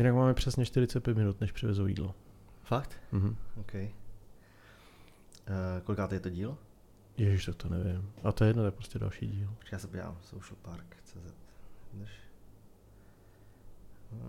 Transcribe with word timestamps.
Jinak 0.00 0.14
máme 0.14 0.34
přesně 0.34 0.64
45 0.66 1.16
minut, 1.16 1.40
než 1.40 1.52
přivezou 1.52 1.86
jídlo. 1.86 2.14
Fakt? 2.62 2.96
Mhm. 3.12 3.36
OK. 3.56 3.74
Uh, 3.74 3.90
kolikátý 5.84 6.14
je 6.14 6.20
to 6.20 6.30
díl? 6.30 6.58
Ježiš, 7.16 7.44
tak 7.44 7.54
to 7.56 7.68
nevím. 7.68 8.12
A 8.24 8.32
to 8.32 8.44
je 8.44 8.48
jedno, 8.50 8.62
to 8.62 8.66
je 8.66 8.70
prostě 8.70 8.98
další 8.98 9.26
díl. 9.26 9.54
Počkej, 9.58 9.76
já 9.76 9.78
se 9.78 9.86
podívám. 9.86 10.18
Social 10.22 10.56
Park. 10.62 10.96
CZ. 11.04 11.34
Jdeš. 11.92 12.10
Uh, 14.12 14.20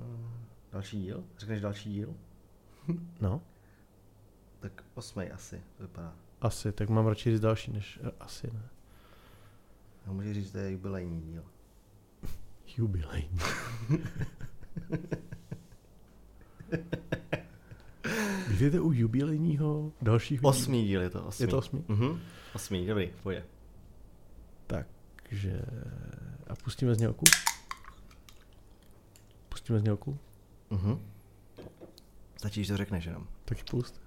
další 0.72 1.02
díl? 1.02 1.24
Řekneš 1.38 1.62
další 1.62 1.90
díl? 1.94 2.16
No, 3.22 3.42
Tak 4.60 4.84
osmej 4.94 5.32
asi, 5.34 5.64
to 5.78 5.84
vypadá. 5.84 6.16
asi, 6.42 6.72
tak 6.72 6.90
mám 6.90 7.08
radši 7.08 7.32
říct 7.32 7.40
další, 7.42 7.72
než 7.72 8.00
eh, 8.04 8.12
asi 8.20 8.48
ne. 8.54 8.70
Já 10.06 10.12
můžu 10.12 10.34
říct, 10.34 10.46
že 10.46 10.52
to 10.52 10.58
je 10.58 10.72
jubilejní 10.72 11.22
díl. 11.22 11.44
Jubilejní. 12.78 13.40
Vy 18.70 18.80
u 18.80 18.92
jubilejního 18.92 19.92
dalšího? 20.02 20.42
Osmý 20.44 20.86
díl 20.86 21.02
je 21.02 21.10
to, 21.10 21.24
osmý. 21.24 21.44
Je 21.44 21.48
to 21.48 21.58
osmý? 21.58 21.84
Mhm. 21.88 22.20
Osmý, 22.56 22.86
dobrý, 22.86 23.12
pojde. 23.24 23.44
Takže... 24.68 25.62
A 26.48 26.56
pustíme 26.56 26.96
znělku? 26.96 27.24
Pustíme 29.50 29.80
znělku? 29.80 30.18
Mhm. 30.70 31.00
Stačí, 32.38 32.60
když 32.60 32.68
to 32.68 32.78
řekneš 32.78 33.06
jenom. 33.06 33.28
Taky 33.46 33.64
pust. 33.64 34.02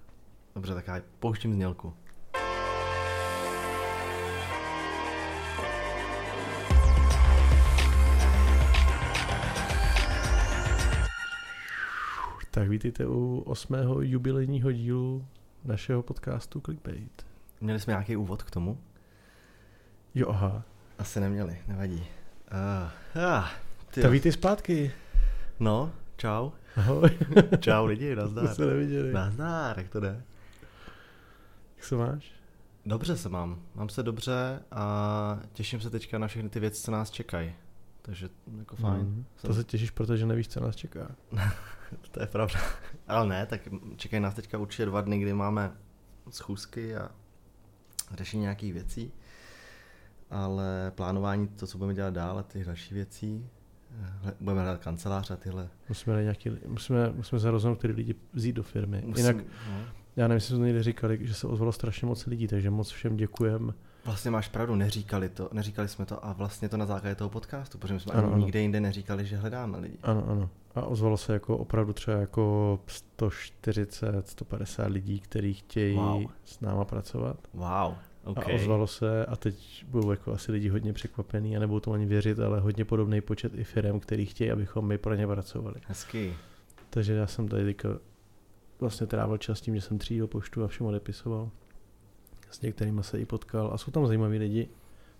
Dobře, 0.55 0.73
tak 0.73 0.87
já 0.87 1.01
pouštím 1.19 1.53
znělku. 1.53 1.93
Vítejte 12.75 13.07
u 13.07 13.43
osmého 13.45 14.01
jubilejního 14.01 14.71
dílu 14.71 15.27
našeho 15.63 16.03
podcastu 16.03 16.61
Clickbait. 16.61 17.25
Měli 17.61 17.79
jsme 17.79 17.91
nějaký 17.91 18.15
úvod 18.15 18.43
k 18.43 18.51
tomu? 18.51 18.77
Jo, 20.15 20.29
aha. 20.29 20.63
Asi 20.99 21.19
neměli, 21.19 21.57
nevadí. 21.67 22.07
Ah, 22.51 23.47
ty 23.93 24.01
Tak 24.01 24.11
vítej 24.11 24.31
zpátky. 24.31 24.91
No, 25.59 25.91
čau. 26.17 26.51
Ahoj. 26.75 27.09
Čau 27.59 27.85
lidi, 27.85 28.15
To 28.15 28.21
nazdar. 28.21 28.47
se 28.55 28.65
neviděli. 28.65 29.13
Nazdar, 29.13 29.79
jak 29.79 29.89
to 29.89 29.99
jde? 29.99 30.21
Jak 31.75 31.85
se 31.85 31.95
máš? 31.95 32.31
Dobře 32.85 33.17
se 33.17 33.29
mám. 33.29 33.61
Mám 33.75 33.89
se 33.89 34.03
dobře 34.03 34.59
a 34.71 35.39
těším 35.53 35.81
se 35.81 35.89
teďka 35.89 36.17
na 36.17 36.27
všechny 36.27 36.49
ty 36.49 36.59
věci, 36.59 36.81
co 36.81 36.91
nás 36.91 37.11
čekají. 37.11 37.53
Takže 38.01 38.29
jako 38.57 38.75
fajn. 38.75 39.01
Mm. 39.01 39.25
To 39.41 39.53
se 39.53 39.63
těšíš, 39.63 39.91
protože 39.91 40.25
nevíš, 40.25 40.47
co 40.47 40.59
nás 40.59 40.75
čeká. 40.75 41.07
To 42.11 42.21
je 42.21 42.27
pravda. 42.27 42.59
Ale 43.07 43.27
ne, 43.27 43.45
tak 43.45 43.61
čekají 43.95 44.23
nás 44.23 44.33
teďka 44.33 44.57
určitě 44.57 44.85
dva 44.85 45.01
dny, 45.01 45.19
kdy 45.19 45.33
máme 45.33 45.71
schůzky 46.29 46.95
a 46.95 47.09
řešení 48.13 48.41
nějakých 48.41 48.73
věcí. 48.73 49.11
Ale 50.29 50.91
plánování, 50.95 51.47
to, 51.47 51.67
co 51.67 51.77
budeme 51.77 51.93
dělat 51.93 52.13
dál 52.13 52.39
a 52.39 52.43
ty 52.43 52.63
další 52.63 52.93
věcí, 52.93 53.49
hle- 54.21 54.33
budeme 54.39 54.61
hledat 54.61 54.81
kancelář 54.83 55.31
a 55.31 55.35
tyhle. 55.35 55.69
Musíme, 55.89 56.23
nějaký, 56.23 56.51
musíme, 56.67 57.09
musíme 57.13 57.39
se 57.39 57.51
rozhodnout, 57.51 57.75
který 57.77 57.93
lidi 57.93 58.15
vzít 58.33 58.53
do 58.53 58.63
firmy. 58.63 59.01
Musím, 59.05 59.25
Jinak, 59.25 59.45
no. 59.69 59.85
já 60.15 60.27
nevím, 60.27 60.35
jestli 60.35 60.49
jsme 60.49 60.57
to 60.57 60.65
někdy 60.65 60.83
říkali, 60.83 61.19
že 61.21 61.33
se 61.33 61.47
ozvalo 61.47 61.71
strašně 61.71 62.07
moc 62.07 62.25
lidí, 62.25 62.47
takže 62.47 62.69
moc 62.69 62.89
všem 62.89 63.17
děkujem. 63.17 63.73
Vlastně 64.05 64.31
máš 64.31 64.47
pravdu, 64.47 64.75
neříkali 64.75 65.29
to, 65.29 65.49
neříkali 65.53 65.87
jsme 65.87 66.05
to 66.05 66.25
a 66.25 66.33
vlastně 66.33 66.69
to 66.69 66.77
na 66.77 66.85
základě 66.85 67.15
toho 67.15 67.29
podcastu, 67.29 67.77
protože 67.77 67.93
my 67.93 67.99
jsme 67.99 68.13
Ano, 68.13 68.23
ani 68.23 68.33
ano. 68.33 68.41
nikde 68.41 68.59
jinde 68.61 68.79
neříkali, 68.81 69.25
že 69.25 69.37
hledáme 69.37 69.77
lidi. 69.77 69.97
Ano, 70.03 70.23
ano. 70.29 70.49
A 70.75 70.81
ozvalo 70.81 71.17
se 71.17 71.33
jako 71.33 71.57
opravdu 71.57 71.93
třeba 71.93 72.17
jako 72.17 72.79
140, 72.87 74.27
150 74.27 74.87
lidí, 74.87 75.19
kteří 75.19 75.53
chtějí 75.53 75.95
Wow. 75.95 76.25
s 76.45 76.59
náma 76.59 76.85
pracovat. 76.85 77.37
Wow, 77.53 77.93
OK. 78.23 78.37
A 78.37 78.53
ozvalo 78.55 78.87
se 78.87 79.25
a 79.25 79.35
teď 79.35 79.85
budou 79.87 80.11
jako 80.11 80.31
asi 80.33 80.51
lidi 80.51 80.69
hodně 80.69 80.93
překvapený 80.93 81.57
a 81.57 81.59
nebudou 81.59 81.79
tomu 81.79 81.93
ani 81.93 82.05
věřit, 82.05 82.39
ale 82.39 82.59
hodně 82.59 82.85
podobný 82.85 83.21
počet 83.21 83.55
i 83.55 83.63
firm, 83.63 83.99
který 83.99 84.25
chtějí, 84.25 84.51
abychom 84.51 84.87
my 84.87 84.97
pro 84.97 85.15
ně 85.15 85.27
pracovali. 85.27 85.75
Hezký. 85.87 86.33
Takže 86.89 87.13
já 87.13 87.27
jsem 87.27 87.47
tady 87.47 87.63
teďka 87.65 87.89
vlastně 88.79 89.07
trávil 89.07 89.37
čas 89.37 89.61
tím, 89.61 89.75
že 89.75 89.81
jsem 89.81 89.97
třídil 89.97 90.27
poštu 90.27 90.63
a 90.63 90.67
všem 90.67 90.85
odepisoval. 90.87 91.49
S 92.51 92.61
některými 92.61 93.03
se 93.03 93.19
i 93.19 93.25
potkal 93.25 93.69
a 93.73 93.77
jsou 93.77 93.91
tam 93.91 94.07
zajímaví 94.07 94.37
lidi 94.37 94.69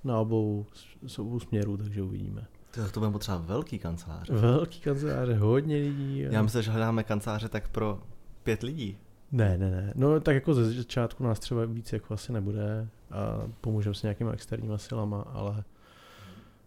na 0.03 0.19
obou, 0.19 0.65
z 1.07 1.19
obou 1.19 1.39
směrů, 1.39 1.77
takže 1.77 2.01
uvidíme. 2.01 2.47
To, 2.75 2.91
to 2.91 2.99
budeme 2.99 3.13
potřebovat 3.13 3.45
velký 3.47 3.79
kancelář. 3.79 4.29
Velký 4.29 4.79
kanceláře, 4.79 5.35
hodně 5.35 5.75
lidí. 5.77 6.27
a- 6.27 6.31
Já 6.33 6.41
myslím, 6.41 6.61
že 6.61 6.71
hledáme 6.71 7.03
kanceláře 7.03 7.49
tak 7.49 7.67
pro 7.67 7.99
pět 8.43 8.63
lidí. 8.63 8.97
Ne, 9.31 9.57
ne, 9.57 9.71
ne. 9.71 9.93
No 9.95 10.19
tak 10.19 10.35
jako 10.35 10.53
ze 10.53 10.71
začátku 10.73 11.23
nás 11.23 11.39
třeba 11.39 11.65
víc 11.65 11.93
jako 11.93 12.13
asi 12.13 12.31
nebude 12.33 12.87
a 13.11 13.47
pomůžeme 13.61 13.95
s 13.95 14.03
nějakýma 14.03 14.31
externíma 14.31 14.77
silama, 14.77 15.21
ale 15.21 15.63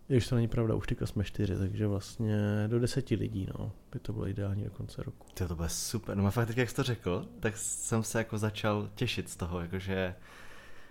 když 0.07 0.29
to 0.29 0.35
není 0.35 0.49
pravda, 0.49 0.75
už 0.75 0.87
teďka 0.87 1.07
jsme 1.07 1.25
čtyři, 1.25 1.57
takže 1.57 1.87
vlastně 1.87 2.37
do 2.67 2.81
deseti 2.81 3.15
lidí, 3.15 3.49
no, 3.59 3.73
by 3.93 3.99
to 3.99 4.13
bylo 4.13 4.29
ideální 4.29 4.65
do 4.65 4.71
konce 4.71 5.03
roku. 5.03 5.27
Ty, 5.35 5.47
to 5.47 5.57
bude 5.57 5.69
super. 5.69 6.17
No 6.17 6.27
a 6.27 6.31
fakt, 6.31 6.57
jak 6.57 6.71
jsi 6.71 6.77
to 6.77 6.83
řekl, 6.83 7.27
tak 7.41 7.57
jsem 7.57 8.03
se 8.03 8.19
jako 8.19 8.39
začal 8.39 8.89
těšit 8.95 9.29
z 9.29 9.37
toho, 9.37 9.61
jakože 9.61 10.15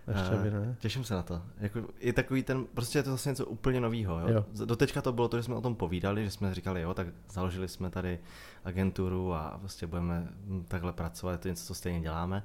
Ještě 0.07 0.35
Eh, 0.35 0.43
by 0.43 0.51
ne. 0.51 0.75
těším 0.79 1.03
se 1.03 1.13
na 1.13 1.23
to. 1.23 1.41
Jako, 1.57 1.81
je 1.99 2.13
takový 2.13 2.43
ten, 2.43 2.65
prostě 2.65 2.99
je 2.99 3.03
to 3.03 3.11
zase 3.11 3.29
něco 3.29 3.45
úplně 3.45 3.81
novýho. 3.81 4.19
Jo? 4.19 4.27
Jo. 4.29 4.65
Doteďka 4.65 5.01
to 5.01 5.13
bylo 5.13 5.27
to, 5.27 5.37
že 5.37 5.43
jsme 5.43 5.55
o 5.55 5.61
tom 5.61 5.75
povídali, 5.75 6.23
že 6.25 6.31
jsme 6.31 6.53
říkali, 6.53 6.81
jo, 6.81 6.93
tak 6.93 7.07
založili 7.31 7.67
jsme 7.67 7.89
tady 7.89 8.19
agenturu 8.63 9.33
a 9.33 9.57
prostě 9.59 9.87
budeme 9.87 10.27
hm, 10.45 10.65
takhle 10.67 10.93
pracovat, 10.93 11.31
je 11.31 11.37
to 11.37 11.47
něco, 11.47 11.63
co 11.65 11.73
stejně 11.75 12.01
děláme. 12.01 12.43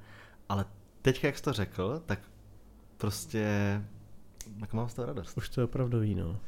Ale 0.49 0.65
teďka, 1.01 1.27
jak 1.27 1.37
jsi 1.37 1.43
to 1.43 1.53
řekl, 1.53 2.01
tak 2.05 2.19
prostě 2.97 3.81
tak 4.59 4.73
mám 4.73 4.89
z 4.89 4.93
toho 4.93 5.05
radost. 5.05 5.37
Už 5.37 5.49
to 5.49 5.61
je 5.61 5.65
opravdový, 5.65 6.15
no. 6.15 6.39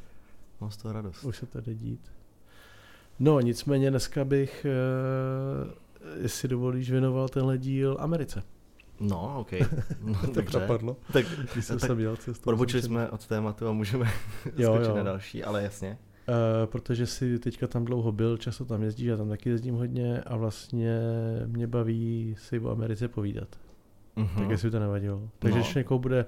Mám 0.60 0.70
z 0.70 0.76
toho 0.76 0.92
radost. 0.92 1.24
Už 1.24 1.36
se 1.36 1.46
to 1.46 1.60
jde 1.60 1.74
dít. 1.74 2.12
No, 3.18 3.40
nicméně 3.40 3.90
dneska 3.90 4.24
bych, 4.24 4.64
eh, 4.64 5.74
jestli 6.22 6.48
dovolíš, 6.48 6.90
věnoval 6.90 7.28
tenhle 7.28 7.58
díl 7.58 7.96
Americe. 8.00 8.42
No, 9.00 9.36
OK. 9.40 9.50
No, 10.00 10.14
tak 10.14 10.34
dobře. 10.34 10.60
napadlo, 10.60 10.96
Tak 11.12 11.26
když 11.52 11.64
jsem 11.64 11.78
tak 11.78 11.86
sem 11.88 12.00
jel 12.00 12.16
cestou. 12.16 12.50
odbočili 12.50 12.82
jsem- 12.82 12.90
jsme 12.90 13.10
od 13.10 13.26
tématu 13.26 13.68
a 13.68 13.72
můžeme 13.72 14.04
Jo, 14.56 14.72
skočit 14.74 14.88
jo. 14.90 14.96
na 14.96 15.02
další, 15.02 15.44
ale 15.44 15.62
jasně. 15.62 15.98
Uh, 16.28 16.34
protože 16.66 17.06
si 17.06 17.38
teďka 17.38 17.66
tam 17.66 17.84
dlouho 17.84 18.12
byl, 18.12 18.36
často 18.36 18.64
tam 18.64 18.82
jezdíš, 18.82 19.06
já 19.06 19.16
tam 19.16 19.28
taky 19.28 19.48
jezdím 19.48 19.74
hodně 19.74 20.20
a 20.20 20.36
vlastně 20.36 20.98
mě 21.46 21.66
baví 21.66 22.34
si 22.38 22.60
o 22.60 22.70
Americe 22.70 23.08
povídat. 23.08 23.48
Mhm. 24.16 24.28
Tak 24.38 24.50
jestli 24.50 24.70
to 24.70 24.80
nevadilo. 24.80 25.28
Takže 25.38 25.58
No. 25.58 25.62
když 25.64 25.74
někoho 25.74 25.98
bude, 25.98 26.26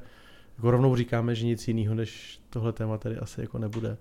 jako 0.57 0.71
rovnou 0.71 0.97
říkáme, 0.97 1.35
že 1.35 1.47
nic 1.47 1.69
jiného 1.69 1.95
než 1.95 2.41
tohle 2.51 2.73
téma 2.73 2.99
tady 2.99 3.17
asi 3.17 3.41
jako 3.41 3.59
nebude, 3.59 3.97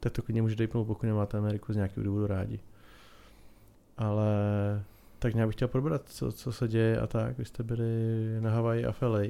tak 0.00 0.12
to 0.12 0.22
klidně 0.22 0.42
může 0.42 0.56
dejpnout, 0.56 0.84
pokud 0.86 1.06
nemáte 1.06 1.38
Ameriku 1.38 1.72
z 1.72 1.76
nějakého 1.76 2.04
důvodu 2.04 2.26
rádi. 2.26 2.60
Ale 3.98 4.26
tak 5.22 5.34
nějak 5.34 5.48
bych 5.48 5.56
chtěl 5.56 5.68
probrat, 5.68 6.02
co, 6.08 6.32
co 6.32 6.52
se 6.52 6.68
děje 6.68 7.00
a 7.00 7.06
tak. 7.06 7.38
Vy 7.38 7.44
jste 7.44 7.62
byli 7.62 7.86
na 8.40 8.50
Havaji 8.50 8.86
a 8.86 8.92
v 8.92 9.02
LA. 9.02 9.22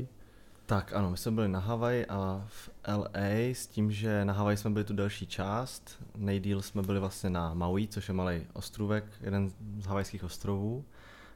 Tak 0.67 0.93
ano, 0.93 1.11
my 1.11 1.17
jsme 1.17 1.33
byli 1.33 1.49
na 1.49 1.59
Havaji 1.59 2.07
a 2.07 2.45
v 2.47 2.71
LA 2.89 3.53
s 3.53 3.67
tím, 3.67 3.93
že 3.93 4.25
na 4.25 4.33
Havaji 4.33 4.57
jsme 4.57 4.71
byli 4.71 4.85
tu 4.85 4.95
delší 4.95 5.27
část. 5.27 6.03
Nejdíl 6.17 6.63
jsme 6.63 6.83
byli 6.83 7.01
vlastně 7.01 7.31
na 7.31 7.55
Maui, 7.55 7.89
což 7.89 8.09
je 8.09 8.15
malý 8.15 8.47
ostrůvek, 8.53 9.05
jeden 9.21 9.51
z 9.79 9.87
havajských 9.87 10.25
ostrovů. 10.25 10.85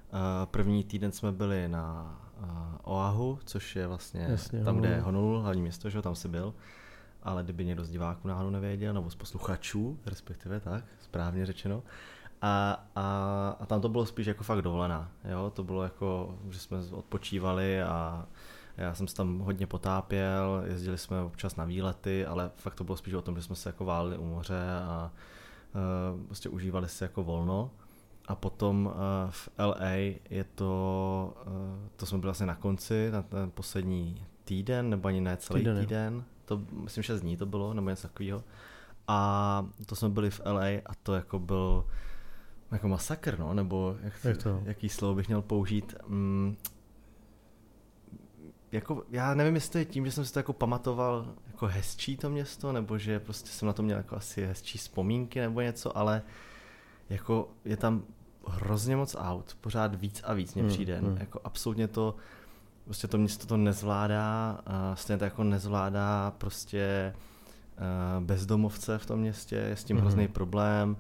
Eh, 0.09 0.47
První 0.47 0.85
týden 0.85 1.13
jsme 1.13 1.33
byli 1.33 1.69
na 1.69 2.19
eh, 2.43 2.47
Oahu, 2.83 3.39
což 3.45 3.77
je 3.77 3.87
vlastně 3.87 4.27
Jasně, 4.29 4.65
tam, 4.65 4.79
kde 4.79 4.89
je 4.89 5.01
Honolulu. 5.01 5.41
Hlavní 5.41 5.63
město, 5.63 5.91
že 5.91 5.99
jo, 5.99 6.03
tam 6.03 6.15
si 6.15 6.29
byl. 6.29 6.55
Ale 7.23 7.43
kdyby 7.43 7.65
někdo 7.65 7.85
z 7.85 7.91
diváků 7.91 8.29
náhodou 8.29 8.51
nevěděl, 8.51 8.95
nebo 8.95 9.11
z 9.11 9.15
posluchačů, 9.15 9.99
respektive 10.07 10.61
tak, 10.61 10.85
správně 11.01 11.47
řečeno. 11.47 11.83
A, 12.43 12.85
a, 12.95 13.57
a 13.61 13.67
tam 13.67 13.81
to 13.81 13.89
bylo 13.89 14.07
spíš 14.07 14.27
jako 14.27 14.45
fakt 14.45 14.63
dovolená, 14.63 15.11
jo, 15.25 15.53
to 15.55 15.65
bylo 15.65 15.83
jako, 15.83 16.39
že 16.51 16.59
jsme 16.59 16.79
odpočívali 16.93 17.83
a 17.83 18.27
já 18.77 18.95
jsem 18.95 19.09
se 19.09 19.15
tam 19.15 19.39
hodně 19.39 19.67
potápěl, 19.67 20.63
jezdili 20.67 20.99
jsme 20.99 21.21
občas 21.21 21.57
na 21.57 21.65
výlety, 21.65 22.27
ale 22.27 22.51
fakt 22.57 22.75
to 22.75 22.85
bylo 22.85 22.97
spíš 22.97 23.15
o 23.15 23.23
tom, 23.23 23.37
že 23.37 23.43
jsme 23.43 23.57
se 23.57 23.69
jako 23.69 23.85
válili 23.85 24.19
u 24.19 24.27
moře 24.27 24.63
a 24.83 25.11
uh, 25.75 26.27
prostě 26.27 26.49
užívali 26.49 26.89
si 26.89 27.05
jako 27.05 27.25
volno. 27.25 27.71
A 28.29 28.35
potom 28.35 28.87
uh, 28.87 28.93
v 29.31 29.49
LA 29.59 29.93
je 30.31 30.45
to, 30.55 31.35
uh, 31.47 31.53
to 31.97 32.07
jsme 32.07 32.19
byli 32.19 32.27
vlastně 32.27 32.47
na 32.47 32.55
konci, 32.55 33.11
na 33.11 33.23
ten 33.23 33.51
poslední 33.51 34.27
týden, 34.45 34.91
nebo 34.91 35.09
ani 35.09 35.21
ne 35.21 35.37
celý 35.37 35.61
Týden, 35.61 35.81
týden, 35.81 36.25
to 36.45 36.61
myslím 36.73 37.03
6 37.03 37.21
dní 37.21 37.37
to 37.37 37.47
bylo, 37.47 37.75
nebo 37.75 37.91
něco 37.91 38.09
takového. 38.09 38.45
A 39.09 39.67
to 39.87 39.97
jsme 39.97 40.09
byli 40.09 40.31
v 40.31 40.41
LA 40.45 40.67
a 40.87 40.95
to 41.03 41.15
jako 41.15 41.39
byl 41.39 41.85
jako 42.73 42.89
masakr, 42.89 43.39
no, 43.39 43.55
nebo 43.55 43.97
jak, 44.03 44.13
Jak 44.25 44.43
to? 44.43 44.61
jaký 44.65 44.89
slovo 44.89 45.15
bych 45.15 45.29
měl 45.29 45.43
použít. 45.43 45.95
Mm, 46.07 46.57
jako, 48.73 49.03
já 49.11 49.35
nevím, 49.35 49.55
jestli 49.55 49.73
to 49.73 49.79
je 49.79 49.85
tím, 49.85 50.07
že 50.07 50.13
jsem 50.13 50.25
si 50.25 50.33
to 50.33 50.39
jako 50.39 50.53
pamatoval 50.53 51.35
jako 51.47 51.67
hezčí 51.67 52.17
to 52.17 52.31
město, 52.31 52.73
nebo 52.73 52.99
že 52.99 53.21
prostě 53.21 53.51
jsem 53.51 53.67
na 53.67 53.73
to 53.73 53.83
měl 53.83 53.97
jako 53.97 54.17
asi 54.17 54.47
hezčí 54.47 54.79
vzpomínky 54.79 55.41
nebo 55.41 55.61
něco, 55.61 55.99
ale 55.99 56.23
jako 57.11 57.49
je 57.65 57.77
tam 57.77 58.03
hrozně 58.49 58.97
moc 58.97 59.17
aut, 59.19 59.57
pořád 59.61 59.95
víc 59.95 60.21
a 60.25 60.33
víc 60.35 60.55
mě 60.55 60.63
Hmm, 60.63 60.73
přijde. 60.73 60.99
hmm. 60.99 61.17
Jako 61.21 61.41
absolutně 61.45 61.89
to, 61.89 62.15
prostě 62.85 63.09
to 63.09 63.19
město 63.19 63.47
to 63.47 63.57
nezvládá, 63.57 64.61
a 64.67 64.97
stejně 64.97 65.19
tak 65.19 65.33
jako 65.33 65.45
nezvládá 65.45 66.31
prostě 66.39 67.15
eh, 67.79 68.21
bezdomovce 68.21 68.99
v 68.99 69.07
tom 69.07 69.21
městě, 69.21 69.57
je 69.57 69.77
s 69.77 69.85
tím 69.85 69.97
Mhm. 69.97 70.05
hrozný 70.07 70.29
problém. 70.29 70.97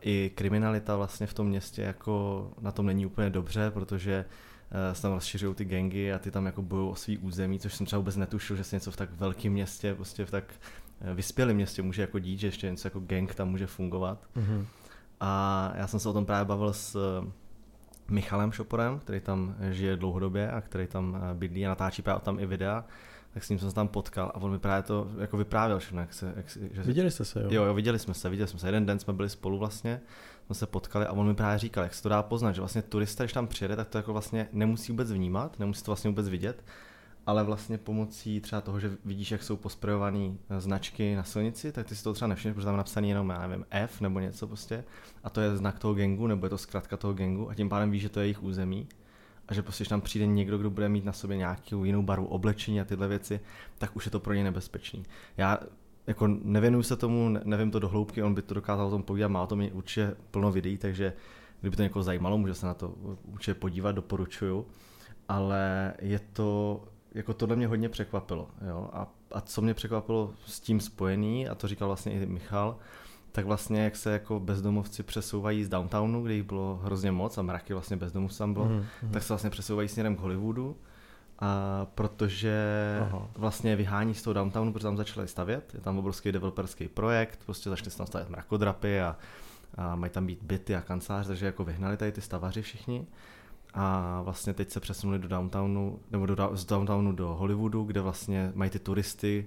I 0.00 0.30
kriminalita 0.34 0.96
vlastně 0.96 1.26
v 1.26 1.34
tom 1.34 1.46
městě 1.46 1.82
jako 1.82 2.50
na 2.60 2.72
tom 2.72 2.86
není 2.86 3.06
úplně 3.06 3.30
dobře, 3.30 3.70
protože 3.70 4.24
eh, 4.70 4.94
se 4.94 5.02
tam 5.02 5.12
rozšiřují 5.12 5.54
ty 5.54 5.64
gengy 5.64 6.12
a 6.12 6.18
ty 6.18 6.30
tam 6.30 6.46
jako 6.46 6.62
bojují 6.62 6.90
o 6.90 6.94
svý 6.94 7.18
území, 7.18 7.58
což 7.58 7.74
jsem 7.74 7.86
třeba 7.86 7.98
vůbec 7.98 8.16
netušil, 8.16 8.56
že 8.56 8.64
se 8.64 8.76
něco 8.76 8.90
v 8.90 8.96
tak 8.96 9.12
velkém 9.12 9.52
městě, 9.52 9.94
prostě 9.94 10.24
v 10.24 10.30
tak 10.30 10.44
eh, 11.00 11.14
vyspělém 11.14 11.56
městě 11.56 11.82
může 11.82 12.02
jako 12.02 12.18
dít, 12.18 12.38
že 12.38 12.46
ještě 12.46 12.70
něco 12.70 12.86
jako 12.86 13.00
gang 13.00 13.34
tam 13.34 13.48
může 13.48 13.66
fungovat. 13.66 14.28
Mhm. 14.34 14.66
A 15.20 15.72
já 15.76 15.86
jsem 15.86 16.00
se 16.00 16.08
o 16.08 16.12
tom 16.12 16.26
právě 16.26 16.44
bavil 16.44 16.72
s 16.72 16.96
eh, 16.96 17.30
Michalem 18.08 18.52
Šoporem, 18.52 18.98
který 18.98 19.20
tam 19.20 19.54
žije 19.70 19.96
dlouhodobě 19.96 20.50
a 20.50 20.60
který 20.60 20.86
tam 20.86 21.16
bydlí 21.34 21.66
a 21.66 21.68
natáčí 21.68 22.02
právě 22.02 22.20
tam 22.20 22.38
i 22.40 22.46
videa, 22.46 22.84
tak 23.34 23.44
s 23.44 23.48
ním 23.48 23.58
jsem 23.58 23.68
se 23.68 23.74
tam 23.74 23.88
potkal 23.88 24.32
a 24.34 24.34
on 24.34 24.50
mi 24.50 24.58
právě 24.58 24.82
to 24.82 25.08
jako 25.18 25.36
vyprávěl 25.36 25.78
všechno, 25.78 26.00
jak 26.00 26.14
se, 26.14 26.32
jak, 26.36 26.50
se- 26.50 26.60
že 26.72 26.82
Viděli 26.82 27.10
jste 27.10 27.24
se, 27.24 27.40
jo? 27.42 27.46
Jo, 27.50 27.64
jo, 27.64 27.74
viděli 27.74 27.98
jsme 27.98 28.14
se, 28.14 28.28
viděli 28.28 28.48
jsme 28.48 28.58
se. 28.58 28.68
Jeden 28.68 28.86
den 28.86 28.98
jsme 28.98 29.12
byli 29.12 29.30
spolu 29.30 29.58
vlastně, 29.58 30.00
jsme 30.46 30.54
se 30.54 30.66
potkali 30.66 31.06
a 31.06 31.12
on 31.12 31.26
mi 31.26 31.34
právě 31.34 31.58
říkal, 31.58 31.84
jak 31.84 31.94
se 31.94 32.02
to 32.02 32.08
dá 32.08 32.22
poznat, 32.22 32.52
že 32.52 32.60
vlastně 32.60 32.82
turista, 32.82 33.24
když 33.24 33.32
tam 33.32 33.46
přijede, 33.46 33.76
tak 33.76 33.88
to 33.88 33.98
jako 33.98 34.12
vlastně 34.12 34.48
nemusí 34.52 34.92
vůbec 34.92 35.12
vnímat, 35.12 35.58
nemusí 35.58 35.82
to 35.84 35.90
vlastně 35.90 36.10
vůbec 36.10 36.28
vidět, 36.28 36.64
ale 37.26 37.44
vlastně 37.44 37.78
pomocí 37.78 38.40
třeba 38.40 38.60
toho, 38.60 38.80
že 38.80 38.90
vidíš, 39.04 39.30
jak 39.30 39.42
jsou 39.42 39.56
posprejované 39.56 40.32
značky 40.58 41.16
na 41.16 41.24
silnici, 41.24 41.72
tak 41.72 41.86
ty 41.86 41.96
si 41.96 42.04
to 42.04 42.12
třeba 42.12 42.28
nevšimneš, 42.28 42.54
protože 42.54 42.64
tam 42.64 42.74
je 42.74 42.78
napsaný 42.78 43.08
jenom, 43.08 43.30
já 43.30 43.46
nevím, 43.46 43.66
F 43.70 44.00
nebo 44.00 44.20
něco 44.20 44.46
prostě, 44.46 44.84
a 45.24 45.30
to 45.30 45.40
je 45.40 45.56
znak 45.56 45.78
toho 45.78 45.94
gengu, 45.94 46.26
nebo 46.26 46.46
je 46.46 46.50
to 46.50 46.58
zkratka 46.58 46.96
toho 46.96 47.14
gengu, 47.14 47.50
a 47.50 47.54
tím 47.54 47.68
pádem 47.68 47.90
víš, 47.90 48.02
že 48.02 48.08
to 48.08 48.20
je 48.20 48.26
jejich 48.26 48.42
území. 48.42 48.88
A 49.48 49.54
že 49.54 49.62
prostě, 49.62 49.82
když 49.82 49.88
tam 49.88 50.00
přijde 50.00 50.26
někdo, 50.26 50.58
kdo 50.58 50.70
bude 50.70 50.88
mít 50.88 51.04
na 51.04 51.12
sobě 51.12 51.36
nějakou 51.36 51.84
jinou 51.84 52.02
barvu 52.02 52.26
oblečení 52.26 52.80
a 52.80 52.84
tyhle 52.84 53.08
věci, 53.08 53.40
tak 53.78 53.96
už 53.96 54.04
je 54.04 54.10
to 54.10 54.20
pro 54.20 54.34
ně 54.34 54.44
nebezpečný. 54.44 55.02
Já 55.36 55.58
jako 56.06 56.26
nevěnuju 56.26 56.82
se 56.82 56.96
tomu, 56.96 57.28
ne- 57.28 57.40
nevím 57.44 57.70
to 57.70 57.78
do 57.78 57.88
hloubky, 57.88 58.22
on 58.22 58.34
by 58.34 58.42
to 58.42 58.54
dokázal 58.54 58.86
o 58.86 58.90
tom 58.90 59.02
povídat, 59.02 59.30
má 59.30 59.42
o 59.42 59.46
tom 59.46 59.60
i 59.60 59.72
určitě 59.72 60.16
plno 60.30 60.52
videí, 60.52 60.78
takže 60.78 61.12
kdyby 61.60 61.76
to 61.76 61.82
někoho 61.82 62.02
zajímalo, 62.02 62.38
může 62.38 62.54
se 62.54 62.66
na 62.66 62.74
to 62.74 62.94
určitě 63.32 63.54
podívat, 63.54 63.92
doporučuju. 63.92 64.66
Ale 65.28 65.94
je 66.00 66.20
to, 66.32 66.82
jako 67.14 67.34
tohle 67.34 67.56
mě 67.56 67.66
hodně 67.66 67.88
překvapilo. 67.88 68.48
Jo? 68.68 68.90
A, 68.92 69.12
a 69.32 69.40
co 69.40 69.62
mě 69.62 69.74
překvapilo 69.74 70.34
s 70.46 70.60
tím 70.60 70.80
spojený, 70.80 71.48
a 71.48 71.54
to 71.54 71.68
říkal 71.68 71.88
vlastně 71.88 72.12
i 72.12 72.26
Michal, 72.26 72.76
tak 73.34 73.46
vlastně 73.46 73.80
jak 73.84 73.96
se 73.96 74.12
jako 74.12 74.40
bezdomovci 74.40 75.02
přesouvají 75.02 75.64
z 75.64 75.68
downtownu, 75.68 76.22
kde 76.22 76.34
jich 76.34 76.42
bylo 76.42 76.80
hrozně 76.84 77.12
moc 77.12 77.38
a 77.38 77.42
mraky 77.42 77.72
vlastně 77.72 77.96
bezdomovců 77.96 78.38
tam 78.38 78.52
bylo, 78.52 78.64
Mhm, 78.64 78.84
mhm. 79.02 79.12
tak 79.12 79.22
se 79.22 79.28
vlastně 79.28 79.50
přesouvají 79.50 79.88
směrem 79.88 80.16
k 80.16 80.20
Hollywoodu, 80.20 80.76
a 81.38 81.86
protože 81.94 82.58
Aha. 83.02 83.28
vlastně 83.36 83.76
vyhání 83.76 84.14
z 84.14 84.22
toho 84.22 84.34
downtownu, 84.34 84.72
protože 84.72 84.82
tam 84.82 84.96
začali 84.96 85.28
stavět, 85.28 85.74
je 85.74 85.80
tam 85.80 85.98
obrovský 85.98 86.32
developerský 86.32 86.88
projekt, 86.88 87.38
prostě 87.46 87.70
začali 87.70 87.90
se 87.90 87.96
tam 87.98 88.06
stavět 88.06 88.30
mrakodrapy 88.30 89.00
a, 89.00 89.16
a 89.76 89.96
mají 89.96 90.10
tam 90.10 90.26
být 90.26 90.42
byty 90.42 90.76
a 90.76 90.80
kancelář, 90.80 91.26
takže 91.26 91.46
jako 91.46 91.64
vyhnali 91.64 91.96
tady 91.96 92.12
ty 92.12 92.20
stavaři 92.20 92.62
všichni 92.62 93.06
a 93.76 94.20
vlastně 94.22 94.54
teď 94.54 94.70
se 94.70 94.80
přesunuli 94.80 95.18
do 95.18 95.28
downtownu, 95.28 95.98
nebo 96.10 96.26
do, 96.26 96.50
z 96.52 96.64
downtownu 96.64 97.12
do 97.12 97.28
Hollywoodu, 97.34 97.84
kde 97.84 98.00
vlastně 98.00 98.52
mají 98.54 98.70
ty 98.70 98.78
turisty, 98.78 99.46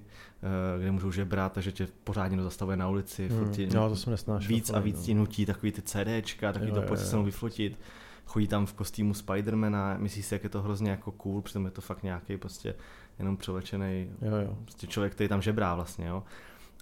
eh, 0.75 0.79
kde 0.81 0.91
můžou 0.91 1.11
žebrat, 1.11 1.53
takže 1.53 1.71
tě 1.71 1.87
pořádně 2.03 2.43
zastavuje 2.43 2.77
na 2.77 2.89
ulici, 2.89 3.27
Hmm. 3.29 3.51
ti 3.51 3.67
No, 3.75 3.89
to 3.89 3.95
jsem 3.95 4.11
nesnášel. 4.11 4.47
víc 4.49 4.69
a 4.69 4.79
víc 4.79 4.95
no. 4.97 5.03
ti 5.03 5.13
nutí 5.13 5.45
takový 5.45 5.71
ty 5.71 5.81
CDčka, 5.81 6.53
takový 6.53 6.69
Jo, 6.71 6.75
to 6.75 6.81
pojď 6.81 6.99
se 6.99 7.17
vyfotit. 7.21 7.79
Chodí 8.25 8.47
tam 8.47 8.65
v 8.65 8.73
kostýmu 8.73 9.13
Spidermana, 9.13 9.95
myslí 9.97 10.23
si, 10.23 10.35
jak 10.35 10.43
je 10.43 10.49
to 10.49 10.61
hrozně 10.61 10.91
jako 10.91 11.11
cool, 11.11 11.41
přitom 11.41 11.65
je 11.65 11.71
to 11.71 11.81
fakt 11.81 12.03
nějaký 12.03 12.37
prostě 12.37 12.75
jenom 13.19 13.37
převlečený 13.37 14.09
Jo, 14.21 14.35
jo. 14.35 14.57
prostě 14.63 14.87
člověk, 14.87 15.13
který 15.13 15.27
tam 15.27 15.41
žebrá 15.41 15.75
vlastně, 15.75 16.07
jo. 16.07 16.23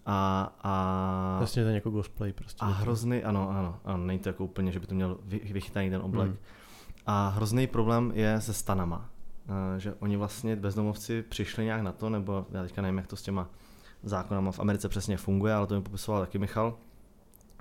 A, 0.06 0.54
a, 0.64 1.38
Jasně 1.42 1.64
ten 1.64 1.76
jako 1.76 1.92
cosplay 1.92 2.34
prostě. 2.34 2.58
a 2.62 2.68
hrozný, 2.68 3.24
ano, 3.24 3.50
ano, 3.50 3.80
ano, 3.86 3.98
není 4.06 4.20
to 4.20 4.30
jako 4.30 4.44
úplně, 4.46 4.72
že 4.72 4.80
by 4.80 4.88
to 4.88 4.96
měl 4.96 5.18
vy, 5.24 5.42
vychytaný 5.54 5.90
ten 5.90 6.02
oblek. 6.02 6.28
Hmm. 6.28 6.38
A 7.06 7.30
hrozný 7.30 7.68
problém 7.68 8.12
je 8.16 8.42
se 8.42 8.54
stanama, 8.54 9.10
Eh, 9.50 9.80
že 9.80 9.94
oni 10.00 10.18
vlastně 10.18 10.56
bezdomovci 10.56 11.22
přišli 11.22 11.66
nějak 11.66 11.81
na 11.81 11.92
to, 11.92 12.10
nebo 12.10 12.46
já 12.52 12.63
teďka 12.63 12.81
nevím, 12.81 12.98
jak 12.98 13.07
to 13.07 13.16
s 13.16 13.22
těma 13.22 13.50
zákonama 14.04 14.52
v 14.52 14.60
Americe 14.60 14.90
přesně 14.90 15.18
funguje, 15.18 15.54
ale 15.54 15.68
to 15.68 15.75
mi 15.75 15.81
popisoval 15.81 16.22
taky 16.22 16.38
Michal, 16.38 16.78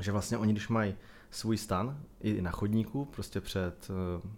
že 0.00 0.12
vlastně 0.12 0.38
oni, 0.38 0.52
když 0.52 0.68
mají 0.68 0.94
svůj 1.30 1.56
stan 1.56 1.98
i 2.20 2.42
na 2.42 2.50
chodníku, 2.50 3.04
prostě 3.04 3.40
před 3.40 3.90
eh, 3.90 4.28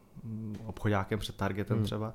obchodákem, 0.66 1.18
před 1.18 1.36
Targetem 1.36 1.76
Hmm. 1.76 1.86
třeba, 1.86 2.14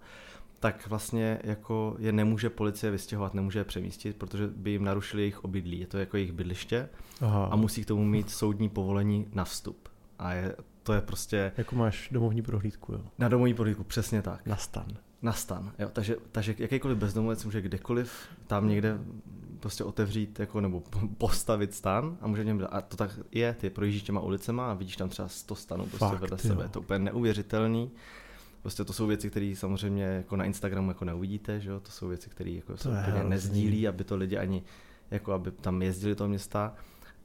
tak 0.59 0.87
vlastně 0.87 1.39
jako 1.43 1.95
je 1.99 2.11
nemůže 2.11 2.49
policie 2.49 2.91
vystěhovat, 2.91 3.33
nemůže 3.33 3.59
je 3.59 3.63
přemístit, 3.63 4.15
protože 4.15 4.47
by 4.47 4.71
jim 4.71 4.83
narušili 4.83 5.21
jejich 5.21 5.43
obydlí. 5.43 5.79
Je 5.79 5.87
to 5.87 5.97
jako 5.97 6.17
jejich 6.17 6.31
bydliště 6.31 6.89
Aha. 7.21 7.45
a 7.45 7.55
musí 7.55 7.83
k 7.83 7.87
tomu 7.87 8.05
mít 8.05 8.29
soudní 8.29 8.69
povolení 8.69 9.27
na 9.33 9.45
vstup. 9.45 9.89
A 10.21 10.33
je, 10.33 10.55
to 10.83 10.93
je 10.93 11.01
prostě 11.01 11.51
Jako 11.57 11.75
máš 11.75 12.09
domovní 12.11 12.41
prohlídku, 12.41 12.93
jo. 12.93 13.01
na 13.17 13.27
domovní 13.27 13.53
podlíku, 13.53 13.83
přesně 13.83 14.21
tak. 14.21 14.45
Na 14.45 14.55
stan. 14.55 14.87
Na 15.21 15.33
stan. 15.33 15.71
Jo. 15.79 15.89
Takže, 15.93 16.15
takže 16.31 16.55
jakýkoliv 16.57 16.97
bezdomovec 16.97 17.45
může 17.45 17.61
kdekoliv 17.61 18.13
tam 18.47 18.67
někde 18.67 18.97
prostě 19.59 19.83
otevřít 19.83 20.39
jako, 20.39 20.61
nebo 20.61 20.83
postavit 21.17 21.73
stan 21.73 22.17
a 22.21 22.27
může 22.27 22.43
v 22.43 22.45
něm. 22.45 22.67
A 22.71 22.81
to 22.81 22.97
tak 22.97 23.19
je, 23.31 23.53
ty 23.53 23.69
projíždíš 23.69 24.03
těma 24.03 24.21
ulicema 24.21 24.71
a 24.71 24.73
vidíš 24.73 24.97
tam 24.97 25.09
třeba 25.09 25.27
100 25.27 25.55
stanů 25.55 25.85
prostě 25.85 26.05
Fakt, 26.05 26.19
vedle 26.21 26.37
jo. 26.43 26.47
sebe. 26.49 26.63
Je 26.63 26.69
to 26.69 26.79
úplně 26.79 26.99
neuvěřitelný. 26.99 27.91
Prostě 28.61 28.83
to 28.83 28.93
jsou 28.93 29.07
věci, 29.07 29.29
které 29.29 29.53
samozřejmě 29.55 30.03
jako 30.03 30.35
na 30.35 30.45
Instagramu 30.45 30.89
jako 30.91 31.05
neuvidíte, 31.05 31.59
že 31.59 31.69
jo? 31.69 31.79
to 31.79 31.91
jsou 31.91 32.07
věci, 32.07 32.29
které 32.29 32.49
jako 32.49 32.77
se 32.77 32.89
úplně 32.89 33.23
nezdílí, 33.23 33.87
aby 33.87 34.03
to 34.03 34.15
lidi 34.15 34.37
ani 34.37 34.63
jako 35.11 35.33
aby 35.33 35.51
tam 35.51 35.81
jezdili 35.81 36.15
do 36.15 36.27
města 36.27 36.75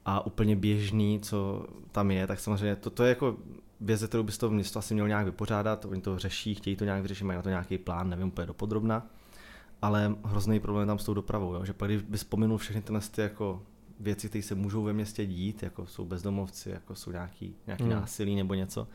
a 0.07 0.25
úplně 0.25 0.55
běžný, 0.55 1.19
co 1.19 1.65
tam 1.91 2.11
je, 2.11 2.27
tak 2.27 2.39
samozřejmě 2.39 2.75
to, 2.75 2.89
to 2.89 3.03
je 3.03 3.09
jako 3.09 3.37
věc, 3.81 4.03
kterou 4.07 4.23
by 4.23 4.31
to 4.31 4.49
město 4.49 4.79
asi 4.79 4.93
mělo 4.93 5.07
nějak 5.07 5.25
vypořádat, 5.25 5.85
oni 5.85 6.01
to 6.01 6.19
řeší, 6.19 6.55
chtějí 6.55 6.75
to 6.75 6.85
nějak 6.85 7.01
vyřešit, 7.01 7.23
mají 7.23 7.37
na 7.37 7.43
to 7.43 7.49
nějaký 7.49 7.77
plán, 7.77 8.09
nevím 8.09 8.27
úplně 8.27 8.47
dopodrobna, 8.47 9.07
ale 9.81 10.15
hrozný 10.23 10.59
problém 10.59 10.83
je 10.83 10.87
tam 10.87 10.99
s 10.99 11.05
tou 11.05 11.13
dopravou, 11.13 11.53
jo? 11.53 11.65
že 11.65 11.73
pak 11.73 11.89
když 11.89 12.01
by 12.01 12.17
vzpomenul 12.17 12.57
všechny 12.57 12.81
tyhle 12.81 13.01
ty 13.11 13.21
jako 13.21 13.61
věci, 13.99 14.29
které 14.29 14.43
se 14.43 14.55
můžou 14.55 14.83
ve 14.83 14.93
městě 14.93 15.25
dít, 15.25 15.63
jako 15.63 15.87
jsou 15.87 16.05
bezdomovci, 16.05 16.69
jako 16.69 16.95
jsou 16.95 17.11
nějaký, 17.11 17.55
nějaký 17.67 17.83
Hmm. 17.83 17.91
hmm. 17.91 18.01
násilí 18.01 18.35
nebo 18.35 18.53
něco, 18.53 18.87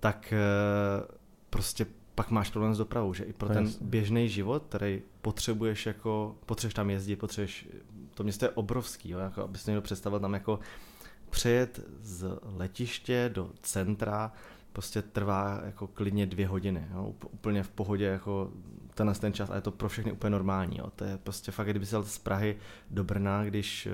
tak 0.00 0.32
eh, 0.32 1.14
prostě 1.50 1.86
pak 2.14 2.30
máš 2.30 2.50
problém 2.50 2.74
s 2.74 2.78
dopravou, 2.78 3.14
že 3.14 3.24
i 3.24 3.32
pro 3.32 3.48
No 3.48 3.54
ten 3.54 3.72
běžný 3.80 4.28
život, 4.28 4.64
který 4.68 5.02
potřebuješ 5.22 5.86
jako, 5.86 6.36
potřebuješ 6.46 6.74
tam 6.74 6.90
jezdit, 6.90 7.16
potřebuješ, 7.16 7.68
to 8.14 8.22
město 8.22 8.44
je 8.44 8.50
obrovský, 8.50 9.10
jo, 9.10 9.18
jako, 9.18 9.42
abys 9.42 9.66
někdo 9.66 9.82
představil 9.82 10.20
tam 10.20 10.34
jako 10.34 10.60
přejet 11.30 11.80
z 12.00 12.38
letiště 12.42 13.30
do 13.34 13.50
centra 13.62 14.32
prostě 14.72 15.02
trvá 15.02 15.60
jako 15.64 15.86
klidně 15.86 16.26
dvě 16.26 16.46
hodiny, 16.46 16.88
jo, 16.94 17.14
úplně 17.30 17.62
v 17.62 17.70
pohodě 17.70 18.04
jako 18.04 18.50
tenhle 18.94 19.14
ten 19.14 19.32
čas 19.32 19.50
a 19.50 19.54
je 19.54 19.60
to 19.60 19.72
pro 19.72 19.88
všechny 19.88 20.12
úplně 20.12 20.30
normální, 20.30 20.78
jo. 20.78 20.92
to 20.96 21.04
je 21.04 21.18
prostě 21.18 21.52
fakt, 21.52 21.70
kdyby 21.70 21.86
se 21.86 22.04
z 22.04 22.18
Prahy 22.18 22.56
do 22.90 23.04
Brna, 23.04 23.44
když 23.44 23.86
eh, 23.86 23.90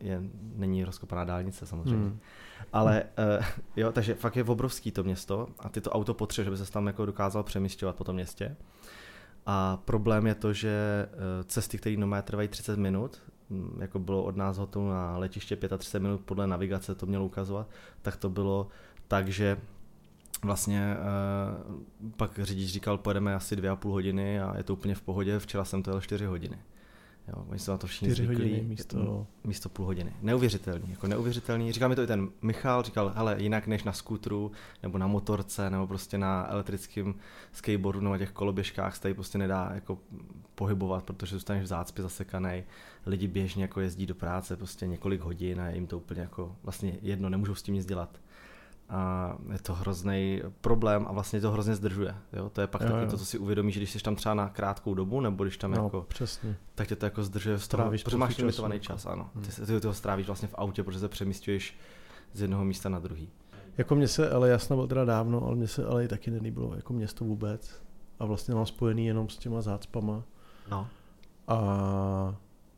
je, 0.00 0.22
není 0.54 0.84
rozkopaná 0.84 1.24
dálnice 1.24 1.66
samozřejmě. 1.66 2.08
Hmm. 2.08 2.18
Ale 2.72 3.04
uh, 3.38 3.44
jo, 3.76 3.92
takže 3.92 4.14
fakt 4.14 4.36
je 4.36 4.44
obrovský 4.44 4.90
to 4.90 5.04
město 5.04 5.46
a 5.58 5.68
ty 5.68 5.80
to 5.80 5.90
auto 5.90 6.14
potřebuje, 6.14 6.44
že 6.44 6.50
by 6.50 6.66
se 6.66 6.72
tam 6.72 6.86
jako 6.86 7.06
dokázal 7.06 7.42
přemístěvat 7.42 7.96
po 7.96 8.04
tom 8.04 8.14
městě. 8.14 8.56
A 9.46 9.76
problém 9.76 10.26
je 10.26 10.34
to, 10.34 10.52
že 10.52 11.08
eh, 11.08 11.44
cesty, 11.44 11.78
které 11.78 11.96
normálně 11.96 12.22
trvají 12.22 12.48
30 12.48 12.78
minut, 12.78 13.22
mm, 13.50 13.78
jako 13.80 13.98
bylo 13.98 14.22
od 14.22 14.36
nás 14.36 14.58
hotelu 14.58 14.88
na 14.88 15.18
letiště 15.18 15.56
35 15.56 16.00
minut 16.00 16.20
podle 16.20 16.46
navigace 16.46 16.94
to 16.94 17.06
mělo 17.06 17.24
ukazovat, 17.24 17.68
tak 18.02 18.16
to 18.16 18.30
bylo 18.30 18.68
tak, 19.08 19.28
že 19.28 19.56
vlastně 20.44 20.96
uh, 21.68 22.10
pak 22.16 22.38
řidič 22.42 22.70
říkal, 22.70 22.98
pojedeme 22.98 23.34
asi 23.34 23.56
dvě 23.56 23.70
a 23.70 23.76
půl 23.76 23.92
hodiny 23.92 24.40
a 24.40 24.56
je 24.56 24.62
to 24.62 24.72
úplně 24.72 24.94
v 24.94 25.02
pohodě, 25.02 25.38
včera 25.38 25.64
jsem 25.64 25.82
to 25.82 25.90
jel 25.90 26.00
4 26.00 26.26
hodiny. 26.26 26.58
Jo, 27.28 27.44
oni 27.48 27.58
jsou 27.58 27.72
na 27.72 27.78
to 27.78 27.86
všichni 27.86 28.14
zvyklí. 28.14 28.36
hodiny 28.36 28.62
místo... 28.62 29.26
Místo 29.44 29.68
půl 29.68 29.86
hodiny. 29.86 30.12
Neuvěřitelný, 30.22 30.90
jako 30.90 31.06
neuvěřitelný. 31.06 31.72
Říkal 31.72 31.88
mi 31.88 31.96
to 31.96 32.02
i 32.02 32.06
ten 32.06 32.28
Michal, 32.42 32.82
říkal, 32.82 33.12
hele, 33.14 33.36
jinak 33.38 33.66
než 33.66 33.84
na 33.84 33.92
skútru, 33.92 34.52
nebo 34.82 34.98
na 34.98 35.06
motorce, 35.06 35.70
nebo 35.70 35.86
prostě 35.86 36.18
na 36.18 36.46
elektrickém 36.50 37.14
skateboardu, 37.52 38.00
nebo 38.00 38.12
na 38.12 38.18
těch 38.18 38.32
koloběžkách 38.32 38.96
se 38.96 39.02
tady 39.02 39.14
prostě 39.14 39.38
nedá 39.38 39.70
jako 39.74 39.98
pohybovat, 40.54 41.04
protože 41.04 41.36
zůstaneš 41.36 41.62
v 41.62 41.66
zácpě 41.66 42.02
zasekaný. 42.02 42.62
Lidi 43.06 43.28
běžně 43.28 43.62
jako 43.62 43.80
jezdí 43.80 44.06
do 44.06 44.14
práce 44.14 44.56
prostě 44.56 44.86
několik 44.86 45.20
hodin 45.20 45.60
a 45.60 45.68
je 45.68 45.74
jim 45.74 45.86
to 45.86 45.98
úplně 45.98 46.20
jako 46.20 46.56
vlastně 46.62 46.98
jedno, 47.02 47.28
nemůžou 47.28 47.54
s 47.54 47.62
tím 47.62 47.74
nic 47.74 47.86
dělat. 47.86 48.20
A 48.94 49.32
je 49.52 49.58
to 49.58 49.74
hrozný 49.74 50.42
problém 50.60 51.06
a 51.08 51.12
vlastně 51.12 51.40
to 51.40 51.50
hrozně 51.50 51.74
zdržuje. 51.74 52.14
Jo? 52.32 52.50
To 52.50 52.60
je 52.60 52.66
pak 52.66 52.80
Jo, 52.82 52.88
taky 52.88 53.04
jo. 53.04 53.10
to, 53.10 53.18
co 53.18 53.24
si 53.26 53.38
uvědomíš, 53.38 53.74
že 53.74 53.80
když 53.80 53.90
jsi 53.90 53.98
tam 53.98 54.16
třeba 54.16 54.34
na 54.34 54.48
krátkou 54.48 54.94
dobu, 54.94 55.20
nebo 55.20 55.44
když 55.44 55.56
tam 55.56 55.70
No, 55.70 55.84
jako 55.84 56.02
přesně. 56.08 56.56
tak 56.74 56.88
tě 56.88 56.96
to 56.96 57.06
jako 57.06 57.22
zdržuje 57.24 57.58
z 57.58 57.68
toho, 57.68 57.80
Strávíš 57.82 58.02
protože 58.02 58.16
máš 58.16 58.38
limitovaný 58.38 58.80
času. 58.80 58.96
čas, 58.98 59.06
ano. 59.06 59.30
Hmm. 59.34 59.44
Ty, 59.44 59.66
ty 59.66 59.80
toho 59.80 59.94
strávíš 59.94 60.26
vlastně 60.26 60.48
v 60.48 60.54
autě, 60.58 60.82
protože 60.82 60.98
se 60.98 61.08
přemístuješ 61.08 61.76
z 62.32 62.40
jednoho 62.42 62.64
místa 62.64 62.88
na 62.88 62.98
druhý. 62.98 63.28
Jako 63.78 63.94
mě 63.94 64.08
se 64.08 64.30
ale 64.30 64.48
jasno 64.48 64.76
bylo 64.76 64.86
teda 64.86 65.04
dávno, 65.04 65.44
ale 65.46 65.56
mě 65.56 65.68
se 65.68 65.86
ale 65.86 66.08
taky 66.08 66.30
nelíbilo 66.30 66.74
jako 66.74 66.92
město 66.92 67.24
vůbec. 67.24 67.82
A 68.18 68.24
vlastně 68.24 68.54
mám 68.54 68.66
spojený 68.66 69.06
jenom 69.06 69.28
s 69.28 69.38
těma 69.38 69.60
zácpama. 69.62 70.22
No. 70.70 70.88
A, 71.48 71.56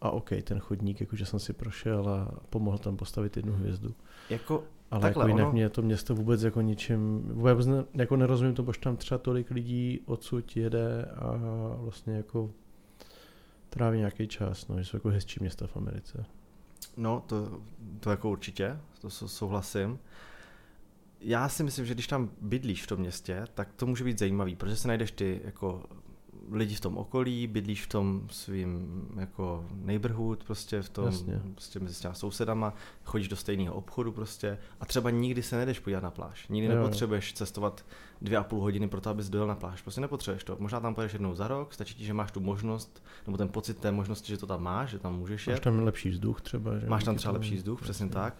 a 0.01 0.11
OK, 0.11 0.31
ten 0.45 0.59
chodník, 0.61 1.01
jakože 1.01 1.27
jsem 1.27 1.39
si 1.39 1.53
prošel 1.53 2.09
a 2.09 2.29
pomohl 2.51 2.79
tam 2.79 2.97
postavit 2.97 3.37
jednu 3.37 3.53
hvězdu. 3.53 3.95
Jako, 4.31 4.65
Ale 4.95 5.01
Takhle, 5.03 5.23
jako 5.23 5.29
jinak 5.29 5.45
ono- 5.45 5.53
mě 5.53 5.69
to 5.69 5.83
město 5.83 6.15
vůbec 6.15 6.43
jako 6.43 6.61
ničím, 6.61 7.23
vůbec 7.23 7.67
ne, 7.67 7.85
jako 7.95 8.17
nerozumím 8.17 8.55
to, 8.55 8.63
proč 8.63 8.79
tam 8.79 8.97
třeba 8.97 9.19
tolik 9.19 9.51
lidí 9.51 10.01
odsud 10.07 10.57
jede 10.57 11.05
a 11.05 11.37
vlastně 11.77 12.15
jako 12.17 12.51
tráví 13.71 13.99
nějaký 13.99 14.29
čas, 14.29 14.69
no, 14.69 14.79
že 14.79 14.85
jsou 14.85 14.97
jako 14.97 15.09
hezčí 15.09 15.41
města 15.41 15.67
v 15.67 15.77
Americe. 15.77 16.25
No, 16.97 17.23
to, 17.27 17.61
to 18.01 18.11
jako 18.11 18.31
určitě, 18.31 18.79
to 19.01 19.11
sou- 19.11 19.29
souhlasím. 19.29 19.99
Já 21.21 21.49
si 21.49 21.65
myslím, 21.65 21.87
že 21.87 21.95
když 21.95 22.07
tam 22.07 22.31
bydlíš 22.41 22.83
v 22.83 22.87
tom 22.87 22.99
městě, 23.01 23.45
tak 23.55 23.73
to 23.73 23.87
může 23.87 24.05
být 24.05 24.19
zajímavý, 24.19 24.57
protože 24.57 24.77
se 24.77 24.89
najdeš 24.89 25.11
ty 25.11 25.41
jako 25.45 25.83
lidi 26.53 26.75
v 26.75 26.81
tom 26.81 26.97
okolí, 26.99 27.47
bydlíš 27.47 27.85
v 27.85 27.89
tom 27.89 28.27
svým 28.31 29.03
jako 29.17 29.65
neighborhood, 29.75 30.45
prostě 30.45 30.83
v 30.83 30.89
tom, 30.89 31.05
Jasně. 31.07 31.41
prostě 31.55 31.81
mezi 31.81 32.01
těma 32.03 32.15
sousedama, 32.15 32.75
chodíš 33.05 33.29
do 33.29 33.37
stejného 33.37 33.75
obchodu 33.75 34.13
prostě 34.13 34.59
a 34.81 34.87
třeba 34.87 35.11
nikdy 35.11 35.43
se 35.43 35.57
nejdeš 35.57 35.79
podívat 35.79 36.03
na 36.03 36.11
pláž. 36.11 36.49
Nikdy 36.49 36.69
Jo. 36.69 36.75
nepotřebuješ 36.77 37.33
cestovat 37.33 37.85
dvě 38.23 38.39
a 38.39 38.45
půl 38.45 38.61
hodiny 38.61 38.89
pro 38.89 39.01
to, 39.01 39.11
abys 39.11 39.29
dojel 39.29 39.47
na 39.47 39.55
pláž. 39.55 39.83
Prostě 39.83 40.01
nepotřebuješ 40.01 40.45
to. 40.45 40.57
Možná 40.61 40.81
tam 40.81 40.95
pojedeš 40.95 41.13
jednou 41.13 41.35
za 41.35 41.49
rok, 41.49 41.75
stačí 41.75 41.95
ti, 41.95 42.05
že 42.05 42.15
máš 42.15 42.31
tu 42.33 42.41
možnost, 42.41 43.03
nebo 43.27 43.39
ten 43.39 43.49
pocit 43.49 43.79
té 43.79 43.93
možnosti, 43.93 44.29
že 44.29 44.39
to 44.39 44.47
tam 44.47 44.63
máš, 44.63 44.91
že 44.91 44.99
tam 44.99 45.19
můžeš 45.19 45.47
Máš 45.47 45.55
jet. 45.57 45.63
tam 45.63 45.79
lepší 45.83 46.11
vzduch 46.11 46.41
třeba. 46.41 46.79
Že? 46.79 46.87
Máš 46.87 47.05
tam 47.05 47.17
třeba 47.17 47.33
lepší 47.33 47.57
vzduch, 47.57 47.83
přesně 47.83 48.09
tak. 48.09 48.35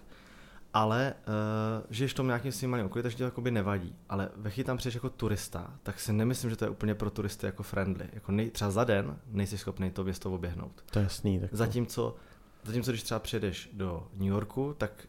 Ale 0.77 1.15
uh, 1.29 1.87
žiješ 1.91 2.13
v 2.13 2.15
tom 2.15 2.27
nějakým 2.27 2.53
svým 2.53 2.71
malým 2.71 2.87
okolí, 2.87 3.03
takže 3.03 3.17
to 3.19 3.25
jakoby 3.25 3.51
nevadí. 3.51 3.97
Ale 4.09 4.29
ve 4.37 4.51
chvíli 4.51 4.65
tam 4.65 4.77
přijdeš 4.77 4.95
jako 4.95 5.11
turista, 5.11 5.75
tak 5.83 6.01
si 6.01 6.13
nemyslím, 6.13 6.51
že 6.51 6.57
to 6.57 6.65
je 6.65 6.69
úplně 6.71 6.95
pro 6.95 7.11
turisty 7.11 7.47
jako 7.47 7.63
friendly. 7.63 8.09
Jako 8.13 8.33
nej, 8.33 8.51
třeba 8.51 8.71
za 8.71 8.85
den 8.85 9.17
nejsi 9.27 9.59
schopný 9.59 9.91
to 9.91 10.05
město 10.05 10.33
oběhnout. 10.33 10.85
To 10.91 10.99
je 10.99 11.03
jasný. 11.03 11.41
Tak 11.41 11.51
to- 11.51 11.57
Zatímco, 11.57 12.17
zatímco 12.65 12.91
když 12.91 13.03
třeba 13.03 13.21
přijedeš 13.21 13.71
do 13.73 14.09
New 14.15 14.29
Yorku, 14.29 14.75
tak 14.79 15.09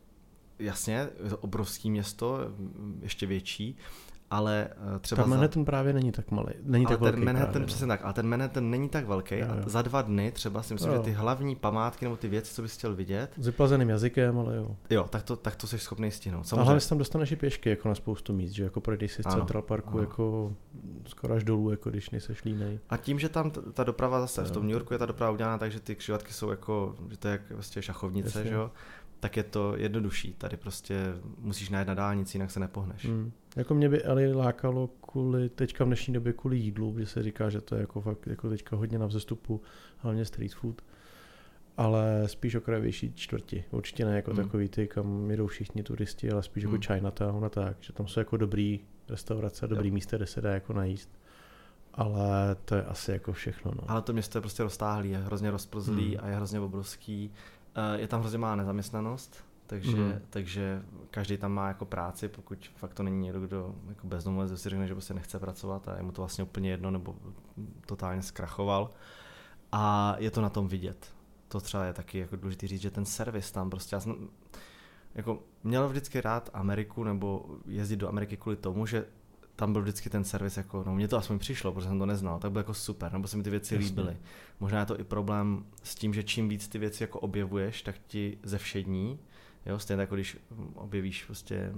jasně, 0.60 1.10
je 1.24 1.30
to 1.30 1.38
obrovské 1.38 1.90
město, 1.90 2.40
ještě 3.02 3.26
větší, 3.26 3.78
ale 4.30 4.68
eh, 4.96 5.00
třeba 5.00 5.24
za... 5.24 5.30
Manhattan 5.30 5.66
právě 5.66 5.94
není 5.94 6.12
tak 6.12 6.32
malý. 6.32 6.54
Není 6.64 6.86
ale 6.86 6.94
tak 6.96 7.02
velký 7.02 7.16
ten 7.16 7.26
Manhattan, 7.26 7.52
právě, 7.52 7.62
no. 7.62 7.68
přesně 7.68 7.88
tak, 7.88 8.00
ale 8.04 8.14
ten 8.14 8.28
Manhattan 8.28 8.70
není 8.70 8.90
tak 8.90 9.06
velký 9.08 9.36
Jo, 9.40 9.48
a 9.50 9.56
jo. 9.56 9.64
za 9.66 9.82
dva 9.82 10.02
dny 10.02 10.32
třeba 10.32 10.64
si 10.64 10.74
myslím, 10.74 10.92
Jo. 10.92 10.98
že 10.98 11.04
ty 11.04 11.12
hlavní 11.12 11.56
památky 11.56 12.06
nebo 12.06 12.18
ty 12.18 12.28
věci, 12.28 12.54
co 12.54 12.62
bys 12.62 12.78
chtěl 12.78 12.96
vidět, 12.96 13.32
S 13.38 13.46
vyplazeným 13.46 13.90
jazykem, 13.90 14.40
ale 14.40 14.56
jo. 14.56 14.76
jo, 14.90 15.06
tak 15.10 15.24
to, 15.24 15.36
tak 15.36 15.56
to 15.56 15.68
jsi 15.68 15.80
schopný 15.80 16.12
stihnout. 16.12 16.42
A 16.42 16.44
Samozřejmě, 16.44 16.80
se 16.80 16.90
tam 16.90 16.98
dostaneš 16.98 17.32
i 17.32 17.36
pěšky, 17.36 17.70
jako 17.70 17.90
na 17.90 17.96
spoustu 17.96 18.34
míst, 18.34 18.52
že 18.52 18.64
jako 18.64 18.82
projdeš 18.82 19.12
si 19.14 19.24
z 19.24 19.26
Central 19.34 19.62
Parku, 19.62 19.90
ano. 19.90 20.00
jako 20.00 20.54
skoro 21.08 21.34
až 21.34 21.44
dolů, 21.44 21.72
jako 21.72 21.90
když 21.90 22.10
nejseš 22.10 22.44
línej. 22.44 22.80
A 22.90 22.98
tím, 22.98 23.20
že 23.20 23.30
tam 23.30 23.52
t- 23.52 23.62
ta 23.74 23.84
doprava 23.84 24.22
zase, 24.22 24.44
v 24.44 24.48
Jo. 24.48 24.54
tom 24.54 24.64
New 24.64 24.72
Yorku 24.74 24.94
je 24.94 25.00
ta 25.00 25.06
doprava 25.06 25.32
udělána 25.32 25.58
tak, 25.58 25.72
že 25.72 25.80
ty 25.80 25.96
křižovatky 25.96 26.34
jsou 26.34 26.50
jako, 26.50 26.96
že 27.10 27.18
to 27.18 27.28
je 27.28 27.32
jak 27.32 27.52
vlastně 27.52 27.82
šachovnice, 27.82 28.40
Jasně. 28.40 28.50
že 28.50 28.56
jo, 28.56 28.72
tak 29.20 29.38
je 29.38 29.44
to 29.44 29.74
jednodušší. 29.78 30.34
Tady 30.34 30.58
prostě 30.58 31.14
musíš 31.40 31.70
najít 31.70 31.88
na 31.88 31.94
dálnici, 31.94 32.38
jinak 32.38 32.52
se 32.52 32.60
nepohneš. 32.60 33.06
Hmm. 33.06 33.32
Jako 33.56 33.74
mě 33.74 33.90
by 33.90 34.04
ale 34.04 34.34
lákalo 34.34 34.88
kvůli, 34.88 35.50
teďka 35.50 35.84
v 35.84 35.88
dnešní 35.88 36.14
době 36.14 36.34
kvůli 36.34 36.58
jídlu, 36.58 36.96
že 37.00 37.06
se 37.06 37.24
říká, 37.24 37.50
že 37.50 37.62
to 37.62 37.76
je 37.76 37.82
jako 37.82 38.02
fakt 38.02 38.28
jako 38.28 38.50
teďka 38.50 38.76
hodně 38.76 39.00
na 39.00 39.06
vzestupu, 39.06 39.62
hlavně 39.98 40.26
street 40.26 40.54
food, 40.56 40.82
ale 41.78 42.24
spíš 42.26 42.56
okrajovější 42.56 43.14
čtvrti. 43.14 43.64
Určitě 43.72 44.06
ne 44.06 44.16
jako 44.16 44.32
Hmm. 44.32 44.38
hmm. 44.40 44.48
takový 44.48 44.70
ty, 44.70 44.88
kam 44.88 45.32
jedou 45.32 45.48
všichni 45.48 45.84
turisti, 45.84 46.32
ale 46.32 46.44
spíš 46.44 46.66
Hmm. 46.66 46.74
jako 46.76 46.94
Chinatown 46.94 47.46
a 47.46 47.50
tak, 47.50 47.78
že 47.82 47.94
tam 47.94 48.08
jsou 48.08 48.20
jako 48.20 48.38
dobrý 48.38 48.80
restaurace, 49.10 49.68
dobrý 49.68 49.88
Jo. 49.88 49.94
místa, 49.94 50.18
kde 50.18 50.26
se 50.28 50.42
dá 50.42 50.54
jako 50.54 50.74
najíst. 50.74 51.10
Ale 51.94 52.56
to 52.66 52.76
je 52.76 52.84
asi 52.84 53.12
jako 53.12 53.34
všechno. 53.34 53.72
No. 53.76 53.84
Ale 53.88 54.02
to 54.02 54.14
město 54.14 54.38
je 54.38 54.42
prostě 54.42 54.64
roztáhlý, 54.64 55.10
je 55.10 55.18
hrozně 55.18 55.52
rozplzlý 55.52 56.16
Hmm. 56.16 56.26
a 56.26 56.28
je 56.30 56.36
hrozně 56.36 56.60
obrovský. 56.60 57.32
Eh, 57.76 58.00
Je 58.02 58.08
tam 58.08 58.20
hrozně 58.22 58.38
má 58.38 58.56
nezaměstnanost, 58.56 59.45
takže, 59.68 59.92
Hmm. 59.98 60.14
takže 60.30 60.82
každý 61.12 61.38
tam 61.38 61.52
má 61.52 61.68
jako 61.68 61.86
práci, 61.86 62.28
pokud 62.28 62.72
fakt 62.76 62.94
to 62.94 63.04
není 63.04 63.20
někdo, 63.22 63.42
kdo 63.42 63.76
jako 63.90 64.08
bezdomovec, 64.08 64.62
si 64.62 64.70
řekne, 64.70 64.88
že 64.88 64.94
prostě 64.96 65.14
nechce 65.14 65.40
pracovat 65.40 65.88
a 65.88 65.98
je 65.98 66.04
mu 66.04 66.12
to 66.12 66.22
vlastně 66.22 66.44
úplně 66.44 66.70
jedno, 66.70 66.92
nebo 66.92 67.16
totálně 67.86 68.22
zkrachoval. 68.22 68.90
A 69.72 70.16
je 70.20 70.32
to 70.32 70.42
na 70.42 70.50
tom 70.50 70.68
vidět. 70.68 71.14
To 71.48 71.60
třeba 71.62 71.86
je 71.86 71.94
taky 71.94 72.18
jako 72.18 72.36
důležité 72.36 72.68
říct, 72.68 72.82
že 72.82 72.92
ten 72.92 73.06
servis 73.06 73.52
tam 73.52 73.70
prostě, 73.70 73.96
já 73.96 74.00
jsem 74.00 74.16
jako 75.16 75.40
měl 75.64 75.90
vždycky 75.90 76.22
rád 76.22 76.50
Ameriku 76.54 77.04
nebo 77.04 77.46
jezdit 77.66 77.96
do 77.96 78.10
Ameriky 78.10 78.38
kvůli 78.38 78.56
tomu, 78.56 78.86
že 78.86 79.06
tam 79.56 79.74
byl 79.74 79.82
vždycky 79.82 80.10
ten 80.10 80.24
servis 80.24 80.58
jako, 80.58 80.84
no 80.88 80.96
mně 80.96 81.08
to 81.08 81.18
aspoň 81.18 81.40
přišlo, 81.40 81.72
protože 81.72 81.88
jsem 81.88 82.00
to 82.00 82.06
neznal, 82.06 82.40
tak 82.40 82.52
byl 82.52 82.60
jako 82.60 82.74
super, 82.74 83.14
nebo 83.14 83.28
se 83.28 83.38
mi 83.38 83.44
ty 83.44 83.50
věci 83.50 83.76
Jasně. 83.76 83.88
líbily. 83.88 84.18
Možná 84.60 84.80
je 84.80 84.86
to 84.86 85.00
i 85.00 85.04
problém 85.04 85.66
s 85.84 85.96
tím, 85.96 86.14
že 86.14 86.24
čím 86.24 86.50
víc 86.50 86.68
ty 86.68 86.78
věci 86.78 87.04
jako 87.04 87.20
objevuješ, 87.20 87.82
tak 87.82 87.96
ti 88.08 88.38
zevšední, 88.44 89.20
jo, 89.66 89.80
stejně 89.80 90.02
jako 90.02 90.16
když 90.16 90.38
objevíš 90.76 91.24
prostě, 91.24 91.74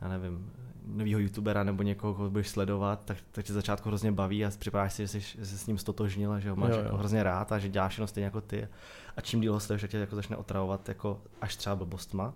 já 0.00 0.08
nevím, 0.08 0.52
novýho 0.86 1.20
youtubera 1.20 1.64
nebo 1.64 1.82
někoho, 1.82 2.14
koho 2.14 2.30
budeš 2.30 2.48
sledovat, 2.48 3.02
tak, 3.04 3.16
tak 3.32 3.44
tě 3.44 3.52
začátku 3.52 3.88
hrozně 3.88 4.12
baví 4.12 4.44
a 4.44 4.50
připadáš 4.58 4.92
si, 4.92 5.02
že 5.02 5.08
jsi, 5.08 5.20
že 5.20 5.46
jsi 5.46 5.58
s 5.58 5.66
ním 5.66 5.78
stotožnil 5.78 6.32
a 6.32 6.40
že 6.40 6.50
ho 6.50 6.56
máš 6.56 6.70
Jo, 6.70 6.76
jo, 6.76 6.82
jako 6.84 6.96
hrozně 6.96 7.22
rád 7.22 7.52
a 7.52 7.58
že 7.58 7.68
děláš 7.68 7.98
jenom 7.98 8.08
stejně 8.08 8.24
jako 8.24 8.40
ty. 8.40 8.68
A 9.16 9.20
čím 9.20 9.40
díl 9.40 9.52
ho 9.52 9.60
sleduješ, 9.60 9.82
tak 9.82 9.90
tě 9.90 9.98
jako 9.98 10.16
začne 10.16 10.36
otravovat 10.36 10.88
jako 10.88 11.22
až 11.40 11.56
třeba 11.56 11.76
blbostma. 11.76 12.34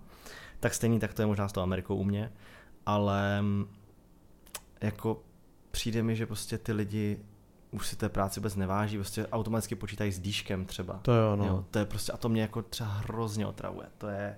Tak 0.59 0.73
stejný, 0.73 0.99
tak 0.99 1.13
to 1.13 1.21
je 1.21 1.25
možná 1.25 1.47
s 1.47 1.53
tou 1.53 1.61
Amerikou 1.61 1.95
u 1.95 2.03
mě, 2.03 2.31
ale 2.85 3.41
mm, 3.41 3.67
jako 4.81 5.23
přijde 5.71 6.03
mi, 6.03 6.15
že 6.15 6.25
prostě 6.25 6.57
ty 6.57 6.73
lidi 6.73 7.19
už 7.71 7.87
si 7.87 7.95
té 7.95 8.09
práci 8.09 8.39
vůbec 8.39 8.55
neváží, 8.55 8.97
prostě 8.97 9.27
automaticky 9.27 9.75
počítají 9.75 10.11
s 10.11 10.19
dýškem 10.19 10.65
třeba. 10.65 10.99
To 11.01 11.13
jo, 11.13 11.35
no. 11.35 11.45
Jo, 11.45 11.65
to 11.71 11.79
je 11.79 11.85
prostě, 11.85 12.11
a 12.11 12.17
to 12.17 12.29
mě 12.29 12.41
jako 12.41 12.61
třeba 12.61 12.89
hrozně 12.89 13.47
otravuje. 13.47 13.87
To 13.97 14.07
je, 14.07 14.37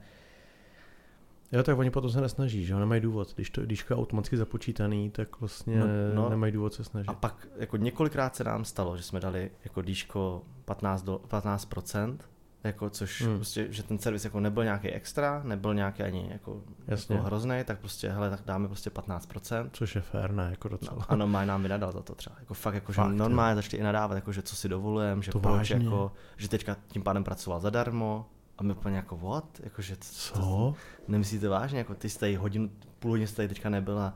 Jo, 1.51 1.63
tak 1.63 1.77
oni 1.77 1.91
potom 1.91 2.11
se 2.11 2.21
nesnaží, 2.21 2.65
že 2.65 2.73
jo, 2.73 2.79
nemají 2.79 3.01
důvod. 3.01 3.35
Když 3.35 3.49
to, 3.49 3.61
když 3.61 3.83
to 3.83 3.93
je 3.93 3.97
automaticky 3.97 4.37
započítaný, 4.37 5.09
tak 5.09 5.39
vlastně 5.39 5.79
No, 5.79 5.85
no, 5.87 5.93
no. 6.15 6.21
no. 6.23 6.29
nemají 6.29 6.51
důvod 6.53 6.73
se 6.73 6.83
snažit. 6.83 7.09
A 7.09 7.13
pak 7.13 7.47
jako 7.55 7.77
několikrát 7.77 8.35
se 8.35 8.43
nám 8.43 8.65
stalo, 8.65 8.97
že 8.97 9.03
jsme 9.03 9.19
dali 9.19 9.51
jako 9.63 9.81
dýško 9.81 10.41
15, 10.65 11.03
do, 11.03 11.21
15%, 11.27 12.17
jako 12.63 12.89
což 12.89 13.21
hmm. 13.21 13.35
Prostě, 13.35 13.67
že 13.69 13.83
ten 13.83 13.99
servis 13.99 14.23
jako 14.23 14.39
nebyl 14.39 14.63
nějaký 14.63 14.87
extra, 14.89 15.41
nebyl 15.43 15.73
nějaký 15.73 16.03
ani 16.03 16.29
jako, 16.31 16.61
Jasně. 16.87 17.15
jako 17.15 17.25
hrozný, 17.27 17.61
tak 17.65 17.79
prostě 17.79 18.09
hele, 18.09 18.29
tak 18.29 18.39
dáme 18.45 18.67
prostě 18.67 18.89
15%. 18.89 19.69
Což 19.73 19.95
je 19.95 20.01
fér, 20.01 20.31
ne, 20.31 20.47
jako 20.49 20.67
docela. 20.69 20.97
No, 20.99 21.05
a 21.11 21.15
normálně 21.15 21.47
nám 21.47 21.63
vynadal 21.63 21.91
za 21.91 22.01
to 22.01 22.15
třeba. 22.15 22.35
Jako 22.39 22.53
fakt, 22.53 22.73
jako, 22.73 22.91
že 22.91 22.95
Fakt, 22.95 23.11
normálně 23.11 23.55
začali 23.55 23.81
i 23.81 23.83
nadávat, 23.83 24.15
jako, 24.15 24.31
že 24.31 24.41
co 24.41 24.55
si 24.55 24.69
dovolujem, 24.69 25.21
že 25.23 25.31
To 25.31 25.39
proč, 25.39 25.53
vážně? 25.53 25.75
jako, 25.83 26.11
že 26.37 26.49
teďka 26.49 26.77
tím 26.87 27.03
pádem 27.03 27.23
pracoval 27.23 27.59
zadarmo. 27.59 28.25
A 28.59 28.63
my 28.63 28.73
úplně 28.73 28.95
jako 28.95 29.17
what? 29.17 29.59
Jako, 29.63 29.81
že 29.81 29.95
to, 29.95 30.03
Co? 30.05 30.73
nemyslíte 31.07 31.49
vážně? 31.49 31.77
Jako, 31.77 31.95
ty 31.95 32.09
jste 32.09 32.19
tady 32.19 32.35
hodinu, 32.35 32.69
půl 32.99 33.11
hodiny 33.11 33.27
jste 33.27 33.35
tady 33.35 33.47
teďka 33.47 33.69
nebyl 33.69 33.99
a 33.99 34.13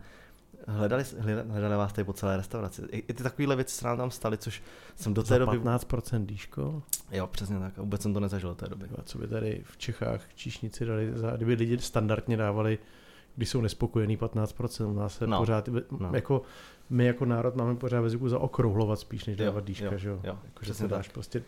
hledali, 0.68 1.04
hledali, 1.50 1.76
vás 1.76 1.94
tady 1.94 2.06
po 2.06 2.14
celé 2.14 2.38
restauraci. 2.38 2.82
I, 2.92 2.98
i 2.98 3.14
ty 3.14 3.24
takovéhle 3.24 3.56
věci 3.56 3.76
se 3.76 3.86
nám 3.88 3.98
tam 3.98 4.12
staly, 4.12 4.38
což 4.38 4.64
jsem 4.96 5.14
do 5.14 5.24
té 5.24 5.28
Za 5.30 5.38
doby... 5.38 5.60
15% 5.60 6.26
díško? 6.26 6.84
Jo, 7.12 7.28
přesně 7.28 7.60
tak. 7.60 7.80
A 7.80 7.82
vůbec 7.82 8.02
jsem 8.02 8.14
to 8.14 8.20
nezažil 8.20 8.50
do 8.50 8.56
té 8.56 8.70
doby. 8.70 8.88
Tyva, 8.88 9.04
Co 9.04 9.18
by 9.18 9.28
tady 9.28 9.62
v 9.66 9.78
Čechách 9.78 10.22
číšníci 10.36 10.86
dali, 10.86 11.12
za, 11.16 11.32
kdyby 11.32 11.54
lidi 11.54 11.78
standardně 11.78 12.38
dávali, 12.38 12.80
když 13.36 13.50
jsou 13.50 13.62
nespokojení 13.62 14.18
15%, 14.18 14.90
u 14.90 14.94
nás 14.94 15.18
se 15.18 15.28
No, 15.28 15.38
pořád, 15.38 15.70
no. 16.00 16.12
jako 16.14 16.42
my 16.90 17.06
jako 17.06 17.26
národ 17.26 17.56
máme 17.56 17.76
pořád 17.76 18.02
ve 18.02 18.10
zvyku 18.10 18.30
zaokrouhlovat 18.30 19.00
spíš, 19.00 19.26
než 19.26 19.40
Jo, 19.40 19.46
dávat 19.46 19.66
dýška, 19.66 19.86
jo, 19.86 19.98
že 19.98 20.10
jo? 20.10 20.20
jo, 20.24 20.40
jako, 20.46 20.66
že 20.66 20.74
se 20.74 20.88
dáš 20.88 21.10
prostě 21.10 21.44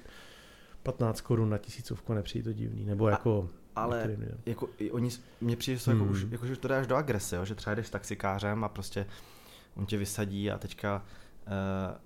15 0.86 1.22
korun 1.22 1.50
na 1.50 1.58
tisícovku, 1.58 2.14
nepřijde 2.14 2.44
to 2.44 2.54
divný, 2.54 2.86
nebo 2.86 3.08
jako... 3.10 3.50
Ale 3.76 3.98
některým 3.98 4.20
lidem. 4.20 4.38
jako, 4.46 4.70
i 4.78 4.92
oni, 4.92 5.10
mně 5.42 5.56
přijde, 5.56 5.78
že 5.78 5.86
to 5.86 5.92
jako 5.92 6.04
Hmm. 6.04 6.12
už, 6.12 6.26
jako, 6.30 6.46
že 6.46 6.56
to 6.56 6.68
dáš 6.68 6.88
do 6.88 6.96
agrese, 6.96 7.36
jo? 7.36 7.46
že 7.46 7.56
třeba 7.56 7.74
jdeš 7.76 7.88
s 7.88 7.90
taxikářem 7.90 8.64
a 8.64 8.70
prostě 8.70 9.06
on 9.76 9.86
tě 9.86 9.98
vysadí 9.98 10.52
a 10.52 10.58
teďka 10.58 11.04
uh, 11.48 11.98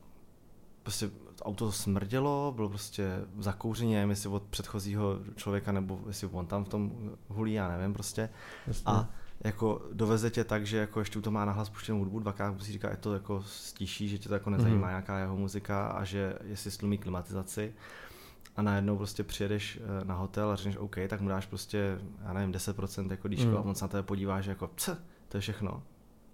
prostě 0.83 1.09
to 1.35 1.43
auto 1.43 1.71
smrdělo, 1.71 2.53
bylo 2.55 2.69
prostě 2.69 3.09
zakouřeně, 3.39 3.95
nevím, 3.95 4.09
jestli 4.09 4.29
od 4.29 4.43
předchozího 4.43 5.19
člověka, 5.35 5.71
nebo 5.71 5.99
jestli 6.07 6.27
on 6.31 6.45
tam 6.45 6.65
v 6.65 6.69
tom 6.69 7.11
hulí, 7.27 7.53
já 7.53 7.67
nevím 7.77 7.93
prostě. 7.93 8.29
Jasně. 8.67 8.83
A 8.85 9.09
jako 9.43 9.81
doveze 9.93 10.29
tě 10.29 10.43
tak, 10.43 10.65
že 10.65 10.77
jako 10.77 10.99
ještě 10.99 11.21
to 11.21 11.31
má 11.31 11.45
nahlas 11.45 11.69
puštěnou 11.69 11.99
hudbu, 11.99 12.19
dvakrát 12.19 12.51
musí 12.51 12.71
říká, 12.71 12.89
je 12.91 12.97
to 12.97 13.13
jako 13.13 13.43
stíší, 13.43 14.07
že 14.09 14.17
tě 14.17 14.27
to 14.29 14.33
jako 14.33 14.49
nezajímá 14.49 14.79
Mhm. 14.81 14.89
nějaká 14.89 15.19
jeho 15.19 15.37
muzika 15.37 15.87
a 15.87 16.03
že 16.03 16.33
jestli 16.43 16.71
slumí 16.71 16.97
klimatizaci 16.97 17.73
a 18.59 18.61
najednou 18.61 18.97
prostě 18.97 19.23
přijedeš 19.23 19.79
eh, 20.01 20.05
na 20.05 20.15
hotel 20.15 20.49
a 20.51 20.55
řekneš 20.55 20.77
OK, 20.77 20.95
tak 21.07 21.21
mu 21.21 21.29
dáš 21.29 21.45
prostě, 21.45 21.99
já 22.25 22.33
nevím, 22.33 22.51
10% 22.51 23.11
jako 23.11 23.27
díško 23.27 23.47
Mhm. 23.47 23.57
a 23.57 23.61
on 23.61 23.75
se 23.75 23.83
na 23.85 23.89
tebe 23.89 24.03
podívá, 24.03 24.41
že 24.41 24.51
jako 24.51 24.69
co, 24.75 24.97
to 25.29 25.37
je 25.37 25.41
všechno. 25.41 25.83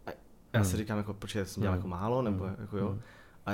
A 0.07 0.09
já 0.53 0.63
si 0.63 0.69
Mhm. 0.69 0.77
říkám 0.77 0.97
jako, 0.97 1.13
proč 1.13 1.35
jsem 1.43 1.61
dělal 1.61 1.75
Mhm. 1.75 1.79
jako 1.79 1.87
málo, 1.87 2.21
nebo 2.21 2.45
Mhm. 2.45 2.55
jako 2.59 2.77
jo. 2.77 2.89
Mhm. 2.89 2.99
A 3.45 3.51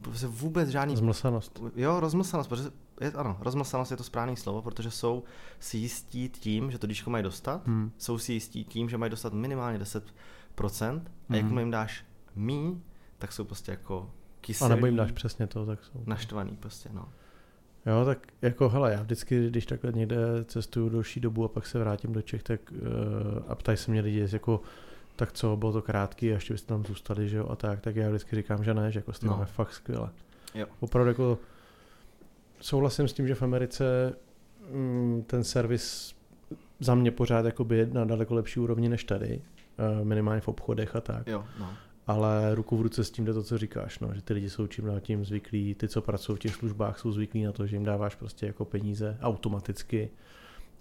prostě 0.00 0.26
vůbec 0.26 0.68
žádný... 0.68 0.96
Zmlsanost. 0.96 1.60
Jo, 1.76 2.00
rozmlsanost, 2.00 2.48
protože 2.48 2.70
je, 3.00 3.12
ano, 3.12 3.36
rozmlsanost 3.40 3.90
je 3.90 3.96
to 3.96 4.04
správné 4.04 4.36
slovo, 4.36 4.62
protože 4.62 4.90
jsou 4.90 5.24
si 5.60 5.78
jistí 5.78 6.28
tím, 6.28 6.70
že 6.70 6.78
to 6.78 6.86
dýško 6.86 7.10
mají 7.10 7.24
dostat, 7.24 7.66
Hmm. 7.66 7.92
jsou 7.98 8.18
si 8.18 8.32
jistí 8.32 8.64
tím, 8.64 8.88
že 8.88 8.98
mají 8.98 9.10
dostat 9.10 9.32
minimálně 9.32 9.78
10% 9.78 11.02
a 11.06 11.10
Mhm. 11.28 11.34
jakmile 11.36 11.62
jim 11.62 11.70
dáš 11.70 12.04
míň, 12.34 12.80
tak 13.18 13.32
jsou 13.32 13.44
prostě 13.44 13.70
jako 13.70 14.10
kyselí, 14.40 14.72
A 14.72 14.74
nebo 14.74 14.86
jim 14.86 14.96
dáš 14.96 15.12
přesně 15.12 15.46
to, 15.46 15.66
tak 15.66 15.84
jsou. 15.84 16.02
naštvaný 16.06 16.56
prostě, 16.56 16.88
no. 16.92 17.08
Jo, 17.86 18.04
tak 18.04 18.18
jako 18.42 18.68
hele, 18.68 18.92
já 18.92 19.02
vždycky, 19.02 19.48
když 19.48 19.66
takhle 19.66 19.92
někde 19.92 20.16
cestuju 20.44 20.88
delší 20.88 21.20
dobu 21.20 21.44
a 21.44 21.48
pak 21.48 21.66
se 21.66 21.78
vrátím 21.78 22.12
do 22.12 22.22
Čech, 22.22 22.42
tak 22.42 22.60
uh, 22.72 22.78
a 23.48 23.54
ptají 23.54 23.76
se 23.78 23.90
mě 23.90 24.00
lidi, 24.00 24.28
jako 24.32 24.60
tak 25.16 25.32
co, 25.32 25.56
bylo 25.56 25.72
to 25.72 25.82
krátký 25.82 26.30
a 26.30 26.34
ještě 26.34 26.54
byste 26.54 26.68
tam 26.68 26.84
zůstali, 26.84 27.28
že 27.28 27.36
jo, 27.36 27.48
a 27.50 27.56
tak, 27.56 27.80
tak 27.80 27.96
já 27.96 28.08
vždycky 28.08 28.36
říkám, 28.36 28.64
že 28.64 28.74
ne, 28.74 28.92
že 28.92 28.98
jako 28.98 29.12
s 29.12 29.18
tím 29.18 29.28
No. 29.28 29.34
máme 29.34 29.46
fakt 29.46 29.72
skvěle. 29.72 30.10
Jo. 30.54 30.66
Opravdu 30.80 31.10
jako 31.10 31.38
souhlasím 32.60 33.08
s 33.08 33.12
tím, 33.12 33.28
že 33.28 33.34
v 33.34 33.42
Americe 33.42 34.12
mm, 34.72 35.22
ten 35.26 35.44
servis 35.44 36.14
za 36.80 36.94
mě 36.94 37.10
pořád 37.10 37.44
jakoby 37.46 37.88
na 37.92 38.04
daleko 38.04 38.34
lepší 38.34 38.60
úrovni 38.60 38.88
než 38.88 39.04
tady, 39.04 39.42
eh, 39.78 40.04
minimálně 40.04 40.40
v 40.40 40.48
obchodech 40.48 40.96
a 40.96 41.00
tak. 41.00 41.26
Jo, 41.26 41.44
no. 41.60 41.68
Ale 42.06 42.54
ruku 42.54 42.76
v 42.76 42.80
ruce 42.80 43.04
s 43.04 43.10
tím 43.10 43.24
jde 43.24 43.32
to, 43.32 43.42
co 43.42 43.58
říkáš, 43.58 43.98
no, 43.98 44.14
že 44.14 44.22
ty 44.22 44.34
lidi 44.34 44.50
jsou 44.50 44.66
čím 44.66 44.86
dál 44.86 45.00
tím 45.00 45.24
zvyklí, 45.24 45.74
ty, 45.74 45.88
co 45.88 46.02
pracují 46.02 46.36
v 46.36 46.40
těch 46.40 46.54
službách, 46.54 46.98
jsou 46.98 47.12
zvyklí 47.12 47.44
na 47.44 47.52
to, 47.52 47.66
že 47.66 47.76
jim 47.76 47.84
dáváš 47.84 48.14
prostě 48.14 48.46
jako 48.46 48.64
peníze 48.64 49.18
automaticky 49.22 50.10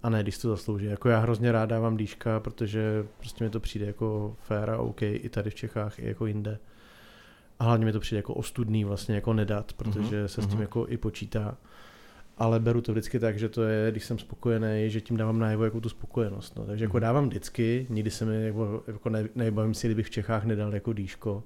a 0.03 0.09
ne, 0.09 0.23
když 0.23 0.37
to 0.37 0.49
zaslouží. 0.49 0.85
Jako 0.85 1.09
já 1.09 1.19
hrozně 1.19 1.51
rád 1.51 1.65
dávám 1.65 1.97
dýška, 1.97 2.39
protože 2.39 3.05
prostě 3.17 3.43
mi 3.43 3.49
to 3.49 3.59
přijde 3.59 3.85
jako 3.85 4.35
fair 4.39 4.69
a 4.69 4.77
OK 4.77 5.01
i 5.01 5.29
tady 5.29 5.49
v 5.49 5.55
Čechách, 5.55 5.99
i 5.99 6.07
jako 6.07 6.25
jinde. 6.25 6.59
A 7.59 7.63
hlavně 7.63 7.85
mi 7.85 7.91
to 7.91 7.99
přijde 7.99 8.19
jako 8.19 8.33
ostudný 8.33 8.83
vlastně 8.85 9.15
jako 9.15 9.33
nedat, 9.33 9.73
protože 9.73 10.19
Mhm, 10.19 10.27
se 10.27 10.41
s 10.41 10.45
tím 10.45 10.53
mhm. 10.53 10.61
jako 10.61 10.85
i 10.89 10.97
počítá. 10.97 11.57
Ale 12.37 12.59
beru 12.59 12.81
to 12.81 12.91
vždycky 12.91 13.19
tak, 13.19 13.39
že 13.39 13.49
to 13.49 13.63
je, 13.63 13.91
když 13.91 14.05
jsem 14.05 14.19
spokojený, 14.19 14.89
že 14.89 15.01
tím 15.01 15.17
dávám 15.17 15.39
najevo 15.39 15.63
jako 15.63 15.81
tu 15.81 15.89
spokojenost. 15.89 16.55
No. 16.55 16.65
Takže 16.65 16.83
jako 16.85 16.97
Mhm. 16.97 17.01
dávám 17.01 17.27
vždycky, 17.29 17.87
nikdy 17.89 18.11
se 18.11 18.25
mi 18.25 18.45
jako, 18.45 18.83
jako 18.87 19.09
ne, 19.09 19.29
nebavím 19.35 19.73
si, 19.73 19.87
kdybych 19.87 20.07
v 20.07 20.09
Čechách 20.09 20.45
nedal 20.45 20.73
jako 20.73 20.93
dýško, 20.93 21.43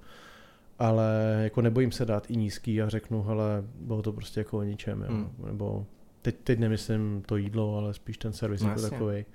ale 0.80 1.40
jako 1.44 1.62
nebojím 1.62 1.92
se 1.92 2.06
dát 2.06 2.32
i 2.32 2.38
nízký 2.38 2.82
a 2.82 2.90
řeknu, 2.90 3.24
hele, 3.24 3.64
bylo 3.82 4.02
to 4.02 4.14
prostě 4.14 4.40
jako 4.40 4.58
o 4.58 4.64
ničem, 4.64 5.02
jo. 5.02 5.12
Mm. 5.12 5.30
nebo 5.46 5.86
teď, 6.22 6.36
teď 6.44 6.60
nemyslím 6.60 7.24
to 7.26 7.38
jídlo, 7.38 7.78
ale 7.78 7.94
spíš 7.94 8.18
ten 8.18 8.34
servis 8.34 8.62
No 8.62 8.68
jako 8.70 8.82
jasně. 8.82 8.98
takový. 8.98 9.26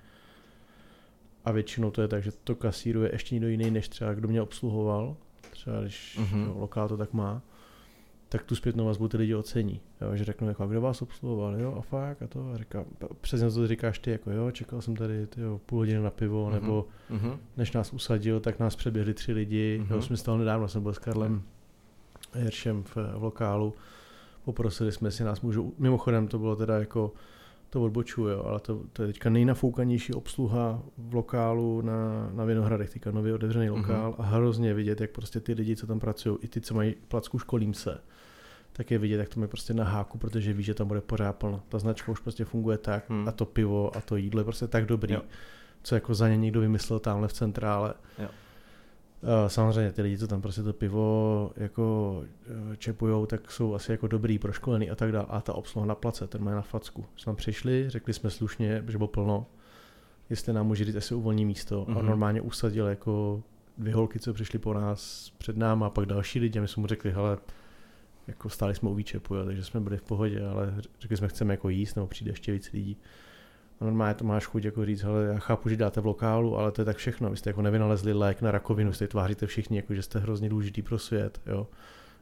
A 1.44 1.52
většinou 1.52 1.90
to 1.90 2.02
je 2.02 2.08
tak, 2.08 2.22
že 2.22 2.30
to 2.44 2.54
kasíruje 2.54 3.10
ještě 3.12 3.34
někdo 3.34 3.48
jiný, 3.48 3.70
než 3.70 3.88
třeba 3.88 4.14
kdo 4.14 4.28
mě 4.28 4.42
obsluhoval, 4.42 5.16
třeba 5.50 5.80
když 5.80 6.18
Mhm. 6.20 6.44
mm-hmm. 6.44 6.56
lokál 6.60 6.88
to 6.88 6.96
tak 6.96 7.12
má, 7.12 7.42
tak 8.34 8.44
tu 8.44 8.54
zpětnou 8.54 8.84
vazbu 8.84 9.08
ty 9.08 9.16
lidi 9.16 9.34
ocení. 9.34 9.80
Jo, 10.00 10.16
že 10.16 10.24
řeknou, 10.24 10.48
jako, 10.48 10.62
a 10.62 10.66
kdo 10.66 10.80
vás 10.80 11.02
obsluhoval, 11.02 11.60
jo, 11.60 11.74
a 11.78 11.80
fakt, 11.80 12.22
a 12.22 12.26
to, 12.26 12.50
a 12.50 12.56
říkám, 12.56 12.84
přesně 13.20 13.50
to 13.50 13.66
říkáš 13.66 13.98
ty, 13.98 14.10
jako 14.10 14.30
jo, 14.30 14.50
čekal 14.50 14.80
jsem 14.80 14.96
tady 14.96 15.26
tyjo, 15.26 15.60
půl 15.66 15.78
hodiny 15.78 16.00
na 16.00 16.10
pivo, 16.10 16.46
mm-hmm. 16.46 16.52
nebo 16.52 16.86
Mhm. 17.10 17.36
než 17.56 17.72
nás 17.72 17.92
usadil, 17.92 18.40
tak 18.40 18.58
nás 18.58 18.76
přeběhli 18.76 19.14
tři 19.14 19.32
lidi. 19.32 19.80
Mm-hmm. 19.82 19.94
Jo, 19.94 20.02
jsme 20.02 20.16
stalo 20.16 20.38
nedávno, 20.38 20.68
jsem 20.68 20.82
byl 20.82 20.92
s 20.92 20.98
Karlem 20.98 21.42
Hiršem 22.32 22.82
v, 22.82 22.96
v 22.96 23.22
lokálu. 23.22 23.74
Poprosili 24.44 24.92
jsme 24.92 25.10
si 25.10 25.24
nás 25.24 25.40
můžou, 25.40 25.72
mimochodem 25.78 26.28
to 26.28 26.38
bylo 26.38 26.56
teda 26.56 26.78
jako, 26.78 27.12
to 27.74 27.82
odbočuju, 27.82 28.28
jo, 28.28 28.42
ale 28.46 28.60
to, 28.60 28.80
to 28.92 29.02
je 29.02 29.06
teďka 29.08 29.30
nejnafoukanější 29.30 30.12
obsluha 30.14 30.82
v 30.98 31.14
lokálu 31.14 31.80
na, 31.82 32.30
na 32.34 32.44
Vinohradech, 32.44 32.90
teďka 32.90 33.10
nově 33.10 33.34
otevřený 33.34 33.66
Mhm. 33.68 33.76
lokál 33.76 34.10
mm-hmm. 34.12 34.14
a 34.18 34.22
hrozně 34.22 34.74
vidět, 34.74 35.00
jak 35.00 35.10
prostě 35.10 35.40
ty 35.40 35.52
lidi, 35.52 35.76
co 35.76 35.86
tam 35.86 36.00
pracují, 36.00 36.36
i 36.40 36.48
ty, 36.48 36.60
co 36.60 36.74
mají 36.74 36.94
placku 37.08 37.38
školím 37.38 37.74
se, 37.74 37.98
tak 38.72 38.90
je 38.90 38.98
vidět, 38.98 39.16
jak 39.16 39.28
to 39.28 39.40
mají 39.40 39.48
prostě 39.48 39.74
na 39.74 39.84
háku, 39.84 40.18
protože 40.18 40.52
ví, 40.52 40.62
že 40.62 40.74
tam 40.74 40.88
bude 40.88 41.00
pořád 41.00 41.32
plno. 41.36 41.62
Ta 41.68 41.78
značka 41.78 42.12
už 42.12 42.20
prostě 42.20 42.44
funguje 42.44 42.78
tak 42.78 43.10
Hmm. 43.10 43.28
a 43.28 43.32
to 43.32 43.44
pivo 43.46 43.96
a 43.96 44.00
to 44.00 44.16
jídlo 44.16 44.40
je 44.40 44.44
prostě 44.44 44.66
tak 44.66 44.86
dobrý, 44.86 45.14
Jo. 45.14 45.22
co 45.82 45.94
jako 45.94 46.14
za 46.14 46.28
ně 46.28 46.36
někdo 46.36 46.60
vymyslel 46.60 46.98
tamhle 46.98 47.28
v 47.28 47.32
centrále. 47.32 47.94
Jo. 48.18 48.28
Eh, 49.26 49.48
Samozřejmě 49.50 49.92
ty 49.92 50.02
lidi, 50.02 50.18
co 50.18 50.26
tam 50.28 50.42
prostě 50.42 50.62
to 50.62 50.72
pivo 50.72 51.50
jako 51.56 52.22
eh, 52.72 52.76
čepujou, 52.76 53.26
tak 53.26 53.50
jsou 53.50 53.74
asi 53.74 53.92
jako 53.92 54.06
dobrý, 54.06 54.38
proškolený 54.38 54.90
a 54.90 54.94
tak 54.94 55.12
dále. 55.12 55.26
A 55.28 55.40
ta 55.40 55.52
obsluha 55.52 55.86
na 55.86 55.94
place, 55.94 56.26
ten 56.26 56.44
má 56.44 56.54
na 56.54 56.62
facku. 56.62 57.04
Jsme 57.16 57.24
tam 57.24 57.36
přišli, 57.36 57.84
řekli 57.90 58.12
jsme 58.12 58.30
slušně, 58.30 58.82
že 58.88 58.98
bylo 58.98 59.08
plno, 59.08 59.46
jestli 60.30 60.52
nám 60.52 60.66
může 60.66 60.84
říct, 60.84 60.94
jestli 60.94 61.14
uvolní 61.14 61.44
místo. 61.44 61.84
Mm-hmm. 61.84 61.90
A 61.90 61.98
Mhm. 61.98 62.06
normálně 62.06 62.40
usadil 62.40 62.86
jako 62.86 63.42
dvě 63.78 63.94
holky, 63.94 64.18
co 64.20 64.34
přišli 64.34 64.58
po 64.58 64.74
nás 64.74 65.30
před 65.38 65.56
náma 65.56 65.86
a 65.86 65.90
pak 65.90 66.06
další 66.06 66.40
lidi 66.40 66.58
a 66.58 66.62
my 66.62 66.68
jsme 66.68 66.80
mu 66.80 66.86
řekli, 66.86 67.10
hele, 67.12 67.38
jako 68.26 68.48
stáli 68.48 68.74
jsme 68.74 68.88
u 68.88 68.94
výčepu, 68.94 69.34
jo, 69.34 69.44
takže 69.44 69.64
jsme 69.64 69.80
byli 69.80 69.96
v 69.96 70.02
pohodě, 70.02 70.46
ale 70.46 70.74
řekli 71.00 71.16
jsme, 71.16 71.28
chceme 71.28 71.54
jako 71.54 71.68
jíst, 71.68 71.94
nebo 71.94 72.06
přijde 72.06 72.30
ještě 72.30 72.52
víc 72.52 72.72
lidí. 72.72 72.96
A 73.80 73.84
normálně 73.84 74.14
to 74.14 74.24
máš 74.24 74.46
chuť 74.46 74.64
jako 74.64 74.84
říct, 74.84 75.02
hele, 75.02 75.24
já 75.24 75.38
chápu, 75.38 75.68
že 75.68 75.76
dáte 75.76 76.00
v 76.00 76.06
lokálu, 76.06 76.56
ale 76.58 76.72
to 76.72 76.80
je 76.80 76.84
tak 76.84 76.96
všechno. 76.96 77.30
Vy 77.30 77.36
jste 77.36 77.50
jako 77.50 77.62
nevynalezli 77.62 78.12
lék 78.12 78.42
na 78.42 78.50
rakovinu, 78.50 78.92
jste 78.92 79.08
tváříte 79.08 79.46
všichni, 79.46 79.76
jako 79.76 79.94
že 79.94 80.02
jste 80.02 80.18
hrozně 80.18 80.48
důležitý 80.48 80.82
pro 80.82 80.98
svět, 80.98 81.40
jo, 81.46 81.66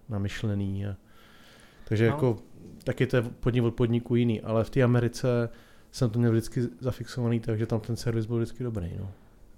namyšlený. 0.08 0.86
A... 0.86 0.96
Takže 1.88 2.06
No. 2.08 2.12
jako, 2.14 2.38
taky 2.84 3.06
to 3.06 3.16
je 3.16 3.22
podnik 3.22 3.64
od 3.64 3.74
podniku 3.74 4.16
jiný, 4.16 4.40
ale 4.40 4.64
v 4.64 4.70
té 4.70 4.82
Americe 4.82 5.48
jsem 5.90 6.10
to 6.10 6.18
měl 6.18 6.30
vždycky 6.30 6.62
zafixovaný, 6.80 7.40
takže 7.40 7.66
tam 7.66 7.80
ten 7.80 7.96
servis 7.96 8.26
byl 8.26 8.36
vždycky 8.36 8.64
dobrý, 8.64 8.90
no. 8.98 9.10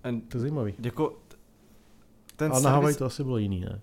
And 0.05 0.21
To 0.29 0.37
je 0.37 0.41
zajímavý. 0.41 0.75
jako 0.79 1.19
ten 2.37 2.53
Ale 2.53 2.63
na 2.63 2.71
Havaji 2.71 2.85
servis, 2.95 2.97
to 2.99 3.05
asi 3.05 3.25
bylo 3.25 3.39
jiný, 3.39 3.61
ne? 3.61 3.81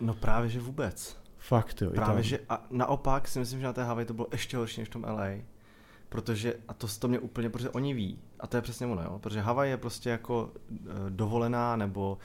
no 0.00 0.14
právě, 0.14 0.48
že 0.50 0.60
vůbec. 0.60 1.16
Fakt, 1.38 1.82
jo. 1.82 1.90
Právě, 1.90 2.14
tam. 2.14 2.22
že 2.22 2.38
a 2.48 2.66
naopak 2.70 3.28
si 3.28 3.38
myslím, 3.38 3.60
že 3.60 3.66
na 3.66 3.72
té 3.72 3.84
Havaji 3.84 4.06
to 4.06 4.14
bylo 4.14 4.26
ještě 4.32 4.56
horší 4.56 4.80
než 4.80 4.88
v 4.88 4.92
tom 4.92 5.04
LA. 5.04 5.28
Protože, 6.08 6.54
a 6.68 6.74
to, 6.74 6.86
to 6.98 7.08
mě 7.08 7.18
úplně, 7.18 7.50
protože 7.50 7.70
oni 7.70 7.94
ví, 7.94 8.18
a 8.40 8.46
to 8.46 8.56
je 8.56 8.62
přesně 8.62 8.86
ono, 8.86 9.02
jo, 9.02 9.18
protože 9.18 9.40
Havaj 9.40 9.70
je 9.70 9.76
prostě 9.76 10.10
jako 10.10 10.50
e, 10.70 11.10
dovolená, 11.10 11.76
nebo 11.76 12.18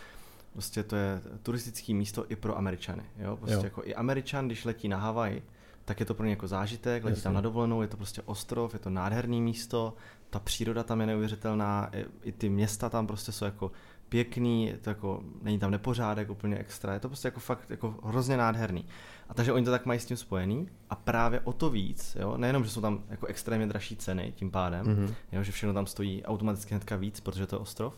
prostě 0.54 0.84
to 0.84 0.96
je 0.96 1.22
turistické 1.44 1.94
místo 1.94 2.26
i 2.30 2.36
pro 2.36 2.58
Američany, 2.58 3.04
jo, 3.18 3.38
prostě 3.38 3.56
Jo. 3.56 3.64
jako 3.64 3.82
i 3.86 3.96
Američan, 3.96 4.46
když 4.46 4.66
letí 4.66 4.88
na 4.88 4.98
Havaj, 4.98 5.42
tak 5.86 6.00
je 6.00 6.06
to 6.06 6.14
pro 6.14 6.26
ně 6.26 6.32
jako 6.32 6.48
zážitek, 6.48 7.04
letí 7.04 7.12
Jasně. 7.12 7.24
tam 7.24 7.34
na 7.34 7.42
dovolenou, 7.42 7.82
je 7.82 7.88
to 7.88 7.98
prostě 7.98 8.22
ostrov, 8.26 8.74
je 8.74 8.80
to 8.80 8.90
nádherný 8.90 9.42
místo, 9.42 9.94
ta 10.30 10.40
příroda 10.40 10.84
tam 10.84 11.02
je 11.02 11.08
neuvěřitelná, 11.08 11.92
i 12.24 12.32
ty 12.32 12.50
města 12.50 12.90
tam 12.90 13.08
prostě 13.08 13.32
jsou 13.32 13.46
jako 13.46 13.72
pěkný, 14.12 14.68
je 14.68 14.78
to 14.78 14.90
jako, 14.90 15.24
není 15.42 15.60
tam 15.60 15.72
nepořádek 15.72 16.30
úplně 16.30 16.58
extra, 16.58 16.94
je 16.94 17.00
to 17.00 17.08
prostě 17.08 17.28
jako 17.28 17.40
fakt 17.40 17.70
jako 17.70 17.96
hrozně 18.04 18.38
nádherný. 18.38 18.86
A 19.30 19.34
takže 19.34 19.54
oni 19.54 19.66
to 19.66 19.72
tak 19.72 19.86
mají 19.86 20.00
s 20.00 20.06
tím 20.06 20.18
spojený 20.18 20.68
a 20.90 20.96
právě 20.96 21.40
o 21.40 21.54
to 21.54 21.70
víc, 21.70 22.18
jo, 22.20 22.38
nejenom, 22.38 22.64
že 22.64 22.70
jsou 22.70 22.82
tam 22.82 23.04
jako 23.10 23.26
extrémně 23.26 23.68
dražší 23.68 23.96
ceny 23.96 24.34
tím 24.36 24.52
pádem, 24.52 24.86
mm-hmm. 24.86 25.00
Mhm. 25.00 25.14
jo, 25.32 25.44
že 25.44 25.52
všechno 25.52 25.74
tam 25.74 25.88
stojí 25.88 26.26
automaticky 26.26 26.74
hnedka 26.74 26.96
víc, 26.96 27.20
protože 27.20 27.48
to 27.48 27.56
je 27.56 27.60
ostrov, 27.60 27.94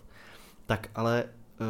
tak 0.66 0.90
ale 0.96 1.24
uh, 1.60 1.68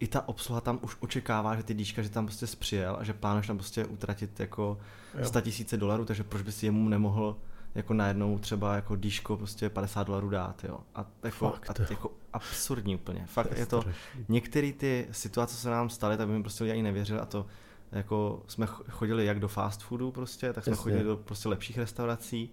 i 0.00 0.06
ta 0.06 0.28
obsluha 0.28 0.60
tam 0.60 0.78
už 0.82 0.96
očekává, 1.00 1.56
že 1.56 1.62
ty 1.62 1.74
dýška, 1.74 2.02
že 2.02 2.08
tam 2.08 2.26
prostě 2.26 2.46
spřijel 2.46 2.96
a 3.00 3.04
že 3.04 3.12
plánuješ 3.12 3.46
tam 3.46 3.56
prostě 3.56 3.84
utratit 3.84 4.40
jako 4.40 4.78
Jo. 5.18 5.24
100 5.24 5.40
tisíce 5.40 5.76
dolarů, 5.76 6.04
takže 6.04 6.24
proč 6.24 6.42
by 6.42 6.52
si 6.52 6.66
jemu 6.66 6.88
nemohl 6.88 7.36
jako 7.76 7.94
najednou 7.94 8.38
třeba 8.38 8.74
jako 8.74 8.96
dýško 8.96 9.36
prostě 9.36 9.68
50 9.70 10.06
dolarů 10.06 10.28
dát, 10.28 10.64
jo. 10.64 10.78
A 10.94 11.06
jako, 11.22 11.50
Fakt, 11.50 11.70
a 11.70 11.74
jo. 11.82 11.86
jako 11.90 12.10
absurdní 12.32 12.94
úplně. 12.94 13.26
Fakt 13.26 13.58
je 13.58 13.66
to, 13.66 13.80
strašný. 13.80 14.24
některé 14.28 14.72
ty 14.72 15.08
situace, 15.10 15.54
co 15.54 15.60
se 15.60 15.70
nám 15.70 15.88
staly, 15.90 16.16
tak 16.16 16.26
by 16.26 16.32
mi 16.32 16.42
prostě 16.42 16.64
lidi 16.64 16.72
ani 16.72 16.82
nevěřili 16.82 17.20
a 17.20 17.24
to 17.26 17.46
jako 17.92 18.42
jsme 18.48 18.66
ch- 18.66 18.82
chodili 18.90 19.26
jak 19.26 19.40
do 19.40 19.48
fast 19.48 19.82
foodu 19.82 20.10
prostě, 20.12 20.52
tak 20.52 20.64
jsme 20.64 20.70
Jasně. 20.70 20.82
chodili 20.82 21.04
do 21.04 21.16
prostě 21.16 21.48
lepších 21.48 21.78
restaurací, 21.78 22.50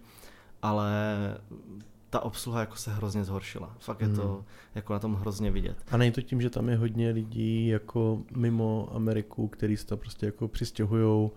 ale 0.62 0.92
ta 2.10 2.20
obsluha 2.20 2.60
jako 2.60 2.76
se 2.76 2.94
hrozně 2.94 3.24
zhoršila. 3.24 3.76
Fakt 3.80 4.02
je 4.02 4.10
to 4.10 4.28
Hmm. 4.34 4.44
jako 4.76 4.94
na 4.94 5.00
tom 5.00 5.16
hrozně 5.16 5.52
vidět. 5.52 5.78
A 5.92 5.98
není 5.98 6.12
to 6.12 6.22
tím, 6.22 6.42
že 6.42 6.50
tam 6.50 6.70
je 6.70 6.78
hodně 6.78 7.10
lidí 7.10 7.68
jako 7.68 8.22
mimo 8.36 8.90
Ameriku, 8.96 9.48
který 9.48 9.78
se 9.78 9.86
tam 9.86 9.98
prostě 9.98 10.26
jako 10.26 10.48
přistěhujou, 10.48 11.32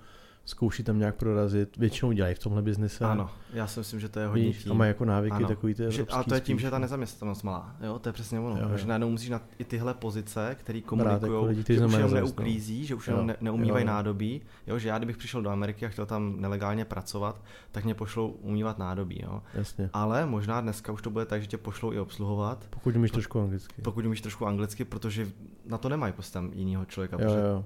zkouší 0.46 0.82
tam 0.82 0.98
nějak 0.98 1.16
prorazit, 1.16 1.76
většinou 1.76 2.12
dělají 2.12 2.34
v 2.34 2.38
tomhle 2.38 2.62
biznise. 2.62 3.04
Ano, 3.04 3.30
já 3.52 3.66
si 3.66 3.80
myslím, 3.80 4.00
že 4.00 4.08
to 4.08 4.20
je 4.20 4.26
hodně 4.26 4.42
Víš, 4.42 4.62
tím. 4.62 4.72
a 4.72 4.74
mají 4.74 4.88
jako 4.88 5.04
návyky 5.04 5.36
Ano. 5.36 5.48
takový 5.48 5.74
ty 5.74 5.82
že, 5.88 6.06
ale 6.10 6.24
to 6.24 6.34
je 6.34 6.40
tím, 6.40 6.56
spíš, 6.56 6.60
že 6.60 6.66
je 6.66 6.70
ta 6.70 6.78
no. 6.78 6.82
nezaměstnanost 6.82 7.42
malá. 7.42 7.76
Jo, 7.80 7.98
to 7.98 8.08
je 8.08 8.12
přesně 8.12 8.40
ono. 8.40 8.56
Jo, 8.60 8.68
Jo. 8.70 8.76
Že 8.78 8.86
najednou 8.86 9.10
musíš 9.10 9.28
na 9.28 9.40
i 9.58 9.64
tyhle 9.64 9.94
pozice, 9.94 10.56
které 10.60 10.78
jako 10.78 10.88
komunikují, 10.88 11.64
kteří 11.64 11.78
že 11.78 11.86
už 11.86 11.92
jenom 11.92 12.14
neuklízí, 12.14 12.86
že 12.86 12.94
už 12.94 13.08
jenom 13.08 13.26
ne, 13.26 13.36
neumývají 13.40 13.84
jo, 13.84 13.88
jo. 13.90 13.94
nádobí. 13.94 14.42
Jo, 14.66 14.78
že 14.78 14.88
já 14.88 14.98
kdybych 14.98 15.16
přišel 15.16 15.42
do 15.42 15.50
Ameriky 15.50 15.86
a 15.86 15.88
chtěl 15.88 16.06
tam 16.06 16.40
nelegálně 16.40 16.84
pracovat, 16.84 17.42
tak 17.72 17.84
mě 17.84 17.94
pošlou 17.94 18.28
umývat 18.28 18.78
nádobí. 18.78 19.20
Jo. 19.22 19.42
Jasně. 19.54 19.90
Ale 19.92 20.26
možná 20.26 20.60
dneska 20.60 20.92
už 20.92 21.02
to 21.02 21.10
bude 21.10 21.26
tak, 21.26 21.42
že 21.42 21.48
tě 21.48 21.58
pošlou 21.58 21.92
i 21.92 21.98
obsluhovat, 22.00 22.66
Pokud 22.70 22.96
umíš 22.96 23.10
trošku 23.10 23.40
anglicky. 23.40 23.82
pokud 23.82 24.04
umíš 24.04 24.20
trošku 24.20 24.46
anglicky, 24.46 24.84
protože 24.84 25.28
na 25.66 25.78
to 25.78 25.88
nemají 25.88 26.12
prostě 26.12 26.32
tam 26.34 26.50
jinýho 26.52 26.84
člověka. 26.84 27.16
Jo, 27.22 27.30
jo. 27.30 27.64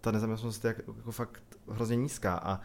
ta 0.00 0.10
nezaměstnanost 0.10 0.64
je 0.64 0.68
jako, 0.68 0.94
jako 0.96 1.12
fakt 1.12 1.42
hrozně 1.68 1.96
nízká 1.96 2.34
a, 2.34 2.60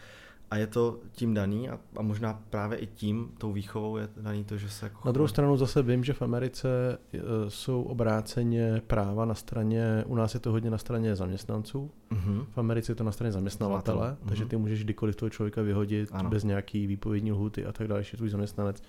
A 0.51 0.57
je 0.57 0.67
to 0.67 0.99
tím 1.11 1.33
daný 1.33 1.69
a, 1.69 1.79
a 1.97 2.01
možná 2.01 2.39
právě 2.49 2.77
i 2.77 2.87
tím, 2.87 3.31
tou 3.37 3.51
výchovou 3.53 3.97
je 3.97 4.09
daný 4.17 4.43
to, 4.43 4.57
že 4.57 4.69
se 4.69 4.85
jako... 4.85 5.01
Na 5.05 5.11
druhou 5.11 5.27
stranu 5.27 5.57
zase 5.57 5.83
vím, 5.83 6.03
že 6.03 6.13
v 6.13 6.21
Americe 6.21 6.97
e, 7.13 7.19
jsou 7.49 7.83
obráceně 7.83 8.81
práva 8.87 9.25
na 9.25 9.33
straně, 9.35 10.03
u 10.07 10.15
nás 10.15 10.33
je 10.33 10.39
to 10.39 10.51
hodně 10.51 10.69
na 10.69 10.77
straně 10.77 11.15
zaměstnanců, 11.15 11.91
Mhm. 12.09 12.45
v 12.51 12.57
Americe 12.57 12.91
je 12.91 12.95
to 12.95 13.03
na 13.03 13.11
straně 13.11 13.31
zaměstnavatele, 13.31 13.97
Zaměstnavatele, 13.97 14.29
takže 14.29 14.43
mhm. 14.43 14.49
ty 14.49 14.57
můžeš 14.57 14.83
kdykoliv 14.83 15.15
toho 15.15 15.29
člověka 15.29 15.61
vyhodit 15.61 16.09
Ano. 16.11 16.29
bez 16.29 16.43
nějaký 16.43 16.87
výpovědní 16.87 17.31
lhuty 17.31 17.65
a 17.65 17.71
tak 17.71 17.87
dále, 17.87 18.01
je 18.01 18.17
tvůj 18.17 18.29
zaměstnanec. 18.29 18.83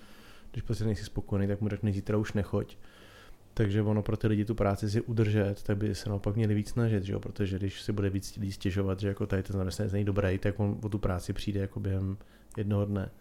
Když 0.51 0.63
prostě 0.63 0.85
nejsi 0.85 1.03
spokojený, 1.03 1.47
tak 1.47 1.61
mu 1.61 1.69
řekne 1.69 1.91
zítra 1.91 2.17
už 2.17 2.33
nechoď. 2.33 2.77
Takže 3.59 3.81
ono 3.81 4.03
pro 4.03 4.17
ty 4.17 4.27
lidi 4.27 4.45
tu 4.45 4.55
práci 4.55 4.89
si 4.89 5.01
udržet, 5.01 5.63
tak 5.63 5.77
by 5.77 5.95
se 5.95 6.09
naopak 6.09 6.35
měli 6.35 6.53
víc 6.53 6.69
snažit, 6.69 7.03
že 7.03 7.13
jo? 7.13 7.19
protože 7.19 7.57
když 7.57 7.81
si 7.81 7.91
bude 7.91 8.09
víc 8.09 8.37
lidí 8.37 8.51
stěžovat, 8.51 8.99
že 8.99 9.07
jako 9.07 9.27
tady 9.27 9.43
ten 9.43 9.57
zaměstnanec 9.57 9.93
není 9.93 10.05
dobrý, 10.05 10.37
tak 10.37 10.59
on 10.59 10.79
o 10.83 10.89
tu 10.89 10.99
práci 10.99 11.33
přijde 11.33 11.59
jako 11.59 11.79
během 11.79 12.17
jednoho 12.57 12.85
dne. 12.85 13.11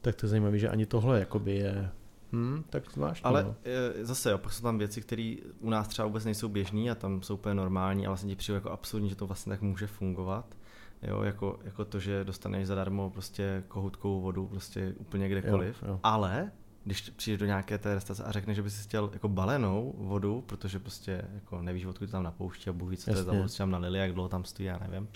Tak 0.00 0.14
to 0.14 0.26
je 0.26 0.30
zajímavé, 0.30 0.58
že 0.58 0.68
ani 0.68 0.86
tohle 0.86 1.18
jakoby 1.18 1.56
je 1.56 1.90
hm, 2.32 2.62
tak 2.70 2.92
zvláštní. 2.92 3.24
Ale 3.24 3.44
no. 3.44 3.54
e, 3.64 4.04
zase 4.04 4.30
jo, 4.30 4.38
pak 4.38 4.52
jsou 4.52 4.62
tam 4.62 4.78
věci, 4.78 5.00
které 5.00 5.36
u 5.60 5.70
nás 5.70 5.88
třeba 5.88 6.06
vůbec 6.06 6.24
nejsou 6.24 6.48
běžné 6.48 6.90
a 6.90 6.94
tam 6.94 7.22
jsou 7.22 7.34
úplně 7.34 7.54
normální 7.54 8.06
a 8.06 8.10
vlastně 8.10 8.30
ti 8.30 8.36
přijde 8.36 8.56
jako 8.56 8.70
absurdní, 8.70 9.08
že 9.08 9.16
to 9.16 9.26
vlastně 9.26 9.50
tak 9.50 9.62
může 9.62 9.86
fungovat. 9.86 10.56
Jo, 11.02 11.22
jako, 11.22 11.58
jako 11.64 11.84
to, 11.84 12.00
že 12.00 12.24
dostaneš 12.24 12.66
zadarmo 12.66 13.10
prostě 13.10 13.62
kohutkovou 13.68 14.20
vodu 14.20 14.46
prostě 14.46 14.94
úplně 14.98 15.28
kdekoliv. 15.28 15.82
Jo, 15.82 15.88
jo. 15.88 16.00
Ale 16.02 16.50
když 16.88 17.10
přijdeš 17.10 17.38
do 17.38 17.46
nějaké 17.46 17.78
té 17.78 17.94
restaurace 17.94 18.24
a 18.24 18.32
řekneš, 18.32 18.56
že 18.56 18.62
bys 18.62 18.84
chtěl 18.84 19.10
jako 19.12 19.28
balenou 19.28 19.94
vodu, 19.98 20.40
protože 20.46 20.78
prostě 20.78 21.24
jako 21.34 21.62
nevíš, 21.62 21.84
odkud 21.84 22.06
to 22.06 22.12
tam 22.12 22.22
napouští 22.22 22.70
a 22.70 22.72
bůh 22.72 22.90
ví, 22.90 22.96
co 22.96 23.04
to 23.04 23.10
je 23.10 23.16
za 23.16 23.22
Jasně. 23.22 23.38
vodu, 23.38 23.54
tam 23.58 23.70
nalili, 23.70 23.98
jak 23.98 24.12
dlouho 24.12 24.28
tam 24.28 24.44
stojí, 24.44 24.66
já 24.66 24.78
nevím. 24.78 25.08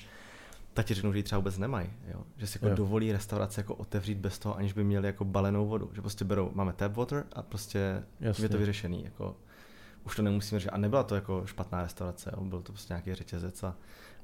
Tak 0.74 0.86
ti 0.86 0.94
řeknou, 0.94 1.12
že 1.12 1.18
ji 1.18 1.22
třeba 1.22 1.38
vůbec 1.38 1.58
nemají, 1.58 1.90
jo? 2.14 2.22
že 2.36 2.46
si 2.46 2.58
jako 2.58 2.68
Jo. 2.68 2.74
dovolí 2.76 3.12
restaurace 3.12 3.60
jako 3.60 3.74
otevřít 3.74 4.18
bez 4.18 4.38
toho, 4.38 4.56
aniž 4.56 4.72
by 4.72 4.84
měli 4.84 5.06
jako 5.06 5.24
balenou 5.24 5.68
vodu, 5.68 5.90
že 5.94 6.00
prostě 6.00 6.24
berou, 6.24 6.50
máme 6.54 6.72
tap 6.72 6.96
water 6.96 7.24
a 7.32 7.42
prostě 7.42 8.02
Jasně. 8.20 8.44
je 8.44 8.48
to 8.48 8.58
vyřešený, 8.58 9.04
jako 9.04 9.36
už 10.04 10.16
to 10.16 10.22
nemusíme 10.22 10.60
říct. 10.60 10.70
A 10.72 10.78
nebyla 10.78 11.02
to 11.02 11.14
jako 11.14 11.42
špatná 11.46 11.82
restaurace, 11.82 12.30
jo? 12.36 12.44
byl 12.44 12.62
to 12.62 12.72
prostě 12.72 12.92
nějaký 12.92 13.14
řetězec 13.14 13.62
a, 13.62 13.76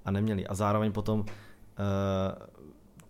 a 0.05 0.11
neměli. 0.11 0.47
A 0.47 0.55
zároveň 0.55 0.93
potom 0.93 1.21
uh, 1.21 1.27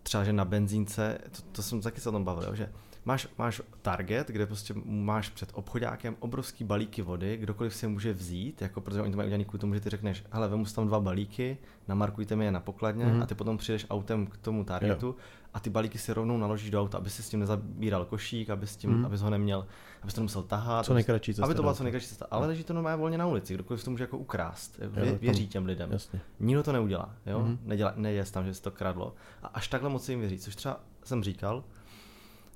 třeba, 0.02 0.24
že 0.24 0.32
na 0.32 0.44
benzínce, 0.44 1.18
to, 1.36 1.42
to 1.52 1.62
jsem 1.62 1.80
taky 1.80 2.00
se 2.00 2.08
o 2.08 2.12
tom 2.12 2.24
bavil, 2.24 2.44
jo? 2.44 2.54
že 2.54 2.72
máš, 3.08 3.28
máš 3.38 3.62
Target, 3.82 4.28
kde 4.28 4.46
prostě 4.46 4.74
máš 4.84 5.28
před 5.28 5.50
obchodákem 5.54 6.16
obrovský 6.20 6.64
balíky 6.64 7.02
vody, 7.02 7.36
kdokoliv 7.36 7.74
si 7.74 7.84
je 7.84 7.88
může 7.88 8.12
vzít, 8.12 8.62
jako 8.62 8.80
protože 8.80 9.02
oni 9.02 9.10
to 9.10 9.16
mají 9.16 9.26
udělaný 9.26 9.44
kvůli 9.44 9.58
tomu, 9.60 9.74
že 9.74 9.80
ty 9.80 9.90
řekneš, 9.90 10.24
hele, 10.30 10.48
vemu 10.48 10.64
tam 10.64 10.86
dva 10.86 11.00
balíky, 11.00 11.58
namarkujte 11.88 12.36
mi 12.36 12.44
je 12.44 12.50
na 12.52 12.60
pokladně 12.60 13.04
Mhm. 13.04 13.22
a 13.22 13.26
ty 13.26 13.34
potom 13.34 13.56
přijdeš 13.58 13.86
autem 13.90 14.26
k 14.26 14.36
tomu 14.36 14.64
Targetu 14.64 15.16
a 15.54 15.60
ty 15.60 15.70
balíky 15.70 15.98
si 15.98 16.12
rovnou 16.14 16.38
naložíš 16.38 16.70
do 16.70 16.80
auta, 16.82 16.98
aby 16.98 17.10
si 17.10 17.22
s 17.22 17.28
tím 17.28 17.40
nezabíral 17.40 18.04
košík, 18.04 18.50
aby 18.50 18.66
s 18.66 18.76
tím, 18.76 18.90
Mhm. 18.90 19.04
abys 19.06 19.20
ho 19.20 19.30
neměl, 19.30 19.66
abys 20.02 20.14
to 20.14 20.20
nemusel 20.20 20.42
tahat. 20.42 20.86
Co 20.86 20.94
nejkratší 20.94 21.32
cesta. 21.34 21.44
aby 21.44 21.54
to 21.54 21.62
byla 21.62 21.72
co 21.74 21.76
auta. 21.78 21.84
nejkratší 21.84 22.06
cesta, 22.08 22.26
ale 22.30 22.46
leží 22.46 22.64
to 22.64 22.72
normálně 22.74 22.96
volně 23.00 23.18
na 23.18 23.26
ulici, 23.26 23.54
kdokoliv 23.54 23.80
si 23.80 23.84
to 23.84 23.90
může 23.90 24.04
jako 24.04 24.18
ukrást, 24.18 24.78
Jo, 24.82 24.88
Vě, 24.90 25.04
tam- 25.10 25.18
věří 25.18 25.48
těm 25.48 25.66
lidem. 25.66 25.92
Jasně. 25.92 26.20
Nikdo 26.40 26.62
to 26.62 26.72
neudělá, 26.72 27.14
jo? 27.26 27.38
Mhm. 27.38 27.52
Mm-hmm. 27.54 27.58
Nedělá, 27.64 27.92
neje 27.96 28.24
tam, 28.24 28.44
že 28.44 28.54
se 28.54 28.62
to 28.62 28.70
kradlo. 28.70 29.14
A 29.42 29.46
až 29.46 29.68
takhle 29.68 29.90
moc 29.90 30.08
jim 30.08 30.20
věří, 30.20 30.38
což 30.38 30.56
třeba 30.56 30.80
jsem 31.04 31.22
říkal, 31.24 31.64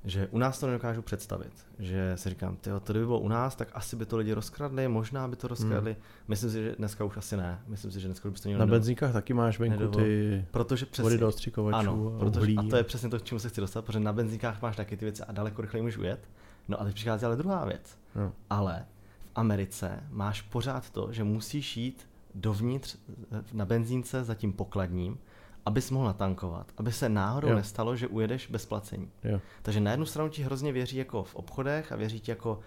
že 0.04 0.28
u 0.30 0.38
nás 0.38 0.60
to 0.60 0.66
nedokážu 0.66 1.02
představit. 1.02 1.52
Že 1.78 2.12
si 2.16 2.28
říkám, 2.28 2.56
tyjo, 2.56 2.80
to 2.80 2.92
kdyby 2.92 3.06
bylo 3.06 3.18
u 3.20 3.28
nás, 3.28 3.54
tak 3.56 3.68
asi 3.74 3.96
by 3.96 4.06
to 4.06 4.16
lidi 4.16 4.32
rozkradli, 4.32 4.88
možná 4.88 5.28
by 5.28 5.36
to 5.36 5.48
rozkradli. 5.48 5.96
Myslím 6.28 6.50
si, 6.50 6.62
že 6.62 6.74
dneska 6.78 7.04
už 7.04 7.16
asi 7.16 7.36
ne. 7.36 7.60
Myslím 7.66 7.90
si, 7.90 8.00
že 8.00 8.08
dneska 8.08 8.28
už 8.28 8.40
by 8.40 8.52
to 8.52 8.58
Na 8.58 8.66
benzínkách 8.66 9.12
taky 9.12 9.34
máš 9.34 9.58
venku 9.58 9.78
nedovol- 9.84 9.96
ty 10.02 10.44
Protože 10.50 10.86
přesně, 10.86 11.02
vody 11.02 11.18
do 11.18 11.28
ostřikovačů 11.28 11.76
ano, 11.76 12.12
a 12.16 12.18
protože, 12.18 12.40
uhlí. 12.40 12.58
a 12.58 12.62
to 12.62 12.76
je 12.76 12.84
přesně 12.84 13.08
to, 13.08 13.18
k 13.18 13.22
čemu 13.22 13.38
se 13.38 13.48
chci 13.48 13.60
dostat, 13.60 13.84
protože 13.84 14.00
na 14.00 14.12
benzínkách 14.12 14.62
máš 14.62 14.76
taky 14.76 14.96
ty 14.96 15.04
věci 15.04 15.22
a 15.22 15.32
daleko 15.32 15.62
rychleji 15.62 15.82
můžeš 15.82 15.98
ujet. 15.98 16.28
No 16.68 16.80
a 16.80 16.84
teď 16.84 16.94
přichází 16.94 17.26
ale 17.26 17.36
druhá 17.36 17.64
věc. 17.64 17.98
No. 18.14 18.32
Ale 18.50 18.84
v 19.20 19.30
Americe 19.34 20.00
máš 20.10 20.42
pořád 20.42 20.90
to, 20.90 21.12
že 21.12 21.24
musíš 21.24 21.76
jít 21.76 22.08
dovnitř 22.34 22.96
eh, 23.32 23.42
na 23.52 23.64
benzínce 23.64 24.24
za 24.24 24.34
tím 24.34 24.52
pokladním, 24.52 25.18
abys 25.66 25.90
mohl 25.90 26.04
natankovat, 26.06 26.72
aby 26.76 26.92
se 26.92 27.08
náhodou 27.08 27.46
Jo. 27.48 27.52
jo. 27.52 27.56
nestalo, 27.56 27.96
že 27.96 28.06
ujedeš 28.08 28.46
bez 28.50 28.66
placení. 28.66 29.10
Jo. 29.24 29.40
Takže 29.62 29.80
na 29.80 29.90
jednu 29.90 30.06
stranu 30.06 30.28
ti 30.28 30.42
hrozně 30.42 30.72
věří 30.72 30.96
jako 30.96 31.22
v 31.24 31.34
obchodech 31.34 31.92
a 31.92 31.96
věří 31.96 32.20
ti 32.20 32.30
jako 32.30 32.60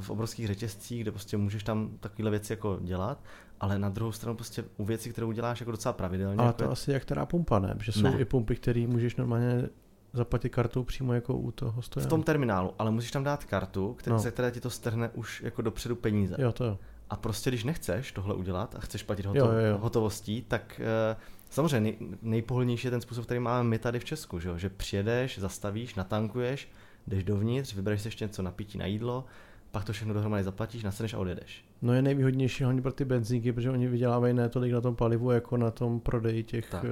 v 0.00 0.10
obrovských 0.10 0.46
řetězcích, 0.46 1.02
kde 1.02 1.10
prostě 1.10 1.36
můžeš 1.36 1.62
tam 1.62 1.90
takovéhle 2.00 2.30
věci 2.30 2.52
jako 2.52 2.78
dělat, 2.82 3.24
ale 3.60 3.78
na 3.78 3.88
druhou 3.88 4.12
stranu 4.12 4.36
prostě 4.36 4.64
u 4.76 4.84
věcí, 4.84 5.10
které 5.10 5.24
uděláš 5.26 5.60
jako 5.60 5.70
docela 5.70 5.92
pravidelně. 5.92 6.36
Ale 6.38 6.46
jako 6.46 6.58
to 6.58 6.64
je- 6.64 6.70
asi 6.70 6.92
jak 6.92 7.02
která 7.02 7.26
pumpa, 7.26 7.58
ne? 7.58 7.74
Protože 7.78 7.92
jsou 7.92 8.02
Ne. 8.02 8.18
i 8.20 8.24
pumpy, 8.24 8.56
které 8.56 8.86
můžeš 8.86 9.16
normálně 9.16 9.68
zaplatit 10.12 10.48
kartou 10.48 10.84
přímo 10.84 11.12
jako 11.14 11.34
u 11.36 11.50
toho 11.50 11.80
v 11.80 11.84
stojana. 11.86 12.10
tom 12.10 12.22
terminálu, 12.22 12.72
ale 12.78 12.90
musíš 12.90 13.10
tam 13.10 13.24
dát 13.24 13.44
kartu, 13.44 13.94
které, 13.94 14.14
No. 14.14 14.18
ze 14.20 14.30
které 14.30 14.50
ti 14.50 14.60
to 14.60 14.70
strhne 14.70 15.10
už 15.14 15.42
jako 15.42 15.62
dopředu 15.62 15.96
peníze. 15.96 16.36
Jo, 16.38 16.52
to 16.52 16.64
jo. 16.64 16.78
A 17.10 17.16
prostě, 17.16 17.50
když 17.50 17.64
nechceš 17.64 18.12
tohle 18.12 18.34
udělat 18.34 18.74
a 18.74 18.80
chceš 18.80 19.02
platit 19.02 19.24
Jo, 19.26 19.32
hoto- 19.32 19.52
jo, 19.52 19.66
jo. 19.66 19.78
hotovostí, 19.78 20.42
tak 20.48 20.80
uh, 21.14 21.20
samozřejmě 21.50 21.80
nej, 22.00 22.08
nejpohodlnější 22.22 22.86
je 22.86 22.90
ten 22.90 23.00
způsob, 23.00 23.24
který 23.24 23.40
máme 23.40 23.68
my 23.68 23.78
tady 23.78 23.98
v 24.00 24.04
Česku, 24.04 24.40
že, 24.40 24.48
jo? 24.48 24.58
že 24.58 24.68
přijedeš, 24.70 25.38
zastavíš, 25.38 25.94
natankuješ, 25.94 26.68
jdeš 27.06 27.24
dovnitř, 27.24 27.74
vybereš 27.74 28.02
si 28.02 28.08
ještě 28.08 28.24
něco 28.24 28.42
na 28.42 28.50
pití, 28.50 28.78
na 28.78 28.86
jídlo, 28.86 29.24
pak 29.70 29.84
to 29.84 29.92
všechno 29.92 30.14
dohromady 30.14 30.44
zaplatíš, 30.44 30.82
nasedneš 30.82 31.14
a 31.14 31.18
odjedeš. 31.18 31.64
No 31.82 31.92
je 31.92 32.02
nejvýhodnější 32.02 32.64
hlavně 32.64 32.82
pro 32.82 32.92
ty 32.92 33.04
benzínky, 33.04 33.52
protože 33.52 33.70
oni 33.70 33.88
vydělávají 33.88 34.34
ne 34.34 34.48
tolik 34.48 34.72
na 34.72 34.80
tom 34.80 34.96
palivu, 34.96 35.30
jako 35.30 35.56
na 35.56 35.70
tom 35.70 36.00
prodeji 36.00 36.42
těch 36.42 36.70
Tak. 36.70 36.84
uh, 36.84 36.90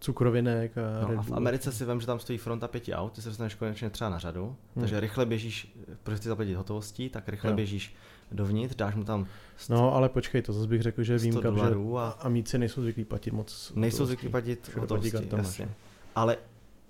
cukrovinek 0.00 0.72
a 0.78 1.08
No 1.12 1.18
a 1.18 1.22
v. 1.22 1.32
Americe 1.32 1.72
si 1.72 1.84
vím, 1.84 2.00
že 2.00 2.06
tam 2.06 2.18
stojí 2.18 2.38
fronta 2.38 2.68
pěti 2.68 2.94
aut, 2.94 3.12
ty 3.12 3.22
se 3.22 3.28
dostaneš 3.28 3.54
konečně 3.54 3.90
třeba 3.90 4.10
na 4.10 4.18
řadu, 4.18 4.44
Hmm. 4.44 4.56
takže 4.80 5.00
rychle 5.00 5.26
běžíš, 5.26 5.76
protože 6.02 6.16
chci 6.16 6.28
zaplatit 6.28 6.54
hotovostí, 6.54 7.08
tak 7.08 7.28
rychle 7.28 7.50
Jo. 7.50 7.56
běžíš 7.56 7.94
dovnitř, 8.32 8.76
dáš 8.76 8.94
mu 8.94 9.04
tam 9.04 9.24
st- 9.58 9.70
No 9.74 9.94
ale 9.94 10.08
počkej, 10.08 10.42
to 10.42 10.52
zase 10.52 10.66
bych 10.66 10.82
řekl, 10.82 11.02
že 11.02 11.12
je 11.12 11.18
100 11.18 11.22
výjimka, 11.22 11.40
protože 11.50 11.54
dolarů 11.62 11.98
a 11.98 12.08
amíci 12.08 12.58
nejsou 12.58 12.82
zvyklí 12.82 13.04
platit 13.04 13.30
moc. 13.30 13.72
nejsou 13.76 14.06
zvyklí 14.06 14.28
platit 14.28 14.70
hotovosti, 14.80 15.28
jasně. 15.36 15.64
že? 15.66 15.72
Ale 16.14 16.36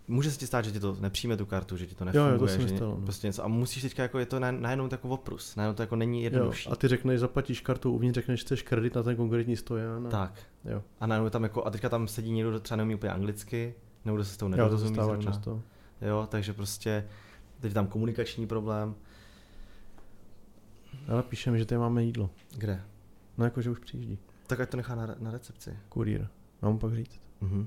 může 0.09 0.31
se 0.31 0.39
ti 0.39 0.47
stát, 0.47 0.65
že 0.65 0.73
ti 0.73 0.81
to 0.81 0.97
nepřijme 1.01 1.37
tu 1.37 1.47
kartu, 1.47 1.77
že 1.77 1.87
ti 1.87 1.95
to 1.95 2.05
Jo, 2.05 2.11
jo, 2.15 2.25
nefunguje, 2.25 2.57
to 2.57 2.63
že 2.63 2.77
stalo, 2.77 2.91
no. 2.91 3.05
prostě 3.05 3.27
něco. 3.27 3.45
A 3.45 3.49
musíš 3.49 3.83
teďka 3.83 4.03
jako, 4.03 4.19
je 4.19 4.27
to 4.27 4.41
na- 4.41 4.51
najednou 4.53 4.89
jako 4.93 5.09
oprus, 5.09 5.57
najednou 5.57 5.75
to 5.75 5.83
jako 5.83 5.97
není 5.97 6.19
Jo, 6.19 6.25
jednodušší. 6.25 6.69
a 6.71 6.77
ty 6.77 6.89
řekneš, 6.89 7.21
zaplatíš 7.21 7.61
kartu 7.61 7.93
uvnitř, 7.93 8.15
řekneš, 8.15 8.41
chceš 8.41 8.63
kredit 8.63 8.95
na 8.95 9.03
ten 9.03 9.17
konkrétní 9.17 9.57
stojan. 9.57 10.07
A... 10.07 10.11
Tak. 10.11 10.33
Jo. 10.65 10.83
A 11.01 11.07
najednou 11.07 11.27
je 11.27 11.31
tam 11.31 11.43
jako, 11.43 11.65
a 11.67 11.71
teďka 11.71 11.89
tam 11.89 12.09
sedí 12.09 12.33
někdo, 12.33 12.51
kdo 12.51 12.61
třeba 12.61 12.77
neumí 12.77 12.95
úplně 12.95 13.13
anglicky, 13.13 13.75
nebo 14.05 14.17
kdo 14.17 14.25
se 14.25 14.33
s 14.35 14.37
tou 14.37 14.47
Jo, 14.47 14.51
to 14.51 14.57
se 14.57 14.63
nedorozumí 14.63 14.95
stává 14.95 15.17
často. 15.17 15.63
Jo, 16.03 16.27
takže 16.31 16.53
prostě 16.53 17.05
teď 17.61 17.73
tam 17.73 17.87
komunikační 17.87 18.47
problém. 18.47 18.95
Ale 21.09 21.23
píšeme, 21.23 21.59
že 21.59 21.65
tady 21.65 21.79
máme 21.79 22.03
jídlo. 22.05 22.31
Kde? 22.57 22.83
No 23.39 23.45
jako, 23.45 23.63
že 23.63 23.71
už 23.71 23.79
přijíždí. 23.79 24.19
Tak 24.47 24.61
ať 24.61 24.71
to 24.71 24.77
nechá 24.77 24.95
na, 24.95 25.15
na 25.19 25.31
recepci. 25.31 25.77
Kurýr. 25.89 26.27
Mám 26.63 26.73
mu 26.73 26.79
pak 26.79 26.95
říct. 26.95 27.21
Mhm. 27.41 27.67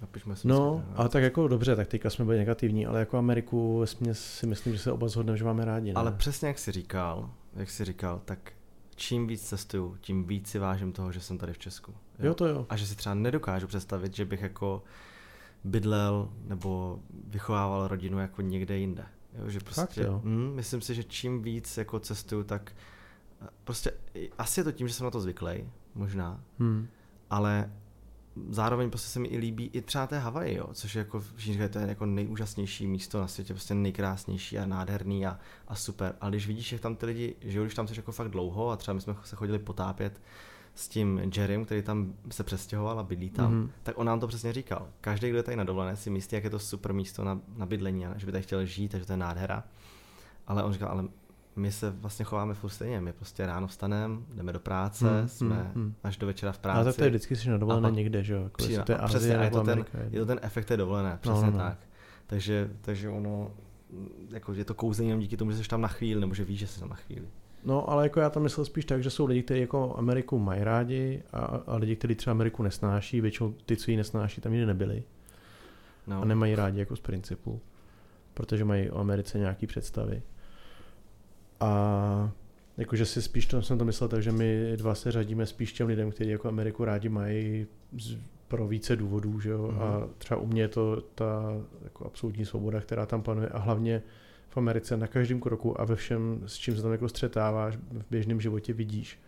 Napišme 0.00 0.36
si 0.36 0.48
No, 0.48 0.84
ale 0.94 1.08
tak 1.08 1.22
jako 1.22 1.48
dobře, 1.48 1.76
tak 1.76 1.88
teďka 1.88 2.10
jsme 2.10 2.24
byli 2.24 2.38
negativní, 2.38 2.86
ale 2.86 3.00
jako 3.00 3.18
Ameriku 3.18 3.82
směs 3.84 4.24
si 4.24 4.46
myslím, 4.46 4.72
že 4.72 4.78
se 4.78 4.92
oba 4.92 5.08
shodneme, 5.08 5.38
že 5.38 5.44
máme 5.44 5.64
rádi. 5.64 5.86
Ne? 5.92 5.94
Ale 5.94 6.12
přesně 6.12 6.48
jak 6.48 6.58
jsi 6.58 6.72
říkal, 6.72 7.30
jak 7.54 7.70
jsi 7.70 7.84
říkal, 7.84 8.20
tak 8.24 8.52
čím 8.96 9.26
víc 9.26 9.42
cestuju, 9.42 9.96
tím 10.00 10.24
víc 10.24 10.48
si 10.48 10.58
vážím 10.58 10.92
toho, 10.92 11.12
že 11.12 11.20
jsem 11.20 11.38
tady 11.38 11.52
v 11.52 11.58
Česku. 11.58 11.94
jo, 12.18 12.34
to 12.34 12.46
jo. 12.46 12.66
A 12.68 12.76
že 12.76 12.86
si 12.86 12.96
třeba 12.96 13.14
nedokážu 13.14 13.66
představit, 13.66 14.16
že 14.16 14.24
bych 14.24 14.42
jako 14.42 14.82
bydlel 15.64 16.28
nebo 16.44 16.98
vychovával 17.26 17.88
rodinu 17.88 18.18
jako 18.18 18.42
někde 18.42 18.76
jinde. 18.78 19.04
Jo, 19.38 19.50
že 19.50 19.60
prostě, 19.60 19.80
Fakt, 19.80 19.96
jo? 19.96 20.20
Mm, 20.24 20.52
myslím 20.54 20.80
si, 20.80 20.94
že 20.94 21.04
čím 21.04 21.42
víc 21.42 21.76
jako 21.76 22.00
cestuju, 22.00 22.44
tak 22.44 22.72
eh, 23.42 23.46
prostě 23.64 23.92
asi 24.38 24.60
je 24.60 24.64
to 24.64 24.72
tím, 24.72 24.88
že 24.88 24.94
jsem 24.94 25.04
na 25.04 25.10
to 25.10 25.20
zvyklý, 25.20 25.70
možná, 25.94 26.40
Hmm. 26.58 26.88
ale 27.30 27.72
zároveň 28.50 28.90
prostě 28.90 29.08
se 29.08 29.18
mi 29.18 29.28
i 29.28 29.38
líbí 29.38 29.70
i 29.72 29.80
třeba 29.82 30.06
té 30.06 30.18
Havaji, 30.18 30.56
jo, 30.56 30.66
což 30.72 30.94
je 30.94 30.98
jako, 30.98 31.20
všichni 31.20 31.52
říkají, 31.52 31.70
to 31.70 31.78
je 31.78 31.86
jako 31.86 32.06
nejúžasnější 32.06 32.86
místo 32.86 33.20
na 33.20 33.26
světě, 33.26 33.54
prostě 33.54 33.74
nejkrásnější 33.74 34.58
a 34.58 34.66
nádherný 34.66 35.26
a, 35.26 35.38
a 35.68 35.74
super. 35.74 36.14
Ale 36.20 36.30
když 36.30 36.46
vidíš, 36.46 36.72
jak 36.72 36.80
tam 36.80 36.96
ty 36.96 37.06
lidi 37.06 37.36
žijou, 37.40 37.64
když 37.64 37.74
tam 37.74 37.88
jsi 37.88 37.94
jako 37.96 38.12
fakt 38.12 38.28
dlouho 38.28 38.70
a 38.70 38.76
třeba 38.76 38.94
my 38.94 39.00
jsme 39.00 39.16
se 39.24 39.36
chodili 39.36 39.58
potápět 39.58 40.20
s 40.80 40.88
tím 40.88 41.20
Jerrym, 41.36 41.64
který 41.64 41.82
tam 41.82 42.12
se 42.30 42.44
přestěhoval 42.44 42.98
a 42.98 43.02
bydlí 43.02 43.30
tam, 43.30 43.52
Mhm. 43.52 43.64
mm-hmm. 43.64 43.70
tak 43.82 43.98
on 43.98 44.06
nám 44.06 44.20
to 44.20 44.26
přesně 44.28 44.52
říkal. 44.52 44.88
Každý, 45.00 45.28
kdo 45.28 45.36
je 45.38 45.42
tady 45.42 45.56
na 45.56 45.64
dovolené, 45.64 45.96
si 45.96 46.10
myslí, 46.10 46.34
jak 46.34 46.44
je 46.44 46.50
to 46.50 46.58
super 46.58 46.92
místo 46.94 47.24
na, 47.24 47.40
na 47.56 47.66
bydlení 47.66 48.06
a 48.06 48.18
že 48.18 48.26
by 48.26 48.32
tady 48.32 48.42
chtěl 48.42 48.64
žít 48.64 48.94
a 48.94 48.98
že 48.98 49.04
to 49.06 49.12
je 49.12 49.16
nádhera. 49.16 49.64
Ale 50.46 50.62
on 50.64 50.72
říkal, 50.72 50.88
ale 50.88 51.04
my 51.56 51.72
se 51.72 51.90
vlastně 51.90 52.24
chováme 52.24 52.54
furt 52.54 52.70
stejně. 52.70 53.00
My 53.00 53.12
prostě 53.12 53.46
ráno 53.46 53.66
vstaneme, 53.66 54.16
jdeme 54.34 54.52
do 54.52 54.60
práce, 54.60 55.18
hmm, 55.18 55.28
jsme 55.28 55.70
hmm. 55.74 55.94
až 56.04 56.16
do 56.16 56.26
večera 56.26 56.52
v 56.52 56.58
práci. 56.58 56.76
Ale 56.76 56.84
tak 56.84 56.96
to 56.96 57.04
je 57.04 57.10
vždycky 57.10 57.36
si 57.36 57.50
na 57.50 57.58
dovolené 57.58 57.90
někde, 57.90 58.22
že 58.22 58.34
jo? 58.34 58.42
Jako 58.42 58.56
přijde- 58.62 58.82
to 58.82 58.92
je 58.92 58.98
a 58.98 59.06
přesně, 59.06 59.28
Azie 59.28 59.38
a 59.38 59.44
je 59.44 59.50
to 59.50 59.60
ten- 59.60 59.70
Amerika. 59.72 59.98
Je 60.10 60.20
to 60.20 60.26
ten 60.26 60.38
efekt 60.42 60.64
té 60.64 60.76
dovolené, 60.76 61.18
přesně 61.20 61.40
no, 61.46 61.46
no, 61.46 61.52
no. 61.52 61.58
tak. 61.58 61.78
Takže, 62.26 62.70
takže 62.80 63.08
ono, 63.08 63.50
jako 64.30 64.52
je 64.52 64.64
to 64.64 64.74
kouzení 64.74 65.08
jenom 65.08 65.20
díky 65.20 65.36
tomu, 65.36 65.50
že 65.50 65.56
jsi 65.64 65.68
tam 65.68 65.80
na 65.80 65.88
chvíli, 65.88 66.20
nebo 66.20 66.34
že 66.34 66.44
víš, 66.44 66.58
že 66.58 66.66
jsi 66.66 66.80
tam 66.80 66.88
na 66.88 66.96
chvíli. 66.96 67.26
No, 67.64 67.90
ale 67.90 68.02
jako 68.02 68.20
já 68.20 68.30
tam 68.30 68.42
myslel 68.42 68.64
spíš 68.64 68.84
tak, 68.84 69.02
že 69.02 69.10
jsou 69.10 69.26
lidi, 69.26 69.42
kteří 69.42 69.60
jako 69.60 69.94
Ameriku 69.98 70.38
mají 70.38 70.64
rádi 70.64 71.22
a, 71.32 71.38
a 71.66 71.76
lidi, 71.76 71.96
kteří 71.96 72.14
třeba 72.14 72.32
Ameriku 72.32 72.62
nesnáší, 72.62 73.20
většinou 73.20 73.54
ty, 73.66 73.76
co 73.76 73.90
ji 73.90 73.96
nesnáší, 73.96 74.40
tam 74.40 74.52
nikdy 74.52 74.66
nebyli. 74.66 75.02
No. 76.06 76.22
A 76.22 76.24
nemají 76.24 76.54
rádi 76.54 76.78
jako 76.78 76.96
z 76.96 77.00
principu, 77.00 77.60
protože 78.34 78.64
mají 78.64 78.90
o 78.90 78.98
Americe 78.98 79.38
nějaký 79.38 79.66
představy. 79.66 80.22
A 81.60 82.30
jakože 82.76 83.06
si 83.06 83.22
spíš 83.22 83.46
to 83.46 83.62
jsem 83.62 83.78
to 83.78 83.84
myslel 83.84 84.08
tak, 84.08 84.22
že 84.22 84.32
my 84.32 84.72
dva 84.76 84.94
se 84.94 85.12
řadíme 85.12 85.46
spíš 85.46 85.72
těm 85.72 85.86
lidem, 85.86 86.10
kteří 86.10 86.30
jako 86.30 86.48
Ameriku 86.48 86.84
rádi 86.84 87.08
mají 87.08 87.66
z, 87.98 88.16
pro 88.48 88.68
více 88.68 88.96
důvodů, 88.96 89.40
že 89.40 89.50
jo? 89.50 89.68
Mm-hmm. 89.68 89.82
A 89.82 89.98
mhm. 89.98 90.08
třeba 90.18 90.40
u 90.40 90.46
mě 90.46 90.62
je 90.62 90.68
to 90.68 91.00
ta 91.14 91.52
jako 91.84 92.06
absolutní 92.06 92.44
svoboda, 92.44 92.80
která 92.80 93.06
tam 93.06 93.22
panuje 93.22 93.48
a 93.48 93.58
hlavně 93.58 94.02
v 94.50 94.56
Americe 94.56 94.96
na 94.96 95.06
každém 95.06 95.40
kroku 95.40 95.80
a 95.80 95.84
ve 95.84 95.96
všem, 95.96 96.42
s 96.46 96.56
čím 96.56 96.76
se 96.76 96.82
tam 96.82 96.92
jako 96.92 97.08
střetáváš 97.08 97.76
v 97.76 98.04
běžném 98.10 98.40
životě 98.40 98.72
vidíš, 98.72 99.18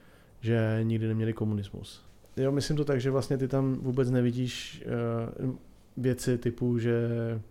že 0.40 0.80
nikdy 0.82 1.08
neměli 1.08 1.32
komunismus. 1.32 2.04
Jo, 2.36 2.52
myslím 2.52 2.76
to 2.76 2.84
tak, 2.84 3.00
že 3.00 3.10
vlastně 3.10 3.38
ty 3.38 3.48
tam 3.48 3.74
vůbec 3.74 4.10
nevidíš 4.10 4.84
uh, 5.42 5.54
věci 5.96 6.38
typu, 6.38 6.78
že, 6.78 7.08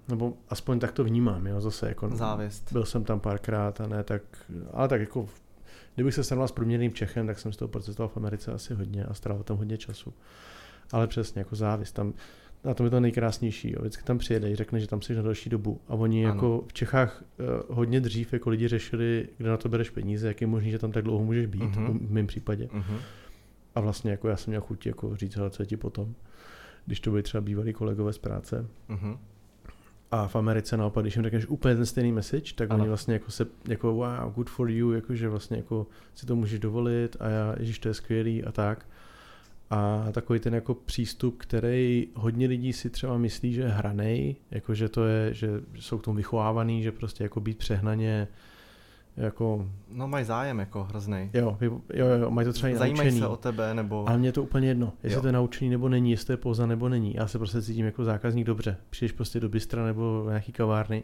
nebo 0.08 0.34
aspoň 0.50 0.80
tak 0.80 0.92
to 0.92 1.04
vnímám, 1.04 1.48
jo, 1.48 1.62
zase 1.62 1.88
jako 1.88 2.10
Závěst. 2.16 2.74
byl 2.74 2.86
jsem 2.86 3.04
tam 3.04 3.20
párkrát 3.20 3.82
a 3.82 3.88
ne 3.88 4.04
tak, 4.04 4.22
ale 4.72 4.88
tak 4.88 5.02
jako 5.02 5.30
kdybych 5.96 6.14
se 6.14 6.24
srovnal 6.24 6.48
s 6.48 6.52
průměrným 6.52 6.94
Čechem, 6.94 7.28
tak 7.28 7.40
jsem 7.40 7.54
z 7.54 7.58
toho 7.58 7.70
procestoval 7.70 8.10
v 8.10 8.18
Americe 8.18 8.52
asi 8.52 8.74
hodně 8.74 9.04
a 9.04 9.14
strávil 9.14 9.44
tam 9.44 9.58
hodně 9.58 9.78
času. 9.78 10.14
Ale 10.92 11.08
přesně, 11.08 11.40
jako 11.40 11.56
závis. 11.56 11.92
Tam, 11.92 12.14
a 12.64 12.74
to 12.74 12.84
je 12.84 12.90
to 12.90 13.00
nejkrásnější. 13.00 13.72
Jo. 13.72 13.78
Vždycky 13.80 14.04
tam 14.04 14.18
přijede, 14.18 14.56
řekne, 14.56 14.80
že 14.80 14.88
tam 14.88 15.02
jsi 15.02 15.16
na 15.16 15.22
další 15.22 15.50
dobu. 15.50 15.82
A 15.88 15.94
oni 15.94 16.26
ano. 16.26 16.34
jako 16.34 16.64
v 16.68 16.74
Čechách 16.74 17.24
uh, 17.40 17.76
hodně 17.76 18.02
dřív 18.02 18.34
jako 18.34 18.50
lidi 18.50 18.68
řešili, 18.68 19.28
kde 19.38 19.50
na 19.50 19.58
to 19.58 19.70
bereš 19.70 19.90
peníze, 19.90 20.28
jak 20.28 20.42
je 20.42 20.48
možný, 20.48 20.72
že 20.72 20.80
tam 20.80 20.92
tak 20.92 21.04
dlouho 21.04 21.24
můžeš 21.24 21.46
být, 21.46 21.62
uh-huh. 21.62 22.08
v 22.08 22.12
mém 22.12 22.28
případě. 22.28 22.66
Uh-huh. 22.66 22.98
A 23.76 23.80
vlastně 23.80 24.12
jako 24.12 24.28
já 24.28 24.36
jsem 24.38 24.52
měl 24.52 24.62
chuť 24.62 24.86
jako 24.86 25.16
říct, 25.16 25.38
ale 25.38 25.50
co 25.50 25.64
je 25.64 25.68
ti 25.68 25.78
potom, 25.78 26.16
když 26.86 27.00
to 27.00 27.10
byli 27.10 27.24
třeba 27.24 27.42
bývalí 27.42 27.74
kolegové 27.74 28.14
z 28.14 28.18
práce. 28.18 28.66
Uh-huh. 28.90 29.18
A 30.12 30.28
v 30.28 30.36
Americe 30.36 30.78
naopak, 30.78 31.04
když 31.04 31.16
jim 31.16 31.24
řekneš 31.24 31.48
úplně 31.48 31.76
ten 31.76 31.86
stejný 31.86 32.12
message, 32.12 32.54
tak 32.56 32.72
ano. 32.72 32.80
oni 32.80 32.88
vlastně 32.88 33.14
jako 33.14 33.32
se, 33.32 33.46
jako 33.68 33.94
wow, 33.94 34.34
good 34.36 34.50
for 34.50 34.70
you, 34.70 34.92
jako 34.92 35.16
že 35.16 35.30
vlastně 35.30 35.58
jako 35.58 35.88
si 36.16 36.26
to 36.26 36.36
můžeš 36.36 36.60
dovolit 36.60 37.18
a 37.20 37.30
já, 37.30 37.56
ježiš, 37.60 37.80
to 37.80 37.88
je 37.88 37.94
skvělý 37.94 38.44
a 38.44 38.52
tak. 38.52 38.86
A 39.72 40.08
takový 40.12 40.40
ten 40.40 40.54
jako 40.54 40.74
přístup, 40.74 41.38
který 41.38 42.08
hodně 42.16 42.48
lidí 42.48 42.74
si 42.74 42.90
třeba 42.90 43.18
myslí, 43.18 43.54
že 43.54 43.62
je 43.62 43.68
hranej, 43.68 44.36
jako 44.52 44.74
že 44.74 44.90
to 44.90 45.06
je, 45.06 45.34
že 45.34 45.50
jsou 45.80 45.98
k 45.98 46.04
tomu 46.04 46.18
vychovávaný, 46.18 46.84
že 46.84 46.92
prostě 46.92 47.24
jako 47.24 47.40
být 47.40 47.58
přehnaně 47.58 48.28
jako... 49.18 49.70
No 49.92 50.08
mají 50.08 50.26
zájem 50.26 50.60
jako 50.60 50.84
hrozný. 50.84 51.30
Jo, 51.34 51.58
jo, 51.62 51.82
jo, 51.94 52.32
mají 52.32 52.46
to 52.46 52.54
třeba 52.54 52.70
i 52.70 52.76
Zajímají 52.76 53.08
naučený. 53.10 53.20
se 53.20 53.28
o 53.28 53.38
tebe 53.38 53.74
nebo... 53.74 54.10
Ale 54.10 54.18
mě 54.18 54.28
je 54.28 54.32
to 54.32 54.44
úplně 54.44 54.68
jedno, 54.68 54.94
jestli 55.04 55.16
jo. 55.16 55.22
to 55.22 55.28
je 55.28 55.34
naučený 55.34 55.70
nebo 55.70 55.90
není, 55.90 56.12
jestli 56.12 56.26
to 56.26 56.34
je 56.34 56.38
poza 56.38 56.66
nebo 56.66 56.90
není. 56.90 57.14
Já 57.14 57.28
se 57.28 57.38
prostě 57.38 57.62
cítím 57.62 57.86
jako 57.86 58.04
zákazník 58.04 58.48
dobře. 58.48 58.78
Přijdeš 58.90 59.12
prostě 59.12 59.40
do 59.40 59.50
bystra 59.50 59.86
nebo 59.86 60.26
nějaký 60.28 60.52
kavárny 60.52 61.04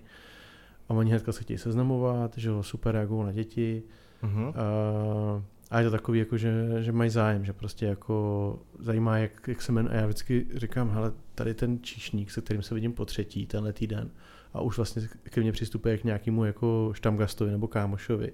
a 0.90 0.94
oni 0.94 1.10
hnedka 1.10 1.32
se 1.32 1.42
chtějí 1.42 1.58
seznamovat, 1.58 2.38
že 2.38 2.50
jo, 2.50 2.64
super 2.64 2.96
reagují 2.96 3.26
na 3.26 3.32
děti. 3.32 3.84
Uh-huh. 4.24 4.48
Uh, 4.48 5.44
a 5.72 5.80
je 5.80 5.86
to 5.86 5.92
takový, 5.92 6.20
jako 6.20 6.38
že, 6.38 6.54
že 6.80 6.92
mají 6.92 7.10
zájem, 7.10 7.46
že 7.46 7.54
prostě 7.54 7.86
jako 7.86 8.60
zajímá, 8.80 9.18
jak, 9.18 9.48
jak 9.48 9.62
se 9.62 9.72
jmenuje. 9.72 9.96
A 9.96 10.02
já 10.02 10.06
vždycky 10.06 10.48
říkám, 10.56 10.90
hele, 10.90 11.12
tady 11.36 11.54
ten 11.54 11.80
číšník, 11.82 12.32
se 12.32 12.42
kterým 12.42 12.62
se 12.62 12.76
vidím 12.76 12.94
po 12.94 13.06
třetí 13.06 13.46
tenhle 13.46 13.74
týden 13.74 14.10
a 14.54 14.62
už 14.62 14.78
vlastně 14.78 15.08
ke 15.24 15.42
mně 15.42 15.52
přistupuje 15.52 15.98
k 15.98 16.04
nějakému 16.04 16.46
jako 16.46 16.92
štamgastovi 16.94 17.52
nebo 17.52 17.68
kámošovi, 17.68 18.34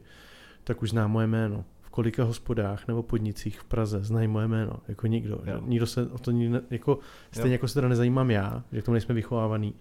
tak 0.63 0.81
už 0.81 0.89
zná 0.89 1.07
moje 1.07 1.27
jméno. 1.27 1.65
V 1.81 1.89
kolika 1.89 2.23
hospodách 2.23 2.87
nebo 2.87 3.03
podnicích 3.03 3.59
v 3.59 3.63
Praze 3.63 4.03
znají 4.03 4.27
moje 4.27 4.47
jméno, 4.47 4.79
jako 4.87 5.07
nikdo. 5.07 5.41
Jo. 5.45 5.61
Nikdo 5.65 5.87
se 5.87 6.07
o 6.07 6.17
to 6.17 6.31
nikdo, 6.31 6.61
jako, 6.69 6.99
stejně 7.31 7.49
jo. 7.49 7.53
jako 7.53 7.67
se 7.67 7.73
teda 7.73 7.87
nezajímám 7.87 8.31
já, 8.31 8.63
že 8.71 8.81
k 8.81 8.85
tomu 8.85 8.93
nejsme 8.93 9.15
vychovávaný, 9.15 9.75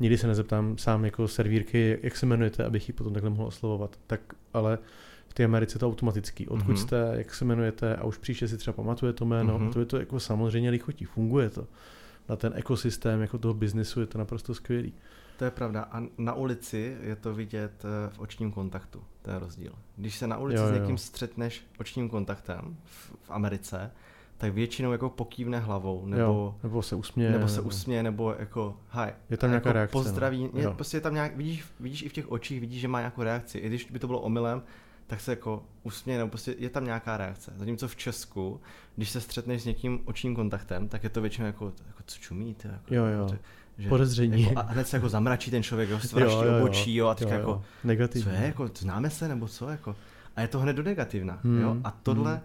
nikdy 0.00 0.18
se 0.18 0.26
nezeptám 0.26 0.78
sám 0.78 1.04
jako 1.04 1.28
servírky, 1.28 1.98
jak 2.02 2.16
se 2.16 2.26
jmenujete, 2.26 2.64
abych 2.64 2.88
ji 2.88 2.92
potom 2.92 3.12
takhle 3.12 3.30
mohl 3.30 3.44
oslovovat. 3.44 3.98
Tak 4.06 4.20
ale 4.52 4.78
v 5.28 5.34
té 5.34 5.44
Americe 5.44 5.78
to 5.78 5.86
automatický. 5.86 6.48
Odkud 6.48 6.76
mm-hmm. 6.76 6.82
jste, 6.82 7.12
jak 7.12 7.34
se 7.34 7.44
jmenujete 7.44 7.96
a 7.96 8.04
už 8.04 8.18
příště 8.18 8.48
si 8.48 8.56
třeba 8.58 8.74
pamatuje 8.74 9.12
to 9.12 9.24
jméno. 9.24 9.58
Mm-hmm. 9.58 9.72
To 9.72 9.80
je 9.80 9.86
to 9.86 9.96
jako 9.96 10.20
samozřejmě 10.20 10.70
lichotí, 10.70 11.04
funguje 11.04 11.50
to. 11.50 11.66
Na 12.28 12.36
ten 12.36 12.52
ekosystém 12.56 13.20
jako 13.20 13.38
toho 13.38 13.54
biznesu 13.54 14.00
je 14.00 14.06
to 14.06 14.18
naprosto 14.18 14.54
skvělý. 14.54 14.92
To 15.38 15.44
je 15.44 15.50
pravda. 15.50 15.88
A 15.92 16.02
na 16.18 16.34
ulici 16.34 16.96
je 17.00 17.16
to 17.16 17.34
vidět 17.34 17.84
eh, 17.84 18.10
v 18.10 18.18
očním 18.18 18.52
kontaktu. 18.52 19.02
To 19.22 19.30
je 19.30 19.38
rozdíl. 19.38 19.72
Když 19.96 20.16
se 20.18 20.26
na 20.26 20.38
ulici 20.38 20.62
jo, 20.62 20.66
jo. 20.66 20.74
s 20.74 20.80
někým 20.80 20.98
střetneš 20.98 21.66
očním 21.78 22.08
kontaktem 22.08 22.76
v, 22.84 23.12
v 23.22 23.30
Americe, 23.30 23.90
tak 24.38 24.52
většinou 24.52 24.92
jako 24.92 25.10
pokývne 25.10 25.58
hlavou, 25.58 26.06
nebo, 26.06 26.22
jo, 26.22 26.54
nebo 26.62 26.82
se 26.82 26.96
usměje, 26.96 27.30
nebo 27.30 27.48
se 27.48 27.60
usměje, 27.60 28.02
nebo 28.02 28.34
jako 28.38 28.76
hi. 28.90 29.12
Je 29.30 29.36
tam 29.36 29.50
nějaká 29.50 29.68
jako 29.68 29.72
reakce. 29.72 29.92
Pozdraví, 29.92 30.50
no. 30.52 30.60
je, 30.60 30.70
prostě 30.70 30.96
je 30.96 31.00
tam 31.00 31.14
nějak, 31.14 31.36
vidíš, 31.36 31.64
vidíš 31.80 32.02
i 32.02 32.08
v 32.08 32.12
těch 32.12 32.32
očích, 32.32 32.60
vidíš, 32.60 32.80
že 32.80 32.88
má 32.88 32.98
nějakou 32.98 33.22
reakci. 33.22 33.58
I 33.58 33.66
když 33.66 33.90
by 33.90 33.98
to 33.98 34.06
bylo 34.06 34.20
omylem, 34.20 34.62
tak 35.08 35.20
se 35.20 35.32
jako 35.32 35.62
usměje, 35.82 36.18
nebo 36.18 36.30
prostě 36.30 36.54
je 36.58 36.70
tam 36.70 36.84
nějaká 36.84 37.16
reakce. 37.16 37.52
Zatímco 37.56 37.88
v 37.88 37.96
Česku, 37.96 38.60
když 38.96 39.10
se 39.10 39.20
střetneš 39.20 39.62
s 39.62 39.64
někým 39.64 40.00
očním 40.04 40.34
kontaktem, 40.34 40.88
tak 40.88 41.04
je 41.04 41.10
to 41.10 41.20
většinou 41.20 41.46
jako, 41.46 41.72
jako 41.86 42.02
co 42.06 42.18
čumíte. 42.18 42.68
Jako, 42.68 42.94
jo, 42.94 43.04
jo. 43.04 43.28
Že, 43.78 43.88
Podezření. 43.88 44.42
Jako, 44.42 44.58
a 44.58 44.62
hned 44.62 44.88
se 44.88 44.96
jako 44.96 45.08
zamračí 45.08 45.50
ten 45.50 45.62
člověk, 45.62 45.90
jo, 45.90 46.00
svraští 46.02 46.38
jo, 46.38 46.44
jo, 46.44 46.58
obočí, 46.58 46.94
jo, 46.94 47.06
a 47.06 47.14
teďka 47.14 47.34
jo, 47.34 47.40
jo. 47.40 47.48
jako, 47.48 47.64
Negativní. 47.84 48.24
co 48.24 48.30
je, 48.30 48.46
jako, 48.46 48.70
známe 48.78 49.10
se, 49.10 49.28
nebo 49.28 49.48
co, 49.48 49.68
jako. 49.68 49.96
A 50.36 50.40
je 50.40 50.48
to 50.48 50.58
hned 50.58 50.72
do 50.72 50.82
negativna, 50.82 51.38
hmm. 51.44 51.60
jo. 51.60 51.76
A 51.84 51.90
tohle, 51.90 52.32
hmm. 52.32 52.42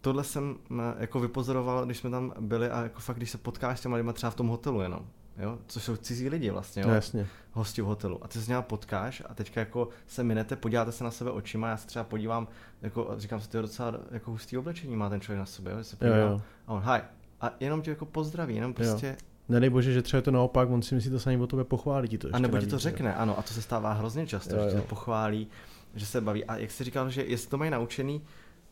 tohle 0.00 0.24
jsem 0.24 0.56
jako 0.98 1.20
vypozoroval, 1.20 1.86
když 1.86 1.98
jsme 1.98 2.10
tam 2.10 2.32
byli 2.40 2.70
a 2.70 2.82
jako 2.82 3.00
fakt, 3.00 3.16
když 3.16 3.30
se 3.30 3.38
potkáš 3.38 3.78
s 3.78 3.82
těma 3.82 3.96
lidma 3.96 4.12
třeba 4.12 4.30
v 4.30 4.34
tom 4.34 4.48
hotelu 4.48 4.80
jenom, 4.80 5.06
jo, 5.38 5.58
což 5.66 5.82
jsou 5.82 5.96
cizí 5.96 6.28
lidi 6.28 6.50
vlastně, 6.50 6.82
jo, 6.82 6.88
no, 6.88 6.94
jasně. 6.94 7.26
hosti 7.52 7.82
v 7.82 7.84
hotelu. 7.84 8.24
A 8.24 8.28
ty 8.28 8.38
se 8.38 8.44
s 8.44 8.48
něma 8.48 8.62
potkáš 8.62 9.22
a 9.28 9.34
teďka 9.34 9.60
jako 9.60 9.88
se 10.06 10.24
minete, 10.24 10.56
podíváte 10.56 10.92
se 10.92 11.04
na 11.04 11.10
sebe 11.10 11.30
očima, 11.30 11.68
já 11.68 11.76
se 11.76 11.86
třeba 11.86 12.04
podívám, 12.04 12.48
jako, 12.82 13.14
říkám 13.16 13.40
si, 13.40 13.48
to 13.48 13.56
je 13.56 13.62
docela 13.62 13.94
jako 14.10 14.30
hustý 14.30 14.58
oblečení 14.58 14.96
má 14.96 15.08
ten 15.08 15.20
člověk 15.20 15.38
na 15.38 15.46
sobě, 15.46 15.72
jo, 15.72 15.84
se 15.84 15.96
podívám, 15.96 16.18
jo, 16.20 16.26
jo. 16.26 16.40
a 16.66 16.72
on, 16.72 16.82
hi, 16.82 17.00
a 17.40 17.52
jenom 17.60 17.82
tě 17.82 17.90
jako 17.90 18.06
pozdraví, 18.06 18.54
jenom 18.54 18.74
prostě 18.74 19.06
jo. 19.06 19.14
Nedej 19.48 19.70
bože, 19.70 19.92
že 19.92 20.02
třeba 20.02 20.18
je 20.18 20.22
to 20.22 20.30
naopak, 20.30 20.70
on 20.70 20.82
si 20.82 20.94
myslí 20.94 21.10
to 21.10 21.20
samý 21.20 21.36
o 21.36 21.46
tobě 21.46 21.64
pochválí 21.64 22.08
ti 22.08 22.18
to 22.18 22.26
ještě 22.26 22.36
A 22.36 22.38
nebo 22.38 22.58
ti 22.58 22.66
to 22.66 22.78
řekne, 22.78 23.10
jo. 23.10 23.16
ano, 23.18 23.38
a 23.38 23.42
to 23.42 23.54
se 23.54 23.62
stává 23.62 23.92
hrozně 23.92 24.26
často, 24.26 24.56
jo, 24.56 24.70
že 24.70 24.76
tě 24.76 24.82
pochválí, 24.82 25.48
že 25.94 26.06
se 26.06 26.20
baví. 26.20 26.44
A 26.44 26.56
jak 26.56 26.70
jsi 26.70 26.84
říkal, 26.84 27.10
že 27.10 27.24
jestli 27.24 27.50
to 27.50 27.58
mají 27.58 27.70
naučený, 27.70 28.22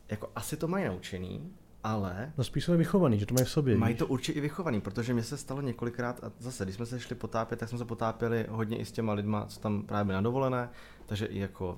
jako 0.09 0.29
asi 0.35 0.57
to 0.57 0.67
mají 0.67 0.85
naučený, 0.85 1.51
ale... 1.83 2.33
No 2.37 2.43
spíš 2.43 2.63
jsou 2.63 2.77
vychovaný, 2.77 3.19
že 3.19 3.25
to 3.25 3.33
mají 3.33 3.45
v 3.45 3.49
sobě. 3.49 3.77
Mají 3.77 3.93
víš? 3.93 3.99
to 3.99 4.07
určitě 4.07 4.37
i 4.37 4.41
vychovaný, 4.41 4.81
protože 4.81 5.13
mě 5.13 5.23
se 5.23 5.37
stalo 5.37 5.61
několikrát, 5.61 6.23
a 6.23 6.31
zase, 6.39 6.63
když 6.63 6.75
jsme 6.75 6.85
se 6.85 6.99
šli 6.99 7.15
potápět, 7.15 7.59
tak 7.59 7.69
jsme 7.69 7.77
se 7.77 7.85
potápěli 7.85 8.45
hodně 8.49 8.77
i 8.77 8.85
s 8.85 8.91
těma 8.91 9.13
lidma, 9.13 9.45
co 9.45 9.59
tam 9.59 9.81
právě 9.81 10.05
byli 10.05 10.15
na 10.15 10.21
dovolené, 10.21 10.69
takže 11.05 11.25
i 11.25 11.39
jako 11.39 11.77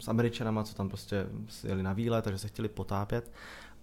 s 0.00 0.08
Američanama, 0.08 0.64
co 0.64 0.74
tam 0.74 0.88
prostě 0.88 1.26
jeli 1.64 1.82
na 1.82 1.92
výlet, 1.92 2.22
takže 2.22 2.38
se 2.38 2.48
chtěli 2.48 2.68
potápět. 2.68 3.32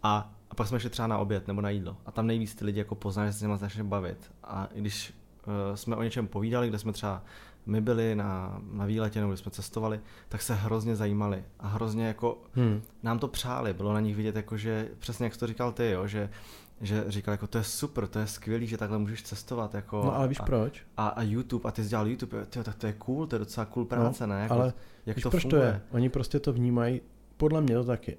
A, 0.03 0.33
a 0.49 0.55
pak 0.55 0.67
jsme 0.67 0.79
šli 0.79 0.89
třeba 0.89 1.07
na 1.07 1.17
oběd 1.17 1.47
nebo 1.47 1.61
na 1.61 1.69
jídlo. 1.69 1.97
A 2.05 2.11
tam 2.11 2.27
nejvíc 2.27 2.55
ty 2.55 2.65
lidi 2.65 2.79
jako 2.79 2.95
poznají, 2.95 3.27
že 3.31 3.33
se 3.33 3.69
s 3.69 3.75
nimi 3.75 3.89
bavit. 3.89 4.31
A 4.43 4.67
když 4.75 5.13
uh, 5.47 5.75
jsme 5.75 5.95
o 5.95 6.03
něčem 6.03 6.27
povídali, 6.27 6.69
kde 6.69 6.79
jsme 6.79 6.93
třeba 6.93 7.23
my 7.65 7.81
byli 7.81 8.15
na, 8.15 8.61
na 8.71 8.85
výletě 8.85 9.21
nebo 9.21 9.37
jsme 9.37 9.51
cestovali, 9.51 9.99
tak 10.29 10.41
se 10.41 10.53
hrozně 10.53 10.95
zajímali 10.95 11.43
a 11.59 11.67
hrozně 11.67 12.07
jako 12.07 12.37
hmm. 12.53 12.81
nám 13.03 13.19
to 13.19 13.27
přáli. 13.27 13.73
Bylo 13.73 13.93
na 13.93 13.99
nich 13.99 14.15
vidět, 14.15 14.35
jako 14.35 14.57
že 14.57 14.89
přesně 14.99 15.25
jak 15.25 15.33
jsi 15.33 15.39
to 15.39 15.47
říkal 15.47 15.71
ty, 15.71 15.89
jo, 15.89 16.07
že 16.07 16.29
že 16.81 17.03
říkal, 17.07 17.31
jako 17.31 17.47
to 17.47 17.57
je 17.57 17.63
super, 17.63 18.07
to 18.07 18.19
je 18.19 18.27
skvělý, 18.27 18.67
že 18.67 18.77
takhle 18.77 18.97
můžeš 18.97 19.23
cestovat. 19.23 19.73
Jako, 19.73 20.01
no 20.05 20.15
ale 20.15 20.27
víš 20.27 20.39
a, 20.39 20.43
proč? 20.43 20.83
A, 20.97 21.07
a 21.07 21.21
YouTube, 21.21 21.69
a 21.69 21.71
ty 21.71 21.83
jsi 21.83 21.89
dělal 21.89 22.07
YouTube, 22.07 22.45
tyjo, 22.45 22.63
tak 22.63 22.75
to 22.75 22.87
je 22.87 22.93
cool, 22.93 23.27
to 23.27 23.35
je 23.35 23.39
docela 23.39 23.65
cool 23.65 23.85
práce, 23.85 24.27
no, 24.27 24.33
ne? 24.33 24.41
Jako, 24.41 24.53
ale 24.53 24.73
jak 25.05 25.17
víš, 25.17 25.23
to 25.23 25.29
proč 25.29 25.41
funguje? 25.41 25.61
to 25.61 25.67
je? 25.67 25.81
Oni 25.91 26.09
prostě 26.09 26.39
to 26.39 26.53
vnímají, 26.53 27.01
podle 27.37 27.61
mě 27.61 27.75
to 27.75 27.83
taky, 27.83 28.17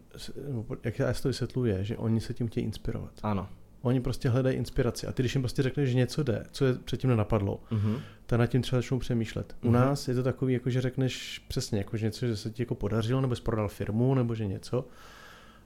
jak 0.84 0.98
já 0.98 1.14
si 1.14 1.22
to 1.22 1.28
vysvětluji, 1.28 1.74
že 1.80 1.96
oni 1.96 2.20
se 2.20 2.34
tím 2.34 2.48
chtějí 2.48 2.66
inspirovat. 2.66 3.12
Ano. 3.22 3.48
Oni 3.84 4.00
prostě 4.00 4.28
hledají 4.28 4.56
inspiraci. 4.56 5.06
A 5.06 5.12
ty, 5.12 5.22
když 5.22 5.34
jim 5.34 5.42
prostě 5.42 5.62
řekneš, 5.62 5.90
že 5.90 5.96
něco 5.96 6.22
jde, 6.22 6.44
co 6.50 6.64
je 6.64 6.74
předtím 6.74 7.10
nenapadlo, 7.10 7.60
uh-huh. 7.70 8.00
tak 8.26 8.38
nad 8.38 8.46
tím 8.46 8.62
třeba 8.62 8.78
začnou 8.82 8.98
přemýšlet. 8.98 9.56
U 9.62 9.66
mhm. 9.66 9.74
nás 9.74 10.08
je 10.08 10.14
to 10.14 10.22
takový, 10.22 10.52
jako 10.52 10.70
že 10.70 10.80
řekneš 10.80 11.44
přesně, 11.48 11.78
jako 11.78 11.96
že 11.96 12.06
něco, 12.06 12.26
že 12.26 12.36
se 12.36 12.50
ti 12.50 12.62
jako 12.62 12.74
podařilo, 12.74 13.20
nebo 13.20 13.36
jsi 13.36 13.42
prodal 13.42 13.68
firmu, 13.68 14.14
nebo 14.14 14.34
že 14.34 14.46
něco. 14.46 14.84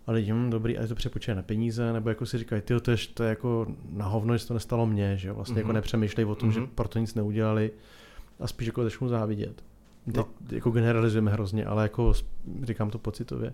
Ale 0.06 0.20
hm, 0.20 0.50
dobrý, 0.50 0.78
a 0.78 0.82
je 0.82 0.88
to 0.88 0.94
přepočítané 0.94 1.36
na 1.36 1.42
peníze, 1.42 1.92
nebo 1.92 2.08
jako 2.08 2.26
si 2.26 2.38
říkají, 2.38 2.62
ty 2.62 2.80
to 2.80 2.90
je, 2.90 2.96
to 3.14 3.22
je 3.22 3.28
jako 3.28 3.66
na 3.90 4.06
hovno, 4.06 4.36
že 4.36 4.46
to 4.46 4.54
nestalo 4.54 4.86
mně, 4.86 5.16
že? 5.16 5.32
Vlastně 5.32 5.54
uh-huh. 5.54 5.58
jako 5.58 5.72
nepřemýšlej 5.72 6.26
o 6.26 6.34
tom, 6.34 6.50
uh-huh. 6.50 6.60
že 6.60 6.66
proto 6.74 6.98
nic 6.98 7.14
neudělali 7.14 7.70
a 8.40 8.46
spíš 8.46 8.66
jako 8.66 8.84
začnou 8.84 9.08
závidět. 9.08 9.62
No. 10.06 10.28
jako 10.50 10.70
generalizujeme 10.70 11.30
hrozně, 11.30 11.64
ale 11.64 11.82
jako 11.82 12.12
říkám 12.62 12.90
to 12.90 12.98
pocitově. 12.98 13.52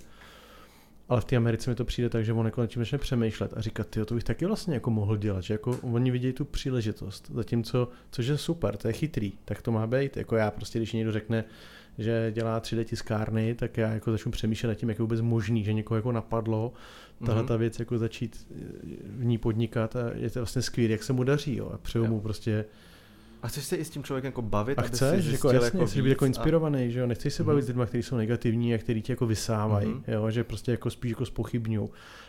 Ale 1.09 1.21
v 1.21 1.25
té 1.25 1.37
Americe 1.37 1.71
mi 1.71 1.77
to 1.77 1.85
přijde 1.85 2.09
tak, 2.09 2.25
že 2.25 2.33
on 2.33 2.47
jako 2.47 2.61
nad 2.61 2.67
tím 2.67 2.83
začne 2.83 2.99
přemýšlet 2.99 3.53
a 3.57 3.61
říkat, 3.61 3.87
ty 3.87 4.05
to 4.05 4.15
bych 4.15 4.25
taky 4.25 4.47
vlastně 4.47 4.75
jako 4.75 4.91
mohl 4.91 5.17
dělat, 5.17 5.41
že 5.41 5.55
jako 5.55 5.79
oni 5.83 6.11
vidějí 6.11 6.33
tu 6.33 6.45
příležitost, 6.45 7.31
zatímco, 7.35 7.89
což 8.11 8.27
je 8.27 8.39
super, 8.39 8.77
to 8.77 8.89
je 8.89 8.93
chytrý, 8.93 9.33
tak 9.45 9.63
to 9.63 9.73
má 9.73 9.87
být, 9.87 10.17
jako 10.17 10.37
já 10.37 10.51
prostě, 10.51 10.79
když 10.79 10.93
někdo 10.93 11.13
řekne, 11.13 11.45
že 11.99 12.33
dělá 12.35 12.61
3D 12.61 12.85
tiskárny, 12.85 13.55
tak 13.55 13.77
já 13.77 13.93
jako 13.93 14.11
začnu 14.11 14.33
přemýšlet 14.33 14.69
nad 14.69 14.75
tím, 14.75 14.89
jak 14.89 14.99
je 14.99 15.03
vůbec 15.03 15.21
možný, 15.21 15.65
že 15.65 15.73
někoho 15.73 15.97
jako 15.97 16.13
napadlo 16.13 16.73
tahle 17.19 17.43
mhm. 17.43 17.49
ta 17.49 17.57
věc 17.57 17.79
jako 17.79 17.99
začít 17.99 18.47
v 19.05 19.25
ní 19.25 19.39
podnikat 19.39 19.97
a 19.97 20.11
je 20.15 20.31
to 20.31 20.41
vlastně 20.41 20.63
skvělé, 20.63 20.93
jak 20.93 21.03
se 21.03 21.13
mu 21.13 21.25
daří, 21.25 21.57
jo, 21.57 21.71
a 21.75 21.79
přeju 21.79 22.07
mu 22.07 22.21
prostě 22.21 22.65
a 23.45 23.49
chceš 23.49 23.65
se 23.65 23.77
i 23.77 23.85
s 23.85 23.91
tím 23.91 24.05
člověkem 24.05 24.29
jako 24.29 24.43
bavit? 24.43 24.79
A 24.79 24.83
chceš, 24.83 25.25
jako 25.27 25.53
jasně, 25.53 25.67
jako 25.67 25.87
chceš 25.87 26.03
být 26.03 26.09
jako 26.09 26.27
inspirovaný, 26.27 26.85
a... 26.85 26.91
že 26.91 27.01
jo, 27.01 27.07
nechceš 27.07 27.35
se 27.35 27.43
mm-hmm. 27.43 27.47
bavit 27.47 27.63
s 27.63 27.69
lidmi, 27.69 27.83
kteří 27.87 28.03
jsou 28.03 28.17
negativní 28.17 28.75
a 28.75 28.79
kteří 28.79 29.03
tě 29.03 29.13
jako 29.13 29.27
vysávají, 29.27 29.89
mm-hmm. 29.89 30.13
jo, 30.13 30.31
že 30.31 30.45
prostě 30.45 30.71
jako 30.71 30.91
spíš 30.91 31.11
jako 31.11 31.27
spochybňují. 31.27 31.89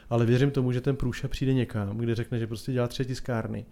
Ale 0.09 0.25
věřím 0.25 0.51
tomu, 0.51 0.71
že 0.71 0.81
ten 0.81 0.95
průša 0.95 1.27
přijde 1.27 1.53
někam, 1.53 1.97
kde 1.97 2.15
řekne, 2.15 2.39
že 2.39 2.47
prostě 2.47 2.71
dělá 2.71 2.87
třetí 2.87 3.15
skárny. 3.15 3.65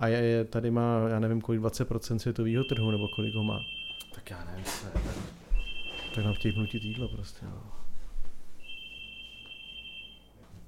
A 0.00 0.08
je, 0.08 0.18
je, 0.18 0.44
tady 0.44 0.70
má, 0.70 1.08
já 1.08 1.18
nevím, 1.18 1.40
kolik 1.40 1.60
20% 1.60 2.16
světového 2.16 2.64
trhu, 2.64 2.90
nebo 2.90 3.08
kolik 3.16 3.34
ho 3.34 3.44
má. 3.44 3.60
Tak 4.14 4.30
já 4.30 4.44
nevím, 4.50 4.64
co 4.64 4.86
Tak 6.14 6.24
nám 6.24 6.34
chtějí 6.34 6.54
vnutit 6.54 6.84
jídlo 6.84 7.08
prostě. 7.08 7.46
No. 7.46 7.75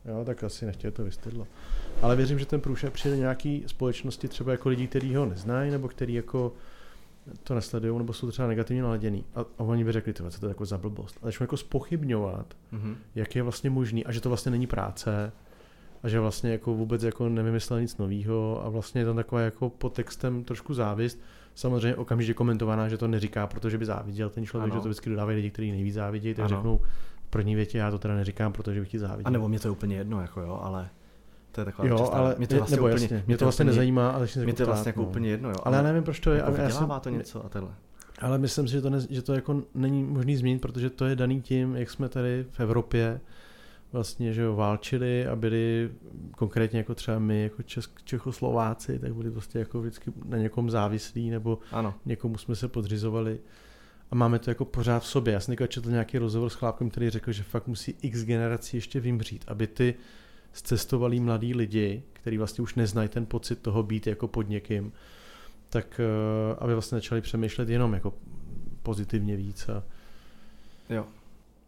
Jo, 0.09 0.25
tak 0.25 0.45
asi 0.45 0.67
nechtěl 0.67 0.91
to 0.91 1.05
vystydlo. 1.05 1.47
Ale 2.03 2.17
věřím, 2.17 2.39
že 2.39 2.47
ten 2.47 2.61
průšvih 2.61 2.91
přijde 2.91 3.17
nějaký 3.17 3.65
společnosti, 3.67 4.29
třeba 4.29 4.53
jako 4.53 4.69
lidí, 4.69 4.87
kteří 4.87 5.15
ho 5.15 5.27
neznají, 5.27 5.71
nebo 5.71 5.89
kteří 5.89 6.15
jako 6.15 6.53
to 7.43 7.55
nesledují, 7.55 7.99
nebo 7.99 8.13
jsou 8.13 8.31
třeba 8.31 8.49
negativně 8.49 8.83
naladěný. 8.83 9.25
A, 9.35 9.41
a 9.41 9.63
oni 9.63 9.85
by 9.85 9.93
řekli, 9.93 10.15
co 10.15 10.41
to 10.41 10.47
je 10.47 10.51
jako 10.51 10.65
za 10.65 10.79
blbost. 10.79 11.19
A 11.23 11.27
začnou 11.27 11.45
jako 11.45 11.57
spochybňovat, 11.57 12.55
mm-hmm. 12.73 12.95
jak 13.15 13.37
je 13.37 13.43
vlastně 13.43 13.71
možný 13.71 14.05
a 14.05 14.13
že 14.13 14.21
to 14.21 14.29
vlastně 14.29 14.51
není 14.51 14.67
práce, 14.67 15.33
a 16.03 16.09
že 16.09 16.21
vlastně 16.21 16.53
jako 16.53 16.75
vůbec 16.75 17.03
jako 17.03 17.29
nevymyslel 17.29 17.81
nic 17.81 17.97
nového 17.97 18.65
a 18.65 18.69
vlastně 18.69 19.01
je 19.01 19.05
tam 19.05 19.17
taková 19.17 19.41
jako 19.41 19.71
pod 19.71 19.93
textem 19.93 20.45
trošku 20.45 20.75
závist. 20.75 21.21
Samozřejmě 21.55 21.97
okamžitě 21.97 22.35
komentovaná, 22.35 22.89
že 22.89 22.99
to 22.99 23.09
neříká, 23.09 23.47
protože 23.47 23.79
by 23.79 23.85
záviděl 23.85 24.31
ten 24.31 24.47
člověk, 24.47 24.73
ano. 24.73 24.81
že 24.81 24.83
to 24.83 24.89
vždycky 24.89 25.11
dodávají 25.11 25.37
lidi, 25.37 25.51
kteří 25.51 25.71
nejvíc 25.71 25.95
závidějí, 25.95 26.35
tak 26.35 26.45
ano. 26.45 26.57
řeknou, 26.57 26.81
první 27.29 27.55
větě 27.55 27.79
já 27.79 27.91
to 27.91 27.99
teda 27.99 28.15
neříkám, 28.15 28.53
protože 28.53 28.81
bych 28.81 28.89
ti 28.89 28.99
záviděl. 28.99 29.29
A 29.29 29.31
nebo 29.31 29.49
mě 29.49 29.61
to 29.61 29.69
je 29.69 29.73
úplně 29.73 29.97
jedno, 29.97 30.21
jako 30.21 30.41
jo, 30.41 30.61
ale 30.63 30.89
to 31.53 31.61
je 31.61 31.65
taková 31.65 31.89
jo, 31.89 32.11
ale 32.13 32.35
mě 32.39 32.47
to 32.47 32.57
vlastně 32.57 32.77
nebo 32.77 32.87
úplně, 32.87 33.05
jasně, 33.05 33.25
mě 33.27 33.37
to 33.37 33.45
vlastně 33.45 33.65
nezajímá, 33.65 34.11
ale 34.11 34.29
mě 34.45 34.53
to 34.53 34.67
vlastně 34.67 34.89
jako 34.89 35.03
no. 35.03 35.09
úplně 35.09 35.31
jedno, 35.31 35.49
jo. 35.49 35.57
Ale, 35.63 35.77
ale 35.77 35.77
já 35.77 35.83
nevím, 35.83 36.03
proč 36.03 36.21
to 36.21 36.31
je. 36.31 36.37
Jako 36.37 36.49
ale 36.49 36.63
já 36.63 36.71
jsem, 36.71 36.91
to 37.01 37.11
něco 37.11 37.45
a 37.45 37.49
tenhle. 37.49 37.71
Ale 38.21 38.39
myslím 38.39 38.69
si, 38.69 38.73
že 38.73 38.83
to, 38.83 38.91
ne, 38.91 38.99
že 39.11 39.23
to 39.23 39.35
jako 39.35 39.63
není 39.75 40.05
možný 40.05 40.37
změnit, 40.37 40.59
protože 40.59 40.91
to 40.91 41.05
je 41.05 41.17
daný 41.17 41.43
tím, 41.43 41.77
jak 41.77 41.91
jsme 41.91 42.09
tady 42.09 42.47
v 42.51 42.61
Evropě 42.61 43.21
vlastně, 43.93 44.33
že 44.33 44.43
jo, 44.43 44.57
válčili 44.57 45.27
a 45.27 45.37
byli 45.37 45.91
konkrétně 46.37 46.79
jako 46.79 46.95
třeba 46.95 47.19
my, 47.19 47.43
jako 47.43 47.63
Česk, 47.63 48.03
Čechoslováci, 48.05 48.99
tak 48.99 49.15
byli 49.15 49.31
prostě 49.31 49.59
jako 49.59 49.81
vždycky 49.81 50.13
na 50.25 50.39
někom 50.39 50.71
závislí 50.71 51.31
nebo 51.31 51.59
ano. 51.73 51.95
někomu 52.07 52.39
jsme 52.39 52.57
se 52.57 52.69
podřizovali 52.69 53.39
a 54.11 54.15
máme 54.15 54.39
to 54.39 54.51
jako 54.51 54.65
pořád 54.65 55.03
v 55.03 55.07
sobě. 55.07 55.35
Já 55.35 55.41
jsem 55.41 55.57
četl 55.69 55.91
nějaký 55.91 56.19
rozhovor 56.19 56.51
s 56.51 56.55
chlápkem, 56.55 56.91
který 56.91 57.11
řekl, 57.11 57.33
že 57.33 57.43
fakt 57.43 57.67
musí 57.67 57.95
x 58.03 58.25
generací 58.25 58.77
ještě 58.77 59.01
vymřít, 59.01 59.45
aby 59.49 59.67
ty 59.67 59.95
zcestovalí 60.53 61.21
mladí 61.21 61.55
lidi, 61.55 62.03
kteří 62.13 62.39
vlastně 62.39 62.63
už 62.63 62.75
neznají 62.75 63.09
ten 63.09 63.27
pocit 63.27 63.59
toho 63.59 63.83
být 63.83 64.07
jako 64.07 64.29
pod 64.29 64.49
někým, 64.49 64.93
tak 65.69 66.01
uh, 66.01 66.57
aby 66.59 66.73
vlastně 66.73 66.97
začali 66.97 67.21
přemýšlet 67.21 67.69
jenom 67.69 67.95
jako 67.95 68.15
pozitivně 68.83 69.37
víc. 69.37 69.69
A... 69.69 69.83
Jo. 70.91 71.07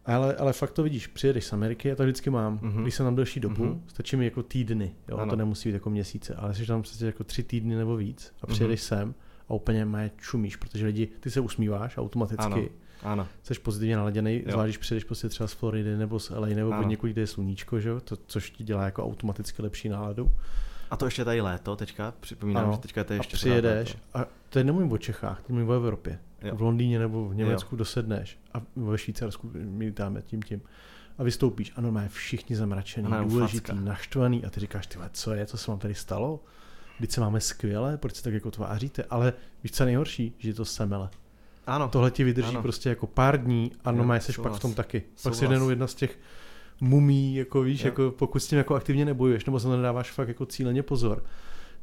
Ale, 0.05 0.35
ale 0.35 0.53
fakt 0.53 0.71
to 0.71 0.83
vidíš, 0.83 1.07
přijedeš 1.07 1.45
z 1.45 1.53
Ameriky, 1.53 1.87
já 1.87 1.95
to 1.95 2.03
vždycky 2.03 2.29
mám, 2.29 2.57
mm-hmm. 2.59 2.81
když 2.81 2.95
jsem 2.95 3.05
tam 3.05 3.15
delší 3.15 3.39
dobu, 3.39 3.63
mm-hmm. 3.63 3.79
stačí 3.87 4.15
mi 4.15 4.25
jako 4.25 4.43
týdny, 4.43 4.95
jo, 5.07 5.17
ano. 5.17 5.29
to 5.29 5.35
nemusí 5.35 5.69
být 5.69 5.73
jako 5.73 5.89
měsíce, 5.89 6.35
ale 6.35 6.55
jsi 6.55 6.65
tam 6.65 6.81
prostě 6.81 7.05
jako 7.05 7.23
tři 7.23 7.43
týdny 7.43 7.75
nebo 7.75 7.95
víc 7.95 8.33
a 8.41 8.47
přijedeš 8.47 8.81
mm-hmm. 8.81 8.87
sem 8.87 9.13
a 9.51 9.53
úplně 9.53 9.85
mě 9.85 10.11
čumíš, 10.17 10.55
protože 10.55 10.85
lidi, 10.85 11.07
ty 11.19 11.31
se 11.31 11.39
usmíváš 11.39 11.97
automaticky, 11.97 12.43
ano. 12.45 12.63
Ano. 13.03 13.27
Jsi 13.43 13.53
pozitivně 13.53 13.95
naladěný, 13.95 14.43
zvlášť 14.49 14.67
když 14.67 14.77
přijdeš 14.77 15.03
prostě 15.03 15.29
třeba 15.29 15.47
z 15.47 15.53
Floridy 15.53 15.97
nebo 15.97 16.19
z 16.19 16.29
LA 16.29 16.47
nebo 16.47 16.69
od 16.79 16.87
někud, 16.87 17.09
kde 17.09 17.21
je 17.21 17.27
sluníčko, 17.27 17.79
že? 17.79 17.89
To, 18.03 18.15
což 18.25 18.49
ti 18.49 18.63
dělá 18.63 18.85
jako 18.85 19.05
automaticky 19.05 19.61
lepší 19.61 19.89
náladu. 19.89 20.31
A 20.91 20.97
to 20.97 21.05
ještě 21.05 21.25
tady 21.25 21.41
léto 21.41 21.75
teďka, 21.75 22.13
připomínám, 22.19 22.63
ano. 22.63 22.73
že 22.73 22.79
teďka 22.79 23.03
to 23.03 23.13
je 23.13 23.19
ještě 23.19 23.35
a 23.35 23.37
přijedeš 23.37 23.97
a 24.13 24.25
to 24.49 24.59
je 24.59 24.63
nemluvím 24.63 24.91
o 24.91 24.97
Čechách, 24.97 25.41
to 25.41 25.53
mluvím 25.53 25.69
o 25.69 25.73
Evropě. 25.73 26.19
Jo. 26.41 26.55
V 26.55 26.61
Londýně 26.61 26.99
nebo 26.99 27.29
v 27.29 27.35
Německu 27.35 27.75
jo. 27.75 27.77
dosedneš 27.77 28.39
a 28.53 28.61
ve 28.75 28.97
Švýcarsku 28.97 29.51
my 29.53 29.91
dáme 29.91 30.21
tím 30.21 30.41
tím 30.41 30.61
a 31.17 31.23
vystoupíš 31.23 31.73
a 31.75 31.81
normálně 31.81 32.09
všichni 32.09 32.55
zamračený, 32.55 33.11
důležitý, 33.23 33.67
facka. 33.67 33.83
naštvaný 33.83 34.45
a 34.45 34.49
ty 34.49 34.59
říkáš, 34.59 34.87
ty 34.87 34.97
co 35.11 35.33
je, 35.33 35.45
co 35.45 35.57
se 35.57 35.71
vám 35.71 35.79
tady 35.79 35.95
stalo? 35.95 36.39
Teď 37.01 37.11
se 37.11 37.21
máme 37.21 37.41
skvěle, 37.41 37.97
proč 37.97 38.15
se 38.15 38.23
tak 38.23 38.33
jako 38.33 38.51
tváříte, 38.51 39.03
ale 39.03 39.33
víš, 39.63 39.71
co 39.71 39.85
nejhorší, 39.85 40.35
že 40.37 40.49
je 40.49 40.53
to 40.53 40.65
semele. 40.65 41.09
Ano. 41.67 41.87
Tohle 41.87 42.11
ti 42.11 42.23
vydrží 42.23 42.49
ano. 42.49 42.61
prostě 42.61 42.89
jako 42.89 43.07
pár 43.07 43.43
dní 43.43 43.71
a 43.83 43.91
no 43.91 44.13
jsi 44.13 44.33
pak 44.41 44.53
v 44.53 44.59
tom 44.59 44.73
taky. 44.73 45.03
Pak 45.23 45.35
si 45.35 45.45
jenom 45.45 45.69
jedna 45.69 45.87
z 45.87 45.95
těch 45.95 46.19
mumí, 46.81 47.35
jako 47.35 47.61
víš, 47.61 47.81
jo. 47.81 47.87
jako 47.87 48.11
pokud 48.11 48.39
s 48.39 48.47
tím 48.47 48.57
jako 48.57 48.75
aktivně 48.75 49.05
nebojuješ, 49.05 49.45
nebo 49.45 49.59
se 49.59 49.67
nedáváš 49.67 50.11
fakt 50.11 50.27
jako 50.27 50.45
cíleně 50.45 50.83
pozor, 50.83 51.23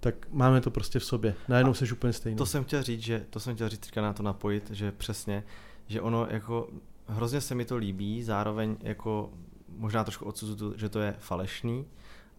tak 0.00 0.14
máme 0.30 0.60
to 0.60 0.70
prostě 0.70 0.98
v 0.98 1.04
sobě. 1.04 1.34
Najednou 1.48 1.74
jsi 1.74 1.92
úplně 1.92 2.12
stejný. 2.12 2.38
To 2.38 2.46
jsem 2.46 2.64
chtěl 2.64 2.82
říct, 2.82 3.02
že 3.02 3.26
to 3.30 3.40
jsem 3.40 3.54
chtěl 3.54 3.68
říct 3.68 3.96
na 3.96 4.12
to 4.12 4.22
napojit, 4.22 4.70
že 4.70 4.92
přesně, 4.92 5.44
že 5.86 6.00
ono 6.00 6.26
jako 6.30 6.68
hrozně 7.06 7.40
se 7.40 7.54
mi 7.54 7.64
to 7.64 7.76
líbí, 7.76 8.22
zároveň 8.22 8.76
jako 8.80 9.30
možná 9.68 10.04
trošku 10.04 10.24
odsuzuju, 10.24 10.74
že 10.76 10.88
to 10.88 11.00
je 11.00 11.14
falešný, 11.18 11.84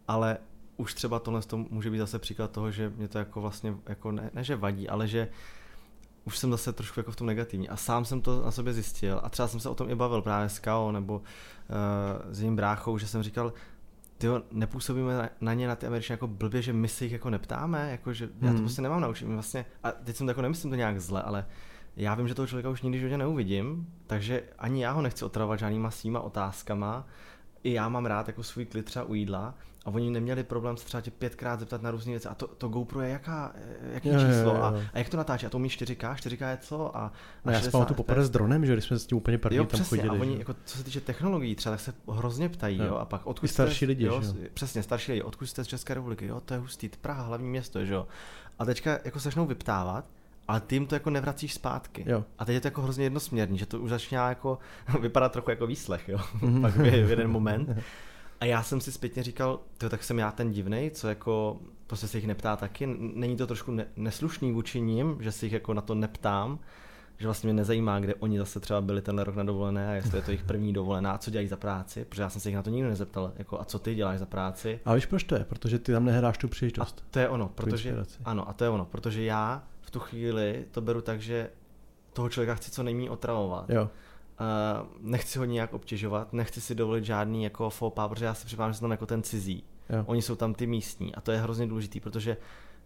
ale 0.08 0.38
už 0.80 0.94
třeba 0.94 1.20
tohle 1.20 1.42
to 1.42 1.58
může 1.58 1.92
být 1.92 1.98
zase 1.98 2.20
příklad 2.20 2.52
toho, 2.52 2.72
že 2.72 2.94
mě 2.96 3.08
to 3.08 3.18
jako 3.18 3.42
vlastně 3.42 3.76
jako 3.88 4.12
ne, 4.12 4.30
ne 4.34 4.44
že 4.44 4.56
vadí, 4.56 4.90
ale 4.90 5.08
že 5.08 5.30
už 6.24 6.38
jsem 6.38 6.52
zase 6.52 6.74
trošku 6.74 7.00
jako 7.00 7.12
v 7.12 7.16
tom 7.16 7.28
negativní. 7.28 7.70
A 7.70 7.76
sám 7.76 8.06
jsem 8.06 8.22
to 8.22 8.42
na 8.46 8.52
sobě 8.52 8.74
zjistil. 8.74 9.20
A 9.24 9.30
třeba 9.30 9.48
jsem 9.48 9.60
se 9.60 9.70
o 9.70 9.76
tom 9.76 9.90
i 9.90 9.96
bavil 9.96 10.22
právě 10.22 10.50
s 10.50 10.60
Kao 10.60 10.92
nebo 10.92 11.18
uh, 11.18 11.24
s 12.32 12.40
jejím 12.42 12.56
bráchou, 12.56 12.98
že 12.98 13.08
jsem 13.08 13.24
říkal, 13.24 13.54
tyjo, 14.18 14.42
nepůsobíme 14.52 15.18
na, 15.18 15.30
na 15.42 15.54
ně, 15.54 15.68
na 15.68 15.76
ty 15.76 15.88
Američany 15.88 16.14
jako 16.14 16.28
blbě, 16.28 16.62
že 16.62 16.74
my 16.74 16.88
se 16.88 17.06
jich 17.06 17.14
jako 17.14 17.30
neptáme, 17.30 17.92
jako 17.92 18.14
že 18.14 18.26
hmm. 18.26 18.36
já 18.42 18.48
to 18.48 18.54
hmm. 18.54 18.60
prostě 18.60 18.82
nemám 18.82 19.02
naučit. 19.02 19.26
Vlastně, 19.26 19.66
a 19.84 19.92
teď 19.92 20.16
jsem 20.16 20.28
to 20.28 20.32
jako 20.32 20.42
nemyslím 20.42 20.70
to 20.70 20.76
nějak 20.76 21.02
zle, 21.02 21.22
ale 21.22 21.46
já 21.96 22.16
vím, 22.16 22.28
že 22.28 22.36
toho 22.36 22.48
člověka 22.48 22.70
už 22.70 22.82
nikdy 22.82 22.98
v 22.98 23.02
životě 23.02 23.18
neuvidím, 23.18 23.94
takže 24.08 24.44
ani 24.60 24.84
já 24.84 24.92
ho 24.92 25.02
nechci 25.02 25.26
otravovat 25.26 25.60
žádnýma 25.60 25.92
svýma 25.92 26.20
otázkama. 26.20 27.08
I 27.64 27.74
já 27.74 27.90
mám 27.90 28.06
rád 28.06 28.28
jako 28.28 28.44
svůj 28.44 28.66
klid 28.66 28.86
třeba 28.86 29.06
u 29.06 29.14
jídla, 29.14 29.54
a 29.86 29.90
oni 29.90 30.10
neměli 30.10 30.44
problém 30.44 30.78
se 30.78 30.86
třeba 30.86 31.02
tě 31.02 31.12
pětkrát 31.12 31.60
zeptat 31.60 31.82
na 31.82 31.92
různé 31.92 32.12
věci. 32.12 32.28
A 32.28 32.36
to, 32.36 32.48
to 32.48 32.68
GoPro 32.68 33.02
je 33.02 33.10
jaká, 33.10 33.54
jaký 33.94 34.08
je, 34.08 34.14
číslo? 34.14 34.30
Je, 34.30 34.40
je, 34.40 34.54
je. 34.54 34.62
A, 34.62 34.90
a, 34.94 34.98
jak 34.98 35.10
to 35.10 35.18
natáčí? 35.18 35.46
A 35.46 35.50
to 35.50 35.58
umí 35.58 35.70
4K? 35.70 36.16
4K 36.16 36.50
je 36.50 36.58
co? 36.62 36.98
A, 36.98 37.12
a 37.46 37.52
já 37.52 37.62
jsem 37.62 37.86
tu 37.86 37.94
poprvé 37.94 38.24
s 38.26 38.30
dronem, 38.30 38.66
že 38.66 38.74
když 38.74 38.86
jsme 38.86 39.00
s 39.00 39.06
tím 39.06 39.18
úplně 39.18 39.38
první 39.38 39.58
jo, 39.58 39.64
tam 39.64 39.80
přesně, 39.80 39.98
chodili. 39.98 40.18
A 40.18 40.22
oni, 40.22 40.38
jako, 40.40 40.56
co 40.66 40.78
se 40.78 40.84
týče 40.84 41.02
technologií, 41.02 41.56
třeba 41.56 41.76
tak 41.76 41.80
se 41.80 41.94
hrozně 42.12 42.50
ptají, 42.50 42.78
jo, 42.78 42.86
jo 42.86 42.96
a 42.96 43.06
pak 43.06 43.28
odkud 43.28 43.48
starší 43.48 43.78
jste, 43.78 43.86
lidi, 43.86 44.06
jo, 44.06 44.22
jo, 44.24 44.34
Přesně, 44.54 44.84
starší 44.84 45.12
lidi, 45.12 45.22
odkud 45.22 45.46
jste 45.46 45.64
z 45.64 45.68
České 45.68 45.94
republiky, 45.94 46.26
jo, 46.26 46.40
to 46.40 46.54
je 46.54 46.60
hustý, 46.60 46.90
Praha, 47.02 47.24
hlavní 47.24 47.50
město, 47.50 47.86
že 47.86 47.94
jo. 47.94 48.08
A 48.60 48.66
teďka 48.66 49.00
jako 49.04 49.20
se 49.20 49.24
začnou 49.24 49.46
vyptávat, 49.46 50.06
ale 50.48 50.62
ty 50.62 50.76
jim 50.76 50.88
to 50.88 50.96
jako 50.96 51.10
nevracíš 51.10 51.54
zpátky. 51.54 52.04
Jo. 52.08 52.26
A 52.40 52.46
teď 52.46 52.54
je 52.54 52.62
to 52.62 52.68
jako 52.68 52.82
hrozně 52.82 53.04
jednosměrný, 53.04 53.58
že 53.58 53.66
to 53.66 53.80
už 53.80 53.90
začíná 53.90 54.30
jako 54.30 54.60
vypadat 55.02 55.32
trochu 55.32 55.50
jako 55.50 55.68
výslech, 55.68 56.10
jo. 56.10 56.18
Mm-hmm. 56.18 56.62
pak 56.62 56.76
v 56.76 57.10
jeden 57.10 57.28
moment. 57.28 57.70
A 58.40 58.46
já 58.46 58.64
jsem 58.64 58.82
si 58.82 58.92
zpětně 58.92 59.24
říkal, 59.24 59.60
to 59.78 59.90
tak 59.90 60.04
jsem 60.04 60.20
já 60.20 60.32
ten 60.32 60.52
divnej, 60.52 60.92
co 60.92 61.08
jako 61.08 61.60
prostě 61.88 62.08
se 62.08 62.18
jich 62.18 62.28
neptá 62.28 62.56
taky. 62.56 62.88
Není 63.14 63.38
to 63.38 63.48
trošku 63.48 63.72
ne- 63.72 63.86
neslušný 63.96 64.52
vůči 64.52 64.82
ním, 64.82 65.18
že 65.20 65.32
se 65.32 65.46
jich 65.46 65.54
jako 65.54 65.74
na 65.74 65.82
to 65.82 65.96
neptám, 65.96 66.60
že 67.18 67.28
vlastně 67.28 67.48
mě 67.48 67.54
nezajímá, 67.54 68.00
kde 68.00 68.16
oni 68.16 68.38
zase 68.38 68.60
třeba 68.60 68.82
byli 68.82 69.02
tenhle 69.02 69.24
rok 69.24 69.36
na 69.36 69.44
dovolené 69.44 69.90
a 69.90 69.92
jestli 69.92 70.18
je 70.18 70.22
to 70.22 70.32
jejich 70.32 70.44
první 70.44 70.74
dovolená, 70.74 71.18
co 71.18 71.32
dělají 71.32 71.48
za 71.48 71.58
práci, 71.58 72.06
protože 72.06 72.22
já 72.22 72.30
jsem 72.30 72.42
se 72.42 72.50
jich 72.50 72.56
na 72.56 72.64
to 72.64 72.70
nikdy 72.70 72.90
nezeptal, 72.90 73.34
jako 73.38 73.62
a 73.62 73.66
co 73.66 73.80
ty 73.80 73.96
děláš 73.96 74.20
za 74.20 74.26
práci. 74.26 74.80
A 74.86 74.94
víš 74.94 75.06
proč 75.06 75.24
to 75.24 75.36
je? 75.36 75.44
Protože 75.44 75.80
ty 75.80 75.92
tam 75.92 76.06
nehráš 76.06 76.38
tu 76.38 76.48
příležitost. 76.48 77.04
A 77.08 77.10
to 77.12 77.20
je 77.20 77.30
ono, 77.30 77.50
protože, 77.50 77.96
ano, 78.26 78.50
a 78.50 78.54
to 78.54 78.64
je 78.64 78.70
ono, 78.70 78.86
protože 78.86 79.24
já 79.24 79.64
v 79.82 79.92
tu 79.92 80.00
chvíli 80.00 80.66
to 80.72 80.82
beru 80.82 81.02
tak, 81.02 81.22
že 81.22 81.50
toho 82.14 82.30
člověka 82.30 82.56
chci 82.56 82.72
co 82.72 82.84
nejméně 82.84 83.10
otravovat. 83.10 83.70
Jo. 83.70 83.90
Uh, 84.40 84.88
nechci 85.02 85.40
ho 85.40 85.46
nijak 85.46 85.74
obtěžovat, 85.74 86.34
nechci 86.34 86.62
si 86.62 86.76
dovolit 86.76 87.04
žádný 87.04 87.44
jako 87.44 87.70
faux 87.70 87.96
protože 88.08 88.26
já 88.26 88.34
si 88.34 88.46
připadám, 88.46 88.72
že 88.72 88.78
jsem 88.78 88.84
tam 88.84 88.92
jako 88.92 89.06
ten 89.06 89.24
cizí. 89.24 89.64
Jo. 89.90 90.04
Oni 90.06 90.22
jsou 90.22 90.36
tam 90.36 90.54
ty 90.54 90.68
místní 90.68 91.16
a 91.16 91.22
to 91.22 91.32
je 91.32 91.38
hrozně 91.38 91.68
důležitý, 91.68 92.00
protože 92.00 92.38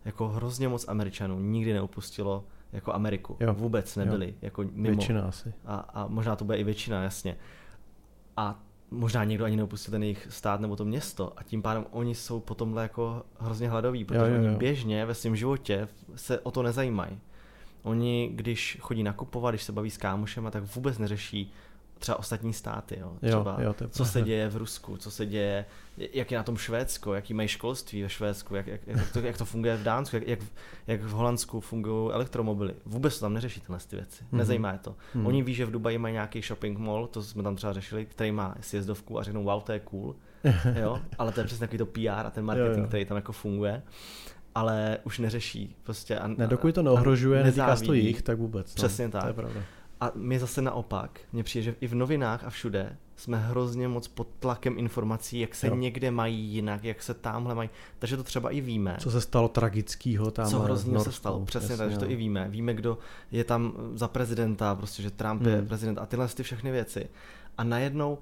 jako 0.05 0.27
hrozně 0.27 0.67
moc 0.67 0.87
Američanů 0.87 1.39
nikdy 1.39 1.73
neopustilo 1.73 2.43
jako 2.73 2.93
Ameriku. 2.93 3.37
Jo. 3.39 3.53
Vůbec 3.53 3.95
nebyli 3.95 4.27
jo. 4.27 4.33
jako 4.41 4.63
mimo. 4.71 4.97
Většina 4.97 5.21
asi. 5.21 5.53
A, 5.65 5.75
a 5.75 6.07
možná 6.07 6.35
to 6.35 6.45
bude 6.45 6.57
i 6.57 6.63
většina, 6.63 7.03
jasně. 7.03 7.37
A 8.37 8.59
možná 8.91 9.23
někdo 9.23 9.45
ani 9.45 9.57
neopustil 9.57 9.91
ten 9.91 10.03
jejich 10.03 10.27
stát 10.29 10.59
nebo 10.61 10.75
to 10.75 10.85
město 10.85 11.33
a 11.37 11.43
tím 11.43 11.61
pádem 11.61 11.85
oni 11.91 12.15
jsou 12.15 12.39
potom 12.39 12.77
jako 12.77 13.23
hrozně 13.39 13.69
hladoví, 13.69 14.05
protože 14.05 14.19
jo, 14.19 14.25
jo, 14.25 14.33
jo. 14.33 14.47
oni 14.47 14.57
běžně 14.57 15.05
ve 15.05 15.13
svém 15.13 15.35
životě 15.35 15.87
se 16.15 16.39
o 16.39 16.51
to 16.51 16.63
nezajímají. 16.63 17.19
Oni, 17.83 18.29
když 18.33 18.77
chodí 18.81 19.03
nakupovat, 19.03 19.51
když 19.51 19.63
se 19.63 19.71
baví 19.71 19.89
s 19.89 19.97
kámošem, 19.97 20.47
tak 20.51 20.75
vůbec 20.75 20.97
neřeší 20.97 21.53
třeba 21.99 22.19
ostatní 22.19 22.53
státy, 22.53 22.97
jo. 22.99 23.13
Jo, 23.21 23.27
Třeba, 23.29 23.57
jo, 23.61 23.73
to 23.73 23.83
je 23.83 23.89
co 23.89 24.05
se 24.05 24.21
děje 24.21 24.49
v 24.49 24.57
Rusku, 24.57 24.97
co 24.97 25.11
se 25.11 25.25
děje, 25.25 25.65
jak 25.97 26.31
je 26.31 26.37
na 26.37 26.43
tom 26.43 26.57
Švédsko, 26.57 27.13
jaký 27.13 27.33
mají 27.33 27.47
školství 27.47 28.03
ve 28.03 28.09
Švédsku, 28.09 28.55
jak, 28.55 28.67
jak, 28.67 28.81
jak, 28.87 29.11
to, 29.11 29.19
jak 29.19 29.37
to 29.37 29.45
funguje 29.45 29.77
v 29.77 29.83
Dánsku, 29.83 30.15
jak, 30.15 30.27
jak, 30.27 30.39
jak 30.87 31.01
v 31.01 31.09
Holandsku 31.09 31.59
fungují 31.59 32.11
elektromobily. 32.11 32.73
Vůbec 32.85 33.19
to 33.19 33.25
tam 33.25 33.33
neřeší 33.33 33.61
tyhle 33.61 33.79
ty 33.89 33.95
věci. 33.95 34.23
Mhm. 34.31 34.37
Nezajímá 34.37 34.71
je 34.71 34.77
to. 34.77 34.95
Mhm. 35.15 35.27
Oni 35.27 35.43
ví, 35.43 35.53
že 35.53 35.65
v 35.65 35.71
Dubaji 35.71 35.97
mají 35.97 36.13
nějaký 36.13 36.41
shopping 36.41 36.77
mall, 36.77 37.07
to 37.07 37.23
jsme 37.23 37.43
tam 37.43 37.55
třeba 37.55 37.73
řešili, 37.73 38.05
který 38.05 38.31
má 38.31 38.55
sjezdovku 38.61 39.19
a 39.19 39.23
řeknou, 39.23 39.43
wow, 39.43 39.61
to 39.63 39.71
je 39.71 39.79
cool. 39.79 40.15
Jo, 40.81 40.99
ale 41.17 41.31
to 41.31 41.39
je 41.39 41.45
přesně 41.45 41.67
takový 41.67 41.77
to 41.77 41.85
PR 41.85 42.25
a 42.25 42.29
ten 42.29 42.45
marketing, 42.45 42.77
Jo, 42.77 42.81
jo. 42.81 42.87
který 42.87 43.05
tam 43.05 43.17
jako 43.17 43.31
funguje. 43.31 43.83
Ale 44.55 44.97
už 45.03 45.19
neřeší 45.19 45.75
prostě. 45.83 46.19
A, 46.19 46.27
Ne, 46.27 46.47
dokud 46.47 46.75
to 46.75 46.83
neohrožuje, 46.83 47.43
netýká 47.43 47.75
se 47.75 47.83
to 47.83 47.93
jich, 47.93 48.21
tak 48.21 48.37
vůbec. 48.37 48.67
No. 48.67 48.75
Přesně 48.75 49.09
To 49.09 49.17
je 49.17 49.23
tak. 49.23 49.35
pravda. 49.35 49.61
A 50.01 50.11
my 50.15 50.39
zase 50.39 50.61
naopak, 50.61 51.19
mně 51.33 51.43
přijde, 51.43 51.63
že 51.63 51.75
i 51.81 51.87
v 51.87 51.95
novinách 51.95 52.43
a 52.43 52.49
všude 52.49 52.97
jsme 53.15 53.37
hrozně 53.37 53.87
moc 53.87 54.07
pod 54.07 54.27
tlakem 54.39 54.79
informací, 54.79 55.39
jak 55.39 55.55
se 55.55 55.67
Jo. 55.67 55.75
někde 55.75 56.11
mají 56.11 56.39
jinak, 56.39 56.83
jak 56.83 57.03
se 57.03 57.13
tamhle 57.13 57.55
mají. 57.55 57.69
Takže 57.99 58.17
to 58.17 58.23
třeba 58.23 58.49
i 58.49 58.61
víme. 58.61 58.95
Co 58.99 59.11
se 59.11 59.21
stalo 59.21 59.47
tragického 59.47 60.31
tam 60.31 60.49
co 60.49 60.59
hrozně 60.59 60.99
se 60.99 61.11
stalo, 61.11 61.45
přesně 61.45 61.63
jasně, 61.73 61.77
tak, 61.77 61.91
že 61.91 61.97
to 61.97 62.05
no. 62.05 62.11
i 62.11 62.15
víme. 62.15 62.47
Víme, 62.49 62.73
kdo 62.73 62.97
je 63.31 63.43
tam 63.43 63.73
za 63.93 64.07
prezidenta, 64.07 64.75
prostě, 64.75 65.03
že 65.03 65.11
Trump 65.11 65.45
je 65.45 65.55
Hmm. 65.57 65.67
prezident 65.67 65.97
a 65.97 66.05
tyhle 66.05 66.27
ty 66.27 66.43
všechny 66.43 66.71
věci. 66.71 67.09
A 67.57 67.63
najednou 67.63 68.17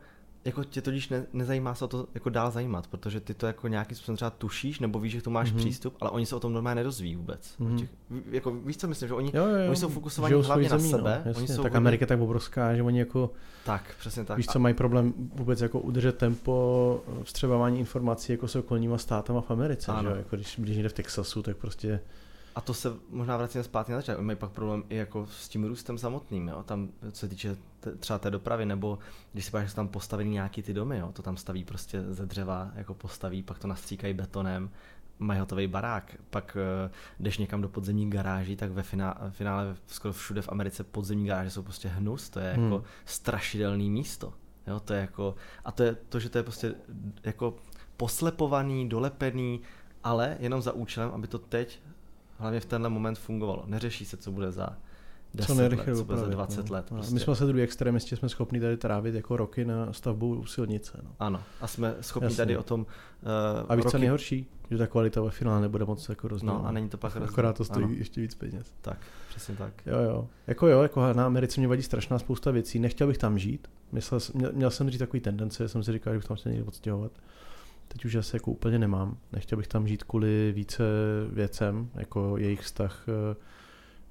jako 0.46 0.64
tě 0.64 0.82
totiž 0.82 1.10
ne, 1.10 1.26
nezajímá 1.34 1.76
se 1.76 1.86
o 1.86 1.88
to 1.88 2.08
jako 2.14 2.30
dál 2.30 2.52
zajímat, 2.52 2.88
protože 2.88 3.20
ty 3.20 3.34
to 3.34 3.48
jako 3.48 3.68
nějakým 3.68 3.98
způsobem 3.98 4.16
třeba 4.16 4.30
tušíš, 4.30 4.80
nebo 4.80 5.00
víš, 5.00 5.12
že 5.12 5.20
k 5.20 5.24
tomu 5.24 5.34
máš 5.34 5.52
Mhm. 5.52 5.58
přístup, 5.60 5.96
ale 6.02 6.10
oni 6.10 6.26
se 6.26 6.36
o 6.36 6.40
tom 6.40 6.54
normálně 6.54 6.76
nedozví 6.76 7.16
vůbec. 7.16 7.56
Mhm. 7.60 7.78
Těch, 7.78 7.90
jako, 8.32 8.52
víš 8.52 8.78
co 8.78 8.88
myslím, 8.88 9.08
že 9.08 9.14
oni, 9.14 9.32
Jo, 9.34 9.46
jo, 9.46 9.56
jo. 9.56 9.68
oni 9.68 9.76
jsou 9.76 9.90
fokusovaní 9.90 10.42
hlavně 10.44 10.70
na 10.70 10.78
zemí, 10.78 10.92
sebe, 10.92 11.22
No, 11.26 11.32
oni 11.32 11.42
jasně. 11.42 11.48
jsou 11.56 11.64
tak 11.64 11.72
hodně- 11.72 11.78
Amerika 11.78 12.04
je 12.04 12.08
tak 12.08 12.20
obrovská, 12.22 12.76
že 12.76 12.84
oni 12.84 13.00
jako, 13.00 13.32
tak, 13.66 13.96
přesně 14.00 14.24
tak. 14.24 14.38
víš 14.38 14.48
co, 14.48 14.60
mají 14.60 14.76
problém 14.76 15.14
vůbec 15.36 15.62
jako 15.62 15.80
udržet 15.80 16.18
tempo 16.18 17.04
vstřebávání 17.24 17.80
informací 17.80 18.32
jako 18.32 18.48
s 18.48 18.56
okolníma 18.56 18.98
státama 18.98 19.42
v 19.42 19.52
Americe, 19.52 19.92
Ano. 19.92 20.02
že 20.02 20.08
jo? 20.10 20.16
Jako 20.16 20.36
když, 20.36 20.56
když 20.60 20.76
někde 20.76 20.90
v 20.90 20.94
Texasu, 20.94 21.42
tak 21.42 21.58
prostě 21.58 22.00
A 22.56 22.62
to 22.62 22.74
se 22.74 22.94
možná 23.10 23.38
vracíme 23.38 23.64
zpátky 23.64 23.92
na 23.92 23.98
začátek. 23.98 24.18
Oni 24.20 24.26
mají 24.26 24.38
pak 24.38 24.52
problém 24.52 24.84
i 24.90 24.96
jako 24.96 25.26
s 25.28 25.50
tím 25.50 25.64
růstem 25.64 25.98
samotným, 25.98 26.48
jo? 26.48 26.64
Tam, 26.64 26.90
co 27.12 27.20
se 27.20 27.28
týče 27.28 27.58
t- 27.80 27.96
třeba 27.96 28.20
té 28.20 28.32
dopravy, 28.32 28.66
nebo 28.66 29.00
když 29.34 29.46
si 29.46 29.52
jsou 29.52 29.76
tam 29.76 29.88
postavený 29.88 30.30
nějaký 30.32 30.62
ty 30.62 30.74
domy, 30.74 30.98
jo? 30.98 31.10
to 31.14 31.22
tam 31.22 31.38
staví 31.38 31.64
prostě 31.64 32.02
ze 32.10 32.26
dřeva, 32.26 32.72
jako 32.76 32.94
postaví, 32.94 33.44
pak 33.44 33.60
to 33.60 33.68
nastříkají 33.68 34.14
betonem, 34.14 34.70
mají 35.20 35.40
hotový 35.40 35.68
barák, 35.68 36.16
pak 36.30 36.58
eh, 36.88 36.92
jdeš 37.20 37.38
někam 37.38 37.62
do 37.62 37.70
podzemní 37.70 38.10
garáží, 38.10 38.56
tak 38.56 38.72
ve 38.72 38.84
finále, 38.84 39.16
finále 39.30 39.76
skoro 39.88 40.14
všude 40.14 40.42
v 40.42 40.50
Americe 40.50 40.84
podzemní 40.84 41.26
garáže 41.26 41.50
jsou 41.50 41.64
prostě 41.64 41.88
hnus, 41.88 42.30
to 42.30 42.40
je 42.40 42.46
jako 42.48 42.62
Hmm. 42.76 42.84
strašidelný 43.06 43.90
místo. 43.90 44.34
Jo, 44.68 44.80
to 44.80 44.94
je 44.94 45.02
jako, 45.02 45.36
a 45.66 45.72
to 45.72 45.84
je 45.84 45.96
to, 46.10 46.20
že 46.20 46.30
to 46.30 46.38
je 46.38 46.44
prostě 46.44 46.74
jako 47.24 47.56
poslepovaný, 47.98 48.90
dolepený, 48.90 49.62
ale 50.04 50.38
jenom 50.40 50.62
za 50.62 50.72
účelem, 50.72 51.12
aby 51.12 51.28
to 51.28 51.38
teď 51.40 51.80
hlavně 52.42 52.60
v 52.60 52.66
tenhle 52.66 52.90
moment 52.90 53.20
fungovalo. 53.20 53.64
Neřeší 53.68 54.06
se, 54.06 54.18
co 54.18 54.32
bude 54.32 54.52
za 54.52 54.78
10 55.34 55.48
co 55.48 55.62
let, 55.62 55.70
co 55.70 55.76
bude 55.76 55.96
za 55.96 56.02
opravit, 56.02 56.32
20 56.32 56.70
no. 56.70 56.76
let. 56.76 56.86
No, 56.92 56.98
Prostě. 56.98 57.14
My 57.14 57.20
jsme 57.20 57.36
se 57.36 57.46
druhý 57.46 57.64
extremisti, 57.64 58.16
jsme 58.16 58.30
schopni 58.30 58.60
tady 58.60 58.78
trávit 58.78 59.16
jako 59.16 59.38
roky 59.38 59.66
na 59.66 59.94
stavbou 59.94 60.46
silnice. 60.46 61.00
No. 61.04 61.10
Ano, 61.20 61.44
a 61.62 61.68
jsme 61.68 61.96
schopni 62.02 62.26
Jasně. 62.26 62.38
tady 62.38 62.58
o 62.58 62.64
tom 62.64 62.82
uh, 62.82 63.66
A 63.70 63.76
víš, 63.76 63.86
co 63.86 63.98
je 63.98 64.00
nejhorší? 64.00 64.48
Že 64.72 64.78
ta 64.78 64.88
kvalita 64.88 65.22
ve 65.22 65.32
finále 65.32 65.62
nebude 65.62 65.86
moc 65.86 66.10
jako 66.10 66.28
rozdílná. 66.28 66.54
No 66.54 66.66
a 66.66 66.72
není 66.72 66.90
to 66.90 66.98
pak 66.98 67.16
rozdíl. 67.16 67.34
Akorát 67.34 67.58
to 67.58 67.66
stojí 67.66 67.86
Ano. 67.86 67.96
ještě 67.98 68.22
víc 68.22 68.36
peněz. 68.36 68.74
Tak, 68.82 68.98
přesně 69.30 69.56
tak. 69.56 69.74
Jo, 69.86 70.00
jo. 70.00 70.28
Jako 70.48 70.68
jo, 70.68 70.82
jako 70.82 71.14
na 71.14 71.26
Americe 71.26 71.62
mě 71.62 71.68
vadí 71.68 71.84
strašná 71.84 72.20
spousta 72.20 72.52
věcí. 72.52 72.80
Nechtěl 72.80 73.08
bych 73.08 73.18
tam 73.18 73.40
žít. 73.40 73.68
Myslel, 73.92 74.20
měl, 74.34 74.52
měl 74.54 74.72
jsem 74.72 74.88
dřív 74.88 75.00
takový 75.00 75.20
tendence, 75.20 75.68
jsem 75.68 75.84
si 75.84 75.92
říkal, 75.92 76.14
že 76.14 76.18
bych 76.18 76.28
tam 76.28 76.38
se 76.38 76.50
někdy 76.50 76.64
odstěhovat. 76.64 77.12
Teď 77.94 78.06
už 78.06 78.16
asi 78.16 78.36
jako 78.36 78.52
úplně 78.52 78.80
nemám. 78.80 79.18
Nechtěl 79.32 79.58
bych 79.58 79.68
tam 79.68 79.88
žít 79.88 80.04
kvůli 80.04 80.52
více 80.56 80.84
věcem, 81.30 81.90
jako 81.96 82.38
jejich 82.38 82.62
vztah 82.62 83.06
eh, 83.08 83.36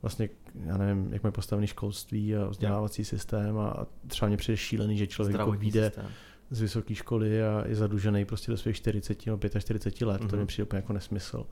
vlastně, 0.02 0.28
já 0.64 0.76
nevím, 0.76 1.12
jak 1.12 1.22
mají 1.22 1.32
postavený 1.32 1.66
školství 1.66 2.36
a 2.36 2.46
vzdělávací 2.46 3.04
systém 3.04 3.58
a 3.58 3.70
a 3.70 3.86
třeba 4.06 4.28
mě 4.28 4.36
přijde 4.36 4.56
šílený, 4.56 4.96
že 4.98 5.06
člověk 5.06 5.38
jako 5.38 5.52
vyjde 5.52 5.84
systém. 5.86 6.06
z 6.50 6.60
vysoké 6.60 6.94
školy 6.94 7.42
a 7.42 7.64
je 7.66 7.74
zadlužený 7.74 8.24
prostě 8.24 8.50
do 8.50 8.56
svých 8.56 8.76
40 8.76 9.26
nebo 9.26 9.38
45 9.60 10.06
let. 10.06 10.22
Mm-hmm. 10.22 10.26
To 10.28 10.36
Mhm. 10.36 10.38
mi 10.38 10.46
přijde 10.46 10.64
úplně 10.64 10.78
jako 10.78 10.92
nesmysl. 10.92 11.46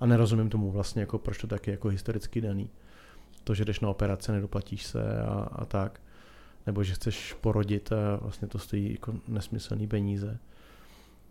A 0.00 0.06
nerozumím 0.06 0.48
tomu 0.50 0.70
vlastně, 0.70 1.00
jako 1.02 1.18
proč 1.18 1.38
to 1.38 1.46
taky 1.46 1.70
jako 1.70 1.88
historicky 1.88 2.40
daný. 2.40 2.70
To, 3.44 3.54
že 3.54 3.64
jdeš 3.64 3.80
na 3.80 3.88
operace, 3.88 4.32
nedoplatíš 4.32 4.84
se 4.86 5.22
a, 5.22 5.48
a 5.52 5.64
tak. 5.64 6.00
Nebo 6.66 6.82
že 6.84 6.94
chceš 6.94 7.32
porodit 7.40 7.92
a 7.92 8.16
vlastně 8.16 8.48
to 8.48 8.58
stojí 8.58 8.92
jako 8.92 9.14
nesmyslný 9.28 9.86
peníze. 9.86 10.38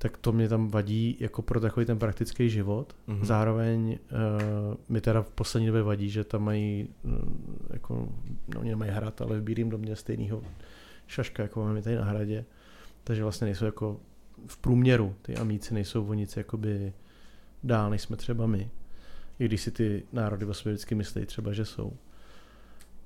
Tak 0.01 0.17
to 0.17 0.31
mě 0.31 0.49
tam 0.49 0.67
vadí 0.67 1.17
jako 1.19 1.41
pro 1.41 1.59
takový 1.59 1.85
ten 1.85 1.99
praktický 1.99 2.49
život. 2.49 2.95
Mhm. 3.07 3.17
Mm-hmm. 3.17 3.25
Zároveň 3.25 3.99
uh, 4.11 4.75
mi 4.89 5.01
teda 5.01 5.21
v 5.21 5.31
poslední 5.31 5.67
době 5.67 5.83
vadí, 5.83 6.09
že 6.09 6.23
tam 6.23 6.43
mají 6.43 6.87
mm, 7.03 7.67
jako, 7.73 8.09
no 8.53 8.59
oni 8.59 8.69
nemají 8.69 8.91
hrad, 8.91 9.21
ale 9.21 9.39
v 9.39 9.43
Bílém 9.43 9.69
domě 9.69 9.95
stejného 9.95 10.43
šaška, 11.07 11.43
jako 11.43 11.59
máme 11.59 11.81
tady 11.81 11.95
na 11.95 12.03
hradě. 12.03 12.45
Takže 13.03 13.23
vlastně 13.23 13.45
nejsou 13.45 13.65
jako 13.65 13.99
v 14.47 14.57
průměru, 14.57 15.15
ty 15.21 15.35
amíci 15.35 15.73
nejsou 15.73 16.05
o 16.05 16.13
nic 16.13 16.37
jakoby 16.37 16.93
dál, 17.63 17.89
než 17.89 18.01
jsme 18.01 18.17
třeba 18.17 18.47
my. 18.47 18.69
I 19.39 19.45
když 19.45 19.61
si 19.61 19.71
ty 19.71 20.03
národy 20.13 20.45
o 20.45 20.53
sobě 20.53 20.73
vždycky 20.73 20.95
myslí 20.95 21.25
třeba, 21.25 21.53
že 21.53 21.65
jsou. 21.65 21.93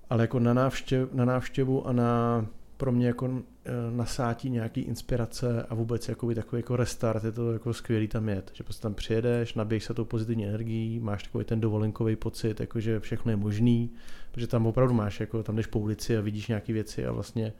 Ale 0.10 0.24
jako 0.24 0.40
na, 0.40 0.54
návštěv, 0.54 1.14
na 1.14 1.26
návštěvu 1.26 1.88
a 1.88 1.94
na 1.94 2.46
pro 2.78 2.92
mě 2.92 3.08
jako 3.08 3.30
eh, 3.66 3.72
nasátí 3.92 4.50
nějaký 4.50 4.82
inspirace 4.82 5.64
a 5.70 5.76
vůbec 5.76 6.08
jakoby 6.10 6.36
takový 6.36 6.60
jako 6.60 6.76
restart, 6.76 7.24
je 7.24 7.32
to 7.32 7.54
jako 7.54 7.74
skvělý 7.74 8.08
tam 8.08 8.30
jet, 8.30 8.52
že 8.54 8.64
prostě 8.64 8.82
tam 8.82 8.94
přijedeš, 8.94 9.54
nabiješ 9.54 9.84
se 9.84 9.94
tou 9.94 10.06
pozitivní 10.06 10.48
energií, 10.48 11.00
máš 11.00 11.24
takový 11.24 11.46
ten 11.46 11.62
dovolenkový 11.62 12.16
pocit, 12.16 12.60
jako 12.60 12.80
že 12.80 13.00
všechno 13.00 13.32
je 13.32 13.36
možný, 13.36 13.92
protože 14.32 14.48
tam 14.48 14.66
opravdu 14.68 14.94
máš, 14.94 15.20
jako 15.20 15.44
tam 15.44 15.56
jdeš 15.56 15.66
po 15.68 15.80
ulici 15.80 16.18
a 16.18 16.22
vidíš 16.22 16.48
nějaké 16.48 16.74
věci 16.74 17.06
a 17.06 17.12
vlastně 17.12 17.54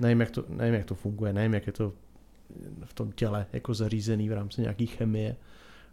nevím 0.00 0.20
jak, 0.20 0.30
to, 0.30 0.44
nevím, 0.48 0.74
jak 0.74 0.84
to 0.86 0.94
funguje, 0.94 1.32
nevím, 1.32 1.54
jak 1.54 1.66
je 1.66 1.72
to 1.72 1.92
v 2.84 2.94
tom 2.94 3.12
těle 3.12 3.46
jako 3.52 3.74
zařízený 3.74 4.28
v 4.28 4.32
rámci 4.32 4.60
nějaký 4.60 4.86
chemie 4.86 5.36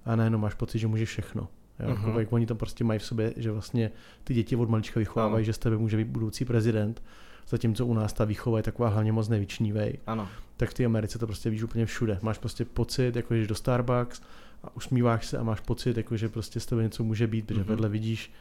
a 0.06 0.16
najednou 0.16 0.40
máš 0.40 0.54
pocit, 0.54 0.80
že 0.80 0.88
můžeš 0.88 1.10
všechno. 1.10 1.48
Jo, 1.80 1.90
Mhm. 1.90 2.06
mm-hmm. 2.06 2.20
jak 2.20 2.34
oni 2.34 2.46
to 2.46 2.56
prostě 2.56 2.84
mají 2.84 3.00
v 3.00 3.04
sobě, 3.06 3.34
že 3.38 3.52
vlastně 3.52 3.92
ty 4.24 4.34
děti 4.34 4.56
od 4.56 4.70
malička 4.70 5.00
vychovávají, 5.00 5.36
Ano. 5.36 5.44
že 5.44 5.54
z 5.54 5.58
tebe 5.58 5.78
může 5.78 5.98
být 5.98 6.08
budoucí 6.08 6.46
prezident, 6.46 7.04
zatímco 7.48 7.86
u 7.86 7.94
nás 7.94 8.14
ta 8.14 8.26
výchova 8.26 8.60
je 8.60 8.64
taková 8.64 8.90
hlavně 8.90 9.12
moc 9.12 9.28
nevyčnívej, 9.30 10.00
Ano, 10.08 10.28
tak 10.58 10.70
v 10.70 10.74
té 10.74 10.86
Americe 10.86 11.20
to 11.20 11.28
prostě 11.28 11.50
víš 11.50 11.64
úplně 11.64 11.86
všude. 11.86 12.20
Máš 12.22 12.38
prostě 12.38 12.66
pocit, 12.66 13.16
jako 13.16 13.34
jdeš 13.34 13.48
do 13.48 13.56
Starbucks 13.56 14.22
a 14.64 14.76
usmíváš 14.76 15.28
se 15.28 15.38
a 15.38 15.44
máš 15.44 15.60
pocit, 15.60 15.98
jako 15.98 16.18
že 16.18 16.30
prostě 16.30 16.60
z 16.60 16.66
tebe 16.66 16.84
něco 16.84 17.04
může 17.04 17.28
být, 17.28 17.48
protože 17.48 17.60
Mhm. 17.60 17.70
vedle 17.70 17.90
vidíš 17.90 18.32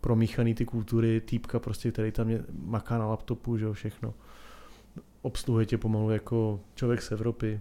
promíchaný 0.00 0.54
ty 0.54 0.64
kultury, 0.64 1.20
týpka 1.20 1.58
prostě, 1.58 1.90
který 1.92 2.12
tam 2.12 2.30
je, 2.30 2.44
maká 2.64 2.98
na 2.98 3.06
laptopu, 3.06 3.56
že 3.58 3.64
jo, 3.64 3.72
všechno. 3.72 4.14
Obsluhuje 5.22 5.66
tě 5.66 5.78
pomalu 5.78 6.10
jako 6.10 6.60
člověk 6.74 7.02
z 7.02 7.12
Evropy. 7.12 7.60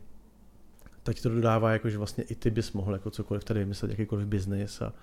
Tak 1.03 1.15
ti 1.15 1.21
to 1.21 1.29
dodává, 1.29 1.71
jako 1.71 1.89
že 1.89 1.97
vlastně 1.97 2.23
i 2.23 2.35
ty 2.35 2.49
bys 2.51 2.71
mohl 2.73 2.93
jako 2.93 3.09
cokoliv 3.11 3.43
tady 3.43 3.59
vymyslet, 3.59 3.91
jakýkoliv 3.91 4.27
biznis 4.27 4.81
a 4.81 4.93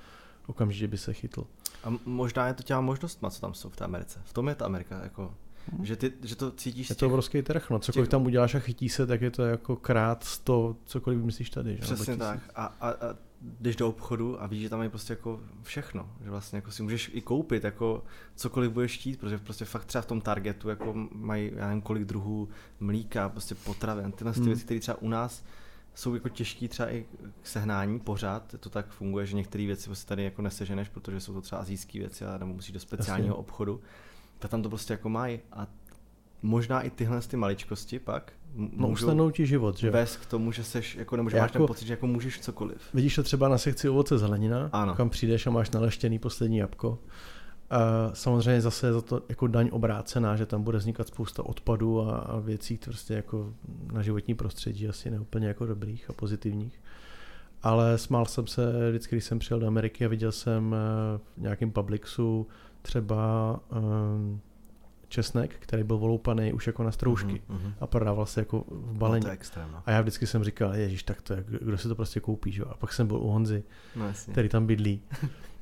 okamžitě 0.46 0.88
by 0.88 0.98
se 0.98 1.12
chytl. 1.12 1.46
a 1.84 1.92
možná 2.04 2.46
je 2.46 2.54
to 2.54 2.62
těma 2.62 2.80
možnostma, 2.80 3.30
co 3.30 3.40
tam 3.40 3.54
jsou 3.54 3.68
v 3.68 3.76
té 3.76 3.84
Americe. 3.84 4.20
V 4.24 4.32
tom 4.32 4.48
je 4.48 4.54
ta 4.54 4.64
Amerika, 4.64 5.00
jako. 5.02 5.34
Že, 5.82 5.96
ty, 5.96 6.12
že 6.22 6.36
to 6.36 6.50
cítíš 6.50 6.88
Je 6.88 6.94
to 6.94 6.98
těch, 6.98 7.06
obrovský 7.08 7.42
trh, 7.42 7.70
no. 7.70 7.78
Cokoliv 7.78 8.06
těch- 8.06 8.10
tam 8.10 8.26
uděláš 8.26 8.54
a 8.54 8.58
chytí 8.58 8.88
se, 8.88 9.06
tak 9.06 9.20
je 9.20 9.30
to 9.30 9.42
jako 9.42 9.76
krát 9.76 10.24
sto, 10.24 10.76
cokoliv 10.84 11.18
vymyslíš 11.18 11.50
tady. 11.50 11.74
Že? 11.74 11.80
Přesně 11.80 12.10
Nebo 12.12 12.24
tak. 12.24 12.40
A, 12.54 12.64
a, 12.80 12.90
a 12.90 12.96
jdeš 13.60 13.76
do 13.76 13.88
obchodu 13.88 14.42
a 14.42 14.46
víš, 14.46 14.62
že 14.62 14.68
tam 14.68 14.82
je 14.82 14.88
prostě 14.88 15.12
jako 15.12 15.40
všechno. 15.62 16.08
Že 16.24 16.30
vlastně 16.30 16.56
jako 16.56 16.70
si 16.70 16.82
můžeš 16.82 17.10
i 17.14 17.20
koupit 17.20 17.64
jako 17.64 18.04
cokoliv 18.36 18.70
budeš 18.72 18.98
chtít, 18.98 19.20
protože 19.20 19.38
prostě 19.38 19.64
fakt 19.64 19.84
třeba 19.84 20.02
v 20.02 20.06
tom 20.06 20.20
Targetu 20.20 20.68
jako 20.68 20.94
mají, 21.12 21.52
já 21.56 21.66
nevím 21.66 21.82
kolik 21.82 22.04
druhů 22.04 22.48
mlíka, 22.80 23.28
prostě 23.28 23.54
potravin, 23.54 24.12
tyhle 24.12 24.32
ty 24.32 24.38
Hmm. 24.40 24.48
věci, 24.48 24.64
které 24.64 24.80
třeba 24.80 25.02
u 25.02 25.08
nás 25.08 25.44
jsou 25.94 26.14
jako 26.14 26.28
těžký 26.28 26.68
třeba 26.68 26.90
i 26.92 27.06
k 27.42 27.46
sehnání 27.46 28.00
pořád, 28.00 28.54
to 28.60 28.70
tak 28.70 28.88
funguje, 28.90 29.26
že 29.26 29.36
některé 29.36 29.66
věci 29.66 29.84
prostě 29.86 30.08
tady 30.08 30.24
jako 30.24 30.42
neseženeš, 30.42 30.88
protože 30.88 31.20
jsou 31.20 31.32
to 31.34 31.40
třeba 31.40 31.60
azijské 31.60 31.98
věci 31.98 32.24
a 32.24 32.38
nebo 32.38 32.52
musíš 32.52 32.72
do 32.72 32.80
speciálního 32.80 33.28
Jasně. 33.34 33.40
obchodu, 33.40 33.80
tak 34.40 34.50
tam 34.50 34.62
to 34.62 34.68
prostě 34.68 34.92
jako 34.92 35.08
mají 35.08 35.40
a 35.52 35.66
možná 36.42 36.80
i 36.82 36.90
tyhle 36.90 37.20
ty 37.20 37.36
maličkosti 37.36 37.98
pak 37.98 38.32
No 38.54 38.88
usnadnou 38.88 39.30
ti 39.30 39.46
život, 39.46 39.78
že 39.78 39.90
vést 39.90 40.16
k 40.16 40.26
tomu, 40.26 40.52
že 40.52 40.64
seš, 40.64 40.94
jako, 40.96 41.16
nebo 41.16 41.30
že 41.30 41.36
Já 41.36 41.42
máš 41.42 41.52
ten 41.52 41.62
jako- 41.62 41.66
pocit, 41.72 41.86
že 41.86 41.92
jako 41.92 42.06
můžeš 42.06 42.40
cokoliv. 42.40 42.78
Vidíš 42.94 43.14
to 43.14 43.22
třeba 43.22 43.48
na 43.48 43.58
sekci 43.58 43.88
ovoce 43.88 44.18
zelenina, 44.18 44.68
Ano. 44.72 44.94
kam 44.94 45.10
přijdeš 45.10 45.46
a 45.46 45.50
máš 45.50 45.70
naleštěný 45.70 46.18
poslední 46.18 46.56
jabko. 46.56 46.98
A 47.70 48.10
samozřejmě 48.14 48.60
zase 48.60 48.86
je 48.86 48.92
za 48.92 49.00
to 49.00 49.22
jako 49.28 49.46
daň 49.46 49.68
obrácená, 49.72 50.36
že 50.36 50.46
tam 50.46 50.62
bude 50.62 50.78
vznikat 50.78 51.08
spousta 51.08 51.42
odpadů 51.46 52.00
a, 52.00 52.16
a 52.18 52.38
věcí 52.38 52.78
prostě 52.78 53.14
jako 53.14 53.54
na 53.92 54.02
životní 54.02 54.34
prostředí 54.34 54.88
asi 54.88 55.10
neúplně 55.10 55.48
jako 55.48 55.66
dobrých 55.66 56.10
a 56.10 56.12
pozitivních. 56.12 56.80
Ale 57.62 57.98
smál 57.98 58.26
jsem 58.26 58.46
se 58.46 58.90
vždycky, 58.90 59.14
když 59.16 59.24
jsem 59.24 59.38
přijel 59.38 59.60
do 59.60 59.66
Ameriky 59.66 60.04
a 60.04 60.08
viděl 60.08 60.32
jsem 60.32 60.74
eh, 60.74 61.18
v 61.36 61.40
nějakém 61.40 61.70
Publixu 61.70 62.46
třeba 62.82 63.60
um, 64.14 64.40
česnek, 65.08 65.54
který 65.58 65.82
byl 65.84 65.98
voloupaný 65.98 66.52
už 66.52 66.66
jako 66.66 66.82
na 66.82 66.92
stroužky 66.92 67.42
Mhm, 67.48 67.72
a 67.80 67.86
prodával 67.86 68.26
se 68.26 68.40
jako 68.40 68.60
v 68.68 68.86
No, 68.92 68.94
balení. 68.94 69.22
to 69.22 69.28
je 69.28 69.34
extrém, 69.34 69.68
no. 69.72 69.82
A 69.86 69.90
já 69.90 70.00
vždycky 70.00 70.26
jsem 70.26 70.44
říkal, 70.44 70.74
ježíš, 70.74 71.02
tak 71.02 71.22
to 71.22 71.32
je, 71.32 71.44
kdo 71.48 71.78
si 71.78 71.88
to 71.88 71.94
prostě 71.94 72.20
koupí, 72.20 72.52
že 72.52 72.62
jo? 72.62 72.68
A 72.70 72.74
pak 72.76 72.92
jsem 72.92 73.06
byl 73.06 73.16
u 73.16 73.26
Honzy, 73.28 73.64
no 73.96 74.06
jasně. 74.06 74.32
který 74.32 74.48
tam 74.48 74.66
bydlí 74.66 75.02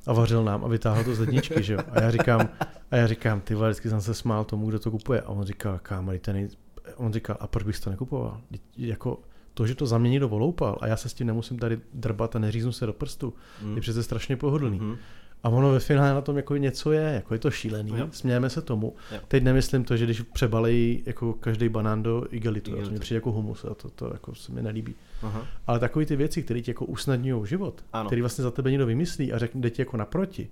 a 0.07 0.13
vařil 0.13 0.45
nám 0.45 0.65
a 0.65 0.69
vytáhl 0.69 1.05
to 1.05 1.15
z 1.15 1.19
ledničky, 1.19 1.63
že 1.63 1.73
jo? 1.75 1.81
A 1.91 2.01
já 2.03 2.11
říkám, 2.11 2.49
a 2.91 2.97
já 2.97 3.07
říkám, 3.07 3.41
ty 3.41 3.55
vole, 3.55 3.69
vždycky 3.69 3.89
jsem 3.89 4.01
se 4.01 4.15
smál 4.15 4.45
tomu, 4.45 4.67
kdo 4.69 4.79
to 4.79 4.91
kupuje. 4.91 5.21
A 5.21 5.29
on 5.29 5.45
říkal, 5.45 5.79
kámo, 5.83 6.13
ten 6.21 6.35
nej... 6.37 6.49
on 6.97 7.13
říkal, 7.13 7.37
a 7.41 7.47
proč 7.47 7.65
bych 7.65 7.81
to 7.81 7.91
nekupoval? 7.91 8.41
Jako 8.77 9.19
to, 9.55 9.67
že 9.67 9.75
to 9.75 9.87
zamění 9.87 10.19
do 10.19 10.29
voloupal 10.29 10.79
a 10.81 10.87
já 10.87 10.97
se 10.97 11.09
s 11.09 11.15
tím 11.15 11.27
nemusím 11.27 11.59
tady 11.59 11.81
drbat 11.95 12.37
a 12.37 12.39
neříznu 12.39 12.73
se 12.73 12.87
do 12.87 12.93
prstu, 12.93 13.35
Mm. 13.63 13.75
je 13.75 13.81
přece 13.81 14.03
strašně 14.03 14.37
pohodlný. 14.37 14.79
Mhm. 14.79 14.97
A 15.43 15.49
ono 15.49 15.73
ve 15.73 15.81
finále 15.81 16.15
na 16.15 16.21
tom 16.21 16.37
jako 16.37 16.57
něco 16.57 16.93
je, 16.93 17.03
jako 17.03 17.35
je 17.35 17.39
to 17.41 17.51
šílený, 17.51 17.93
Jo. 17.97 18.09
smějeme 18.11 18.51
se 18.51 18.63
tomu. 18.63 18.97
Jo. 19.13 19.19
Teď 19.29 19.43
nemyslím 19.43 19.85
to, 19.85 19.97
že 19.97 20.05
když 20.05 20.21
přebalejí 20.23 21.03
jako 21.07 21.33
každý 21.33 21.69
banán 21.69 22.03
do 22.03 22.27
igelitu, 22.31 22.71
Igelitu. 22.71 22.95
to 22.95 23.01
přijde 23.01 23.17
jako 23.17 23.33
humus 23.33 23.65
a 23.65 23.75
to, 23.75 23.91
to 23.91 24.11
jako 24.13 24.35
se 24.35 24.53
mi 24.53 24.63
nelíbí. 24.63 24.95
Aha. 25.23 25.47
Ale 25.67 25.79
takové 25.79 26.07
ty 26.07 26.17
věci, 26.17 26.43
které 26.43 26.61
ti 26.61 26.71
jako 26.71 26.85
usnadňují 26.85 27.47
život, 27.47 27.85
Ano. 27.93 28.07
který 28.09 28.21
vlastně 28.23 28.43
za 28.45 28.51
tebe 28.51 28.71
někdo 28.71 28.87
vymyslí 28.87 29.33
a 29.33 29.39
řekne, 29.39 29.61
jde 29.61 29.71
ti 29.71 29.83
jako 29.83 29.97
naproti, 29.97 30.49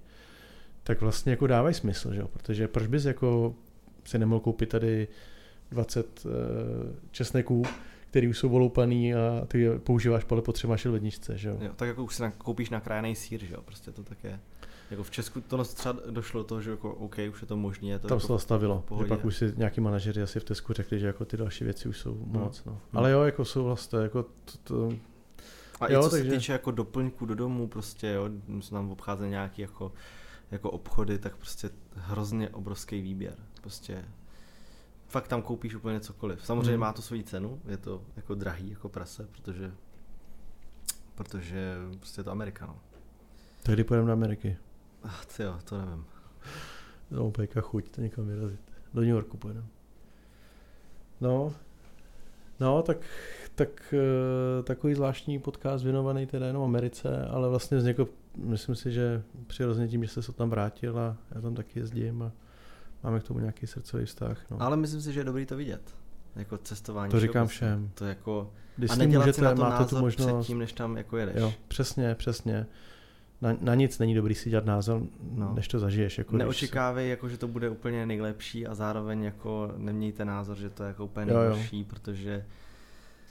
tak 0.83 1.01
vlastně 1.01 1.31
jako 1.33 1.47
dávají 1.47 1.75
smysl, 1.75 2.13
že 2.15 2.21
jo? 2.21 2.29
Protože 2.33 2.69
proč 2.69 2.87
bys 2.87 3.05
jako 3.05 3.55
si 4.05 4.19
nemohl 4.19 4.41
koupit 4.41 4.69
tady 4.69 5.09
20 5.71 6.25
uh, 6.25 6.33
česneků, 7.11 7.63
který 8.11 8.29
už 8.29 8.39
jsou 8.39 8.49
voloupaný 8.49 9.15
a 9.15 9.45
ty 9.49 9.61
je 9.61 9.79
používáš, 9.79 10.27
ale 10.31 10.43
potřeba 10.43 10.71
máš 10.71 10.87
v 10.87 10.93
ledničce, 10.93 11.39
že 11.39 11.49
jo? 11.49 11.59
Jo, 11.61 11.71
tak 11.77 11.89
jako 11.89 12.05
už 12.05 12.15
si 12.17 12.23
koupíš 12.39 12.71
nakrájený 12.71 13.15
sír, 13.15 13.45
že 13.45 13.55
jo, 13.55 13.63
prostě 13.65 13.91
to 13.93 14.03
tak 14.03 14.25
je. 14.25 14.41
Jako 14.91 15.03
v 15.03 15.11
Česku 15.11 15.41
to 15.41 15.65
třeba 15.65 16.01
došlo 16.11 16.41
do 16.41 16.45
toho, 16.45 16.61
že 16.63 16.71
jako 16.71 16.95
OK, 16.95 17.17
už 17.31 17.41
je 17.43 17.47
to 17.47 17.57
možné. 17.57 17.99
To 17.99 18.09
Tam 18.09 18.17
jako 18.17 18.21
se 18.21 18.27
to 18.27 18.33
zastavilo, 18.35 18.85
v 18.91 18.99
že 18.99 19.05
pak 19.09 19.25
už 19.25 19.37
si 19.37 19.53
nějaký 19.57 19.81
manažeři 19.81 20.23
asi 20.23 20.41
v 20.41 20.45
Tesku 20.45 20.73
řekli, 20.73 20.99
že 21.01 21.07
jako 21.07 21.25
ty 21.25 21.37
další 21.37 21.65
věci 21.65 21.89
už 21.89 21.99
jsou 21.99 22.15
moc, 22.27 22.65
no. 22.65 22.73
Hmm. 22.73 22.81
Ale 22.95 23.11
jo, 23.11 23.23
jako 23.23 23.45
souhlas, 23.45 23.87
to 23.87 23.97
je 23.97 24.03
jako 24.03 24.23
to, 24.23 24.59
to, 24.65 24.93
A 25.81 25.93
Jo, 25.93 26.01
i 26.01 26.03
co 26.03 26.11
takže- 26.11 26.31
se 26.31 26.37
týče 26.37 26.53
jako 26.53 26.71
doplňků 26.71 27.27
do 27.27 27.35
domu, 27.35 27.69
prostě 27.69 28.09
jo, 28.09 28.29
my 28.47 28.63
jsme 28.63 28.75
tam 28.79 28.91
obcházeli 28.91 29.31
nějaký 29.31 29.63
jako, 29.63 29.93
jako 30.51 30.71
obchody, 30.71 31.19
tak 31.19 31.37
prostě 31.37 31.71
hrozně 31.95 32.49
obrovský 32.51 33.01
výběr. 33.01 33.35
Prostě 33.61 34.05
fakt 35.09 35.29
tam 35.29 35.43
koupíš 35.43 35.75
úplně 35.75 36.01
cokoliv. 36.01 36.47
Samozřejmě 36.47 36.71
Hmm. 36.71 36.81
má 36.81 36.93
to 36.93 37.03
svoji 37.03 37.25
cenu, 37.25 37.61
je 37.69 37.77
to 37.77 38.03
jako 38.17 38.35
drahý 38.35 38.71
jako 38.71 38.89
prase, 38.89 39.29
protože 39.33 39.73
protože 41.15 41.77
prostě 41.99 42.21
je 42.21 42.25
to 42.25 42.31
Amerika, 42.31 42.67
no. 42.67 42.77
tak 43.63 43.75
kdy 43.75 43.85
pojedeme 43.85 44.07
do 44.07 44.13
Ameriky? 44.13 44.57
Ach, 45.07 45.27
jo, 45.39 45.59
to 45.65 45.79
nevím. 45.79 46.05
No, 47.11 47.31
pejka 47.31 47.61
chuť 47.61 47.89
to 47.89 48.01
někam 48.01 48.27
vyrazit. 48.27 48.61
Do 48.95 49.01
New 49.01 49.11
Yorku 49.11 49.37
pojedeme. 49.37 49.67
No, 51.21 51.55
no, 52.61 52.83
tak, 52.83 52.99
tak 53.55 53.95
eh, 53.95 54.63
takový 54.63 54.95
zvláštní 54.95 55.39
podcast 55.39 55.85
věnovaný 55.85 56.27
teda 56.27 56.47
jenom 56.47 56.63
Americe, 56.63 57.27
ale 57.31 57.49
vlastně 57.49 57.77
vznikl, 57.77 58.09
myslím 58.37 58.75
si, 58.75 58.93
že 58.93 59.23
přirozeně 59.47 59.89
tím, 59.89 60.05
že 60.05 60.11
jste 60.11 60.23
se 60.23 60.33
tam 60.33 60.51
vrátil 60.51 60.99
a 60.99 61.17
já 61.35 61.41
tam 61.41 61.55
taky 61.55 61.79
jezdím 61.79 62.23
a 62.23 62.33
máme 63.03 63.21
k 63.21 63.23
tomu 63.23 63.41
nějaký 63.41 63.67
srdcový 63.67 64.05
vztah. 64.05 64.51
No. 64.51 64.63
Ale 64.63 64.77
myslím 64.77 65.01
si, 65.03 65.13
že 65.13 65.21
je 65.21 65.25
dobrý 65.25 65.47
to 65.47 65.57
vidět. 65.57 65.95
Jako 66.37 66.59
cestování. 66.59 67.11
To 67.11 67.21
říkám 67.21 67.47
všeobecně. 67.47 67.77
všem. 67.87 67.91
To 67.95 68.05
jako, 68.05 68.51
Když 68.77 68.91
a 68.91 68.95
nedělat 68.95 69.23
si 69.25 69.29
můžete, 69.29 69.43
na 69.45 69.55
to 69.55 69.63
máte 69.63 69.77
tu 69.77 69.83
názor 69.83 70.01
možnost. 70.01 70.37
předtím, 70.37 70.59
než 70.59 70.73
tam 70.73 70.97
jako 70.97 71.17
jedeš. 71.17 71.37
Jo, 71.39 71.53
přesně, 71.69 72.15
přesně. 72.15 72.67
Na, 73.43 73.57
na 73.61 73.75
nic 73.75 73.99
není 73.99 74.15
dobrý 74.15 74.35
si 74.35 74.51
dělat 74.51 74.65
názor, 74.65 75.03
No. 75.33 75.55
než 75.55 75.69
to 75.69 75.79
zažiješ. 75.79 76.19
Jako 76.19 76.31
když- 76.37 76.39
Neočekávej, 76.39 77.11
jako, 77.11 77.29
že 77.29 77.39
to 77.39 77.49
bude 77.49 77.69
úplně 77.71 78.07
nejlepší 78.07 78.67
a 78.67 78.75
zároveň 78.75 79.23
jako 79.25 79.73
nemějte 79.77 80.25
názor, 80.25 80.57
že 80.57 80.71
to 80.71 80.83
je 80.83 80.87
jako 80.89 81.05
úplně 81.05 81.33
Jo, 81.33 81.39
jo. 81.39 81.49
nejhorší, 81.51 81.85
protože 81.85 82.45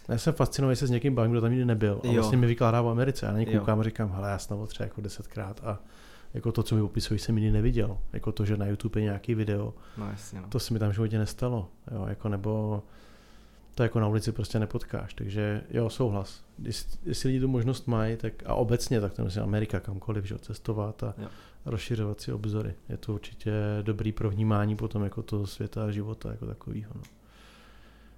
Já 0.10 0.18
jsem 0.18 0.34
fascinovaný 0.34 0.76
se 0.76 0.88
s 0.88 0.90
někým 0.90 1.16
bavím, 1.16 1.32
kdo 1.32 1.42
tam 1.42 1.50
nikdy 1.52 1.66
nebyl. 1.66 2.02
A 2.04 2.08
Jo. 2.08 2.14
vlastně 2.14 2.38
mi 2.38 2.48
vykládá 2.48 2.82
o 2.82 2.90
Americe. 2.90 3.26
Já 3.26 3.32
na 3.32 3.38
něj 3.38 3.48
Jo. 3.54 3.60
koukám 3.60 3.80
a 3.80 3.84
říkám, 3.84 4.12
hele, 4.12 4.30
já 4.30 4.38
byl 4.56 4.68
třeba 4.68 4.86
jako 4.86 5.02
desetkrát 5.02 5.62
a 5.64 5.80
jako 6.34 6.52
to, 6.52 6.64
co 6.64 6.76
mi 6.76 6.82
popisují, 6.82 7.20
jsem 7.20 7.36
nikdy 7.36 7.52
neviděl. 7.52 7.98
Jako 8.14 8.32
to, 8.32 8.46
že 8.46 8.58
na 8.58 8.66
YouTube 8.68 9.00
je 9.00 9.04
nějaký 9.04 9.36
video, 9.36 9.74
no 9.98 10.08
jasně 10.12 10.42
no. 10.42 10.48
to 10.50 10.60
se 10.60 10.74
mi 10.74 10.80
tam 10.80 10.90
v 10.90 10.94
životě 10.94 11.18
nestalo. 11.20 11.70
Jo, 11.92 12.06
jako 12.10 12.30
nebo 12.30 12.84
to 13.76 13.84
jako 13.84 14.00
na 14.00 14.08
ulici 14.08 14.32
prostě 14.32 14.60
nepotkáš. 14.60 15.14
Takže 15.14 15.62
jo, 15.70 15.90
souhlas. 15.90 16.44
Když, 16.58 16.86
jestli 17.04 17.28
lidi 17.28 17.40
tu 17.40 17.48
možnost 17.48 17.88
mají, 17.88 18.18
tak 18.18 18.34
a 18.46 18.54
obecně, 18.56 19.02
tak 19.02 19.14
to 19.14 19.24
myslím 19.24 19.44
Amerika 19.44 19.80
kamkoliv, 19.80 20.26
že 20.26 20.38
cestovat 20.40 21.04
a 21.04 21.14
Jo. 21.18 21.28
rozšiřovat 21.66 22.22
si 22.22 22.32
obzory. 22.32 22.74
Je 22.90 22.98
to 22.98 23.14
určitě 23.14 23.52
dobrý 23.82 24.12
pro 24.12 24.30
vnímání 24.30 24.76
potom 24.76 25.04
jako 25.04 25.22
toho 25.24 25.48
světa 25.48 25.86
a 25.86 25.92
života 25.92 26.32
jako 26.32 26.46
takového. 26.46 26.92
No. 26.96 27.02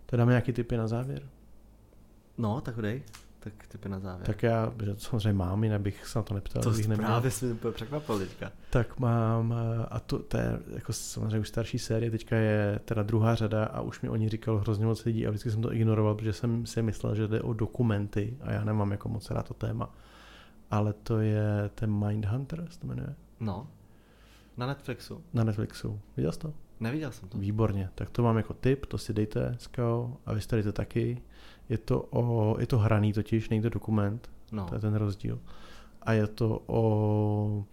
Tak 0.05 0.17
dáme 0.17 0.31
nějaký 0.31 0.53
typy 0.53 0.77
na 0.77 0.87
závěr? 0.87 1.21
No, 2.37 2.61
tak 2.61 2.75
dej. 2.81 3.03
Tak 3.39 3.67
typy 3.67 3.89
na 3.89 3.99
závěr. 3.99 4.25
Tak 4.27 4.43
já, 4.43 4.73
že 4.83 4.95
samozřejmě 4.97 5.33
mám, 5.33 5.63
jinak 5.63 5.81
bych 5.81 6.07
se 6.07 6.19
na 6.19 6.23
to 6.23 6.33
neptal, 6.33 6.63
to 6.63 6.69
kdybych 6.69 6.87
neměl. 6.87 7.07
právě 7.07 7.31
jsme 7.31 7.51
úplně 7.51 7.73
překvapil 7.73 8.19
teďka. 8.19 8.51
Tak 8.69 8.99
mám, 8.99 9.53
eh, 9.53 9.85
a 9.89 9.99
to, 9.99 10.19
to 10.19 10.37
je 10.37 10.59
jako 10.69 10.93
samozřejmě 10.93 11.39
už 11.39 11.47
starší 11.47 11.79
série, 11.79 12.11
teďka 12.11 12.35
je 12.35 12.79
teda 12.85 13.03
druhá 13.03 13.35
řada 13.35 13.65
a 13.65 13.81
už 13.81 14.01
mi 14.01 14.09
o 14.09 14.15
ní 14.15 14.29
říkal 14.29 14.57
hrozně 14.57 14.85
moc 14.85 15.05
lidí 15.05 15.27
a 15.27 15.29
vždycky 15.29 15.51
jsem 15.51 15.61
to 15.61 15.73
ignoroval, 15.73 16.15
protože 16.15 16.33
jsem 16.33 16.65
si 16.65 16.81
myslel, 16.81 17.15
že 17.15 17.27
jde 17.27 17.41
o 17.41 17.53
dokumenty 17.53 18.37
a 18.41 18.51
já 18.51 18.63
nemám 18.63 18.91
jako 18.91 19.09
moc 19.09 19.31
rád 19.31 19.47
to 19.47 19.53
téma. 19.53 19.95
Ale 20.71 20.93
to 20.93 21.19
je 21.19 21.69
ten 21.75 22.07
Mindhunter, 22.07 22.67
se 22.69 22.79
to 22.79 22.87
jmenuje, 22.87 23.15
No. 23.39 23.67
Na 24.57 24.67
Netflixu. 24.67 25.23
na 25.33 25.43
Netflixu. 25.43 25.99
Viděl 26.17 26.31
jsi 26.31 26.39
to? 26.39 26.53
Neviděl 26.79 27.11
jsem 27.11 27.29
to. 27.29 27.37
Výborně, 27.37 27.89
tak 27.95 28.09
to 28.09 28.23
mám 28.23 28.37
jako 28.37 28.53
tip, 28.53 28.85
to 28.85 28.97
si 28.97 29.13
dejte, 29.13 29.55
skau, 29.59 30.13
a 30.25 30.33
vy 30.33 30.41
dejte 30.51 30.71
taky. 30.71 31.21
Je 31.69 31.77
to, 31.77 32.05
o, 32.09 32.55
je 32.59 32.67
to 32.67 32.77
hraný 32.77 33.13
totiž, 33.13 33.49
není 33.49 33.61
to 33.61 33.69
dokument, 33.69 34.29
No. 34.51 34.65
to 34.65 34.75
je 34.75 34.81
ten 34.81 34.95
rozdíl. 34.95 35.39
A 36.01 36.13
je 36.13 36.27
to 36.27 36.63
o, 36.67 37.63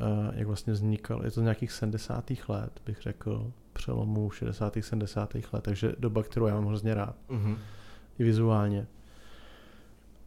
eh, 0.00 0.32
jak 0.34 0.46
vlastně 0.46 0.72
vznikal, 0.72 1.24
je 1.24 1.30
to 1.30 1.40
z 1.40 1.42
nějakých 1.42 1.72
70. 1.72 2.48
let, 2.48 2.80
bych 2.86 3.00
řekl, 3.02 3.52
přelomu 3.72 4.30
60. 4.30 4.82
70. 4.82 5.52
let, 5.52 5.62
takže 5.64 5.92
doba, 5.98 6.22
kterou 6.22 6.46
já 6.46 6.54
mám 6.54 6.66
hrozně 6.66 6.94
rád, 6.94 7.16
Mhm. 7.28 7.56
i 8.18 8.24
vizuálně. 8.24 8.86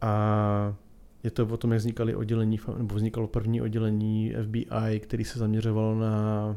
A 0.00 0.74
je 1.22 1.30
to 1.30 1.46
o 1.46 1.56
tom, 1.56 1.72
jak 1.72 1.78
vznikaly 1.78 2.14
oddělení, 2.14 2.58
nebo 2.78 2.94
vznikalo 2.94 3.26
první 3.28 3.60
oddělení 3.62 4.32
FBI, 4.42 5.00
který 5.00 5.24
se 5.24 5.38
zaměřovalo 5.38 5.94
na 5.94 6.56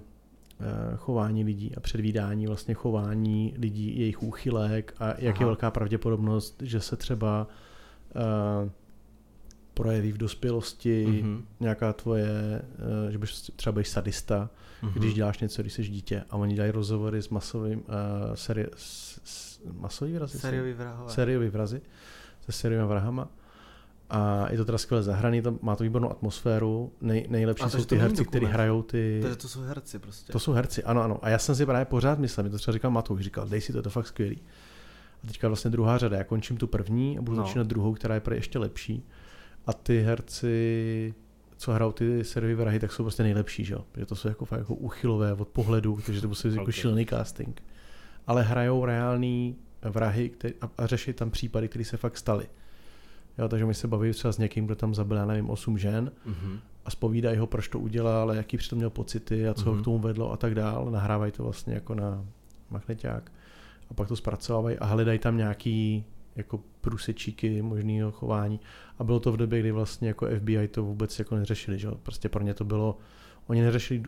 chování 0.95 1.43
lidí 1.43 1.71
a 1.77 1.79
předvídání 1.79 2.47
vlastně 2.47 2.73
chování 2.73 3.53
lidí, 3.57 3.99
jejich 3.99 4.23
úchylek 4.23 4.93
a 4.99 5.07
jak 5.07 5.35
Aha. 5.35 5.37
je 5.39 5.45
velká 5.45 5.71
pravděpodobnost, 5.71 6.61
že 6.65 6.79
se 6.81 6.97
třeba 6.97 7.47
eh, 8.15 8.69
projeví 9.73 10.11
v 10.11 10.17
dospělosti 10.17 11.21
Mhm. 11.23 11.45
nějaká 11.59 11.93
tvoje, 11.93 12.61
eh, 13.07 13.11
že 13.11 13.17
bys 13.17 13.51
třeba 13.55 13.71
budeš 13.71 13.87
sadista, 13.89 14.49
Mhm. 14.83 14.93
když 14.93 15.13
děláš 15.13 15.39
něco, 15.39 15.61
když 15.61 15.73
jsi 15.73 15.83
dítě 15.83 16.23
a 16.29 16.35
oni 16.35 16.53
dělají 16.55 16.71
rozhovory 16.71 17.21
s 17.21 17.29
masovým, 17.29 17.79
uh, 17.79 17.85
seri, 18.33 18.67
s, 18.75 19.19
s, 19.23 19.59
masový 19.79 20.13
vrazy? 20.13 20.39
Sériový 20.39 20.73
vrahové. 20.73 21.11
Sériový 21.13 21.49
vrazy 21.49 21.81
se 22.45 22.51
sériovými 22.51 22.89
vrahama. 22.89 23.27
A 24.09 24.51
je 24.51 24.57
to 24.57 24.65
teda 24.65 24.77
skvěle 24.77 25.03
zahraný, 25.03 25.41
to, 25.41 25.59
má 25.61 25.75
to 25.75 25.83
výbornou 25.83 26.11
atmosféru. 26.11 26.91
Nej, 27.01 27.25
nejlepší 27.29 27.63
A 27.63 27.69
jsou 27.69 27.85
ty 27.85 27.97
herci, 27.97 28.25
kteří 28.25 28.45
hrajou 28.45 28.81
ty... 28.81 29.19
Takže 29.21 29.35
to 29.37 29.47
jsou 29.47 29.61
herci 29.61 29.99
prostě. 29.99 30.33
To 30.33 30.39
jsou 30.39 30.51
herci, 30.51 30.83
ano, 30.83 31.03
ano. 31.03 31.19
A 31.21 31.29
já 31.29 31.37
jsem 31.39 31.55
si 31.55 31.65
právě 31.65 31.85
pořád 31.85 32.19
myslel, 32.19 32.43
mi 32.43 32.49
to 32.49 32.57
třeba 32.57 32.73
říkal 32.73 32.91
Matouš, 32.91 33.21
říkal, 33.21 33.47
dej 33.47 33.61
si 33.61 33.71
to, 33.71 33.77
je 33.79 33.81
to 33.81 33.89
fakt 33.89 34.07
skvělý. 34.07 34.41
A 35.23 35.27
teďka 35.27 35.47
vlastně 35.47 35.71
druhá 35.71 35.97
řada, 35.97 36.17
já 36.17 36.23
končím 36.23 36.57
tu 36.57 36.67
první 36.67 37.17
a 37.17 37.21
budu 37.21 37.37
No. 37.37 37.43
začínat 37.43 37.67
druhou, 37.67 37.93
která 37.93 38.15
je 38.15 38.21
ještě 38.33 38.59
lepší. 38.59 39.05
A 39.67 39.73
ty 39.73 40.01
herci, 40.01 41.13
co 41.57 41.71
hrajou 41.71 41.91
ty 41.91 42.23
sériové 42.23 42.55
vrahy, 42.63 42.79
tak 42.79 42.91
jsou 42.91 43.03
prostě 43.03 43.23
nejlepší, 43.23 43.65
že 43.65 43.73
jo? 43.73 43.85
Protože 43.91 44.05
to 44.05 44.15
jsou 44.15 44.27
jako 44.27 44.45
fakt 44.45 44.59
jako 44.59 44.75
uchylové 44.75 45.33
od 45.33 45.47
pohledu, 45.47 45.99
takže 46.05 46.21
to 46.21 46.27
musí 46.27 46.47
být 46.47 46.53
jako 46.53 46.63
Okay. 46.63 46.73
šílený 46.73 47.05
casting. 47.05 47.63
Ale 48.27 48.43
hrajou 48.43 48.85
reální 48.85 49.55
vrahy 49.81 50.29
který, 50.29 50.53
a, 50.61 50.69
a 50.77 50.85
řeší 50.87 51.13
tam 51.13 51.31
případy, 51.31 51.67
které 51.67 51.85
se 51.85 51.97
fakt 51.97 52.17
staly. 52.17 52.47
Jo, 53.37 53.49
takže 53.49 53.65
my 53.65 53.73
se 53.73 53.87
baví 53.87 54.11
třeba 54.11 54.31
s 54.31 54.37
někým, 54.37 54.65
kdo 54.65 54.75
tam 54.75 54.95
zabil, 54.95 55.17
já 55.17 55.25
nevím, 55.25 55.49
osm 55.49 55.77
žen 55.77 56.11
Mhm. 56.25 56.59
a 56.85 56.89
zpovídají 56.91 57.37
ho, 57.37 57.47
proč 57.47 57.67
to 57.67 57.79
udělal, 57.79 58.33
jaký 58.33 58.57
přitom 58.57 58.77
měl 58.77 58.89
pocity 58.89 59.47
a 59.47 59.53
co 59.53 59.61
mm-hmm. 59.61 59.67
ho 59.67 59.73
Mhm. 59.73 59.81
k 59.81 59.85
tomu 59.85 59.99
vedlo 59.99 60.31
a 60.31 60.37
tak 60.37 60.55
dál. 60.55 60.91
Nahrávají 60.91 61.31
to 61.31 61.43
vlastně 61.43 61.73
jako 61.73 61.95
na 61.95 62.25
magneťák 62.69 63.31
a 63.89 63.93
pak 63.93 64.07
to 64.07 64.15
zpracovávají 64.15 64.77
a 64.77 64.85
hledají 64.85 65.19
tam 65.19 65.37
nějaký 65.37 66.05
jako 66.35 66.59
průsečíky 66.81 67.61
možného 67.61 68.11
chování. 68.11 68.59
A 68.99 69.03
bylo 69.03 69.19
to 69.19 69.31
v 69.31 69.37
době, 69.37 69.59
kdy 69.59 69.71
vlastně 69.71 70.07
jako 70.07 70.27
FBI 70.39 70.67
to 70.67 70.83
vůbec 70.83 71.19
jako 71.19 71.35
neřešili, 71.35 71.79
že? 71.79 71.87
Prostě 72.03 72.29
pro 72.29 72.43
ně 72.43 72.53
to 72.53 72.65
bylo, 72.65 72.97
oni 73.47 73.61
neřešili 73.61 74.03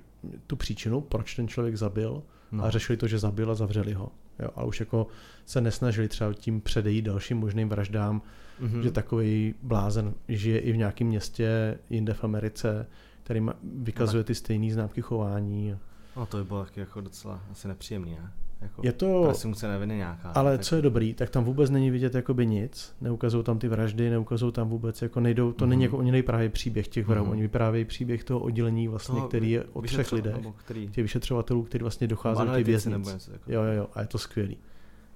tu 0.48 0.56
příčinu, 0.56 1.02
proč 1.02 1.36
ten 1.36 1.48
člověk 1.48 1.76
zabil, 1.78 2.24
no. 2.52 2.64
a 2.64 2.70
řešili 2.70 2.98
to, 2.98 3.08
že 3.08 3.20
zabil 3.20 3.52
a 3.52 3.56
zavřeli 3.56 3.94
ho. 3.94 4.12
Jo, 4.40 4.50
ale 4.56 4.68
už 4.68 4.80
jako 4.80 5.08
se 5.46 5.62
nesnažili 5.62 6.08
třeba 6.08 6.34
tím 6.34 6.62
předejít 6.62 7.06
dalším 7.06 7.38
možným 7.38 7.70
vraždám, 7.70 8.22
Mhm. 8.60 8.72
hmm. 8.74 8.84
že 8.84 8.91
takový 8.91 9.55
blázen 9.64 10.14
žije 10.28 10.60
i 10.60 10.72
v 10.72 10.78
nějakém 10.78 11.07
městě 11.07 11.78
jinde 11.89 12.14
v 12.14 12.24
Americe, 12.24 12.88
který 13.24 13.39
ma, 13.41 13.53
vykazuje 13.64 14.24
ty 14.24 14.36
stejné 14.36 14.74
známky 14.74 15.01
chování. 15.01 15.76
No 16.18 16.26
to 16.26 16.38
by 16.38 16.43
bylo 16.43 16.64
taky 16.66 16.80
jako 16.80 17.01
docela 17.01 17.39
asi 17.51 17.68
nepříjemný, 17.68 18.12
ne? 18.12 18.32
Jako 18.62 18.82
Je 18.86 18.91
to, 18.91 19.24
presumpce 19.26 19.68
neviny 19.68 19.95
nějaká. 19.97 20.30
ale 20.30 20.57
tak, 20.57 20.66
co 20.66 20.76
je 20.76 20.82
dobrý, 20.82 21.14
tak 21.14 21.30
tam 21.30 21.43
vůbec 21.43 21.70
není 21.70 21.91
vidět 21.91 22.16
jakoby 22.16 22.45
nic, 22.45 22.95
neukazují 23.01 23.43
tam 23.43 23.60
ty 23.60 23.68
vraždy, 23.68 24.10
neukazují 24.10 24.51
tam 24.53 24.70
vůbec, 24.70 25.01
jako 25.01 25.20
nejdou, 25.20 25.51
to 25.51 25.66
Mhm. 25.66 25.70
není 25.70 25.84
jako 25.84 25.97
oni 25.97 26.12
nevyprávějí 26.12 26.49
příběh 26.49 26.88
těch 26.88 27.07
vrahů, 27.07 27.26
Mhm. 27.26 27.32
oni 27.32 27.41
vyprávějí 27.41 27.86
příběh 27.86 28.24
toho 28.24 28.39
oddělení 28.39 28.88
vlastně, 28.88 29.16
toho 29.16 29.28
který 29.28 29.51
je 29.51 29.64
o 29.74 29.82
třech 29.82 30.12
lidech, 30.12 30.36
který? 30.55 30.88
těch 30.88 31.01
vyšetřovatelů, 31.03 31.64
který 31.64 31.82
vlastně 31.82 32.07
docházejí 32.07 32.47
do 32.49 32.55
těch 32.55 32.66
věznic. 32.66 33.30
jako. 33.34 33.51
Jo, 33.51 33.64
jo, 33.64 33.72
jo, 33.72 33.88
a 33.93 34.01
je 34.01 34.07
to 34.07 34.18
skvělý. 34.18 34.57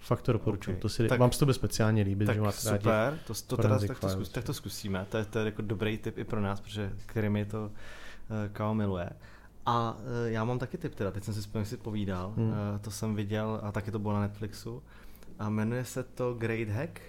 Fakt 0.03 0.21
to 0.21 0.33
doporučuji. 0.33 0.75
Ok, 0.75 0.81
To 0.81 0.89
si, 0.89 1.07
tak- 1.07 1.19
vám 1.19 1.31
se 1.31 1.39
to 1.39 1.45
bude 1.45 1.53
speciálně 1.53 2.03
líbit, 2.03 2.25
Tak 2.25 2.35
že 2.35 2.41
máte 2.41 2.69
rádi. 2.69 2.79
super, 2.83 3.19
to, 3.27 3.33
to 3.47 3.57
teda, 3.57 3.79
tak, 3.79 3.99
to 3.99 4.09
zkus, 4.09 4.29
tak 4.29 4.43
to 4.43 4.53
zkusíme, 4.53 5.05
to 5.09 5.17
je, 5.17 5.25
to 5.25 5.39
je 5.39 5.45
jako 5.45 5.61
dobrý 5.61 5.97
tip 5.97 6.17
i 6.17 6.23
pro 6.23 6.41
nás, 6.41 6.61
protože 6.61 6.93
který 7.05 7.29
mi 7.29 7.45
to 7.45 7.65
uh, 7.65 7.71
Kao 8.53 8.73
miluje. 8.73 9.09
A 9.65 9.91
uh, 9.93 9.99
já 10.25 10.43
mám 10.43 10.59
taky 10.59 10.77
tip 10.77 10.95
teda, 10.95 11.11
teď 11.11 11.23
jsem 11.23 11.33
si 11.33 11.39
vzpomněl, 11.39 11.61
jak 11.61 11.67
si 11.67 11.77
povídal, 11.77 12.33
Hmm. 12.37 12.47
uh, 12.49 12.53
to 12.81 12.91
jsem 12.91 13.15
viděl 13.15 13.59
a 13.63 13.71
taky 13.71 13.91
to 13.91 13.99
bylo 13.99 14.13
na 14.13 14.19
Netflixu 14.19 14.83
a 15.39 15.49
jmenuje 15.49 15.85
se 15.85 16.03
to 16.03 16.33
Great 16.33 16.69
Hack. 16.69 16.99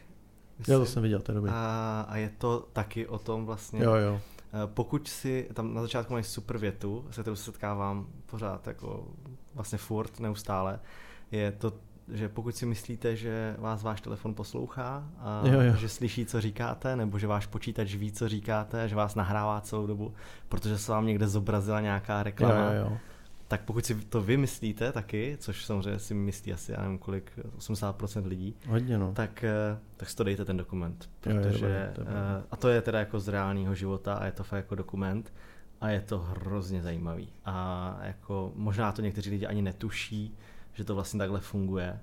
Jo, 0.58 0.64
to 0.74 0.80
myslím. 0.80 0.86
jsem 0.86 1.02
viděl, 1.02 1.20
to 1.20 1.32
je 1.32 1.34
dobrý. 1.34 1.50
a, 1.54 2.06
a 2.08 2.16
je 2.16 2.30
to 2.38 2.68
taky 2.72 3.06
o 3.06 3.18
tom 3.18 3.46
vlastně, 3.46 3.84
Jo, 3.84 3.94
jo. 3.94 4.20
Pokud 4.66 5.08
si, 5.08 5.48
tam 5.54 5.74
na 5.74 5.82
začátku 5.82 6.12
mají 6.12 6.24
super 6.24 6.58
větu, 6.58 7.06
se 7.10 7.20
kterou 7.20 7.36
se 7.36 7.42
setkávám 7.44 8.06
pořád, 8.26 8.66
jako 8.66 9.06
vlastně 9.54 9.78
furt, 9.78 10.20
neustále, 10.20 10.80
je 11.30 11.52
to, 11.52 11.72
že 12.12 12.28
pokud 12.28 12.56
si 12.56 12.66
myslíte, 12.66 13.16
že 13.16 13.56
vás 13.58 13.82
váš 13.82 14.00
telefon 14.00 14.34
poslouchá 14.34 15.08
a 15.18 15.42
Jo, 15.46 15.60
jo. 15.60 15.72
že 15.76 15.88
slyší, 15.88 16.26
co 16.26 16.40
říkáte, 16.40 16.96
nebo 16.96 17.18
že 17.18 17.26
váš 17.26 17.46
počítač 17.46 17.94
ví, 17.94 18.12
co 18.12 18.28
říkáte, 18.28 18.88
že 18.88 18.96
vás 18.96 19.14
nahrává 19.14 19.60
celou 19.60 19.86
dobu, 19.86 20.14
protože 20.48 20.78
se 20.78 20.92
vám 20.92 21.06
někde 21.06 21.28
zobrazila 21.28 21.80
nějaká 21.80 22.18
Jo, 22.18 22.24
reklama, 22.24 22.72
jo, 22.72 22.84
jo. 22.90 22.98
tak 23.48 23.60
pokud 23.64 23.84
si 23.86 23.94
to 23.94 24.20
vy 24.22 24.36
myslíte 24.36 24.92
taky, 24.92 25.36
což 25.40 25.64
samozřejmě 25.64 25.98
si 25.98 26.14
myslí 26.14 26.52
asi, 26.52 26.72
já 26.72 26.82
nevím 26.82 26.98
kolik, 26.98 27.32
80% 27.58 28.26
lidí, 28.26 28.56
Hodně, 28.68 28.98
no. 28.98 29.12
tak, 29.12 29.44
eh, 29.44 29.78
tak 29.96 30.10
si 30.10 30.16
to 30.16 30.24
dejte 30.24 30.44
ten 30.44 30.56
dokument, 30.56 31.10
Jo, 31.26 31.32
protože, 31.36 31.58
dobré, 31.60 31.92
to 31.94 32.00
je 32.00 32.04
pravda. 32.04 32.38
eh, 32.40 32.44
a 32.50 32.56
to 32.56 32.68
je 32.68 32.82
teda 32.82 32.98
jako 32.98 33.20
z 33.20 33.28
reálného 33.28 33.74
života 33.74 34.14
a 34.14 34.26
je 34.26 34.32
to 34.32 34.44
fakt 34.44 34.56
jako 34.56 34.74
dokument 34.74 35.32
a 35.80 35.88
je 35.88 36.00
to 36.00 36.18
hrozně 36.18 36.82
zajímavý 36.82 37.32
a 37.44 37.96
jako 38.02 38.52
možná 38.54 38.92
to 38.92 39.02
někteří 39.02 39.30
lidi 39.30 39.46
ani 39.46 39.62
netuší, 39.62 40.36
že 40.74 40.84
to 40.84 40.94
vlastně 40.94 41.18
takhle 41.18 41.40
funguje 41.40 42.00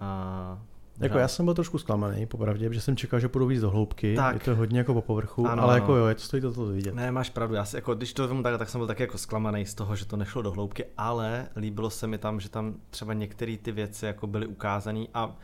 a 0.00 0.58
Jako 1.00 1.18
já 1.18 1.28
jsem 1.28 1.44
byl 1.44 1.54
trošku 1.54 1.78
zklamaný, 1.78 2.26
popravdě, 2.26 2.68
protože 2.68 2.80
jsem 2.80 2.96
čekal, 2.96 3.20
že 3.20 3.28
půjdu 3.28 3.46
víc 3.46 3.60
do 3.60 3.70
hloubky, 3.70 4.14
Tak. 4.16 4.34
je 4.34 4.40
to 4.40 4.56
hodně 4.56 4.78
jako 4.78 4.94
po 4.94 5.02
povrchu, 5.02 5.46
Ano, 5.46 5.62
ale 5.62 5.74
jako 5.74 5.96
jo, 5.96 6.06
je 6.06 6.14
to 6.14 6.20
stojí 6.20 6.40
to, 6.42 6.52
to 6.52 6.66
vidět. 6.66 6.94
Ne, 6.94 7.10
máš 7.12 7.30
pravdu. 7.30 7.54
Já 7.54 7.64
si, 7.64 7.76
jako, 7.76 7.94
když 7.94 8.12
to 8.12 8.28
vemu 8.28 8.42
takhle, 8.42 8.58
tak 8.58 8.68
jsem 8.68 8.78
byl 8.78 8.86
taky 8.88 9.02
jako 9.02 9.18
zklamaný 9.18 9.66
z 9.66 9.74
toho, 9.74 9.96
že 9.96 10.06
to 10.06 10.16
nešlo 10.16 10.42
do 10.42 10.50
hloubky, 10.50 10.84
ale 10.96 11.48
líbilo 11.56 11.90
se 11.90 12.06
mi 12.06 12.18
tam, 12.18 12.40
že 12.40 12.48
tam 12.48 12.74
třeba 12.90 13.12
některé 13.12 13.56
ty 13.62 13.72
věci 13.72 14.06
jako 14.06 14.26
byly 14.26 14.46
ukázané 14.46 15.04
a, 15.14 15.36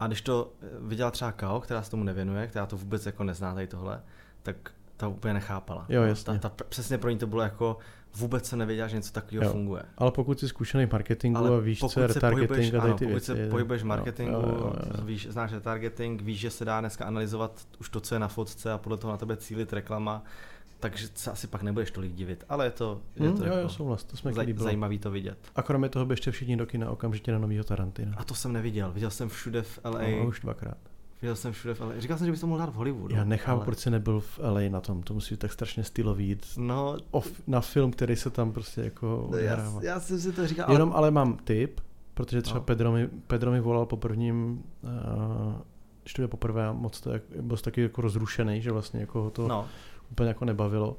a 0.00 0.06
když 0.06 0.22
to 0.22 0.52
eh, 0.62 0.66
viděla 0.80 1.10
třeba 1.10 1.32
Kao, 1.32 1.60
která 1.60 1.82
se 1.82 1.90
tomu 1.90 2.04
nevěnuje, 2.04 2.46
která 2.46 2.66
to 2.66 2.76
vůbec 2.76 3.06
jako 3.06 3.24
nezná 3.24 3.54
tady 3.54 3.66
tohle, 3.66 4.02
tak 4.42 4.56
ta 4.96 5.08
úplně 5.08 5.34
nechápala. 5.34 5.86
Jo, 5.88 6.02
jasně. 6.02 6.38
Ta, 6.38 6.48
ta, 6.48 6.64
přesně 6.68 6.98
pro 6.98 7.10
ní 7.10 7.18
to 7.18 7.26
bylo 7.26 7.42
jako 7.42 7.78
vůbec 8.16 8.46
se 8.48 8.56
nevěděla, 8.56 8.88
že 8.88 8.96
něco 8.96 9.12
takového 9.12 9.44
Jo. 9.44 9.50
funguje. 9.52 9.82
Ale 9.98 10.10
pokud 10.10 10.40
jsi 10.40 10.48
zkušený 10.48 10.86
marketingu 10.92 11.38
a 11.54 11.60
víš, 11.60 11.80
co 11.80 12.00
je 12.00 12.06
retargeting 12.06 12.74
a 12.74 12.80
tady 12.80 12.92
ty 12.94 13.04
pokud 13.04 13.10
věci. 13.10 13.26
se 13.26 13.48
pohybuješ 13.48 13.82
v 13.82 13.86
marketingu, 13.86 14.32
jo, 14.32 14.42
jo, 14.48 14.56
jo, 14.58 14.72
jo. 14.98 15.04
víš, 15.04 15.26
znáš 15.30 15.52
retargeting, 15.52 16.22
víš, 16.22 16.40
že 16.40 16.50
se 16.50 16.64
dá 16.64 16.80
dneska 16.80 17.04
analyzovat 17.04 17.60
už 17.80 17.88
to, 17.88 18.00
co 18.00 18.14
je 18.14 18.18
na 18.18 18.28
fotce 18.28 18.72
a 18.72 18.78
podle 18.78 18.98
toho 18.98 19.10
na 19.10 19.16
tebe 19.16 19.36
cílit 19.36 19.72
reklama, 19.72 20.22
takže 20.80 21.08
se 21.14 21.30
asi 21.30 21.46
pak 21.46 21.62
nebudeš 21.62 21.90
tolik 21.90 22.12
divit, 22.12 22.44
ale 22.48 22.64
je 22.66 22.70
to, 22.70 23.00
je 23.16 23.28
Hm, 23.28 23.36
to 23.36 23.44
jo, 23.44 23.46
jako 23.46 23.58
jo, 23.62 23.68
souhlas, 23.68 24.04
to 24.04 24.16
jsme 24.16 24.32
zaj, 24.32 24.54
zajímavý 24.56 24.98
to 24.98 25.10
vidět. 25.10 25.38
A 25.56 25.62
kromě 25.62 25.88
toho 25.88 26.06
běžte 26.06 26.30
všichni 26.30 26.56
do 26.56 26.66
kina 26.66 26.90
okamžitě 26.90 27.32
na 27.32 27.38
novýho 27.38 27.64
Tarantina. 27.64 28.12
A 28.16 28.24
to 28.24 28.34
jsem 28.34 28.52
neviděl, 28.52 28.92
viděl 28.92 29.10
jsem 29.10 29.28
všude 29.28 29.62
v 29.62 29.78
LA, 29.84 30.00
No, 30.18 30.26
už 30.26 30.40
dvakrát. 30.40 30.76
Viděl 31.24 31.36
jsem 31.36 31.52
všude 31.52 31.74
v 31.74 31.80
LA, 31.80 31.92
říkal 31.98 32.18
jsem, 32.18 32.26
že 32.26 32.30
bys 32.30 32.40
to 32.40 32.46
mohl 32.46 32.58
dát 32.60 32.70
v 32.70 32.74
Hollywoodu. 32.74 33.14
Já 33.14 33.24
nechápu, 33.24 33.56
ale- 33.56 33.64
proč 33.64 33.78
jsi 33.78 33.90
nebyl 33.90 34.20
v 34.20 34.38
LA 34.38 34.60
na 34.68 34.80
tom, 34.80 35.02
to 35.02 35.14
musí 35.14 35.34
být 35.34 35.38
tak 35.40 35.52
strašně 35.52 35.84
stylový 35.84 36.28
jít 36.28 36.46
No, 36.56 36.96
off, 37.10 37.42
na 37.46 37.60
film, 37.60 37.90
který 37.90 38.16
se 38.16 38.30
tam 38.30 38.52
prostě 38.52 38.80
jako 38.80 39.06
já, 39.30 39.36
odehrává. 39.36 39.80
já 39.82 40.00
jsem 40.00 40.20
si 40.20 40.32
to 40.32 40.46
říkal, 40.46 40.72
Jenom 40.72 40.92
ale 40.94 41.10
mám 41.10 41.36
tip, 41.36 41.80
protože 42.14 42.42
třeba 42.42 42.58
No. 42.58 42.64
Pedro, 42.64 42.92
mi, 42.92 43.08
Pedro 43.26 43.50
mi 43.50 43.60
volal 43.60 43.86
po 43.86 43.96
prvním, 43.96 44.62
uh, 44.82 45.54
to 46.16 46.22
je 46.22 46.28
poprvé, 46.28 46.66
a 46.66 46.72
moc 46.72 47.00
to 47.00 47.10
jak, 47.12 47.22
byl 47.40 47.56
taky 47.56 47.82
jako 47.82 48.00
rozrušený, 48.02 48.62
že 48.62 48.72
vlastně 48.72 49.00
jako 49.00 49.22
ho 49.22 49.30
to 49.30 49.48
no, 49.48 49.66
úplně 50.10 50.28
jako 50.28 50.44
nebavilo. 50.44 50.96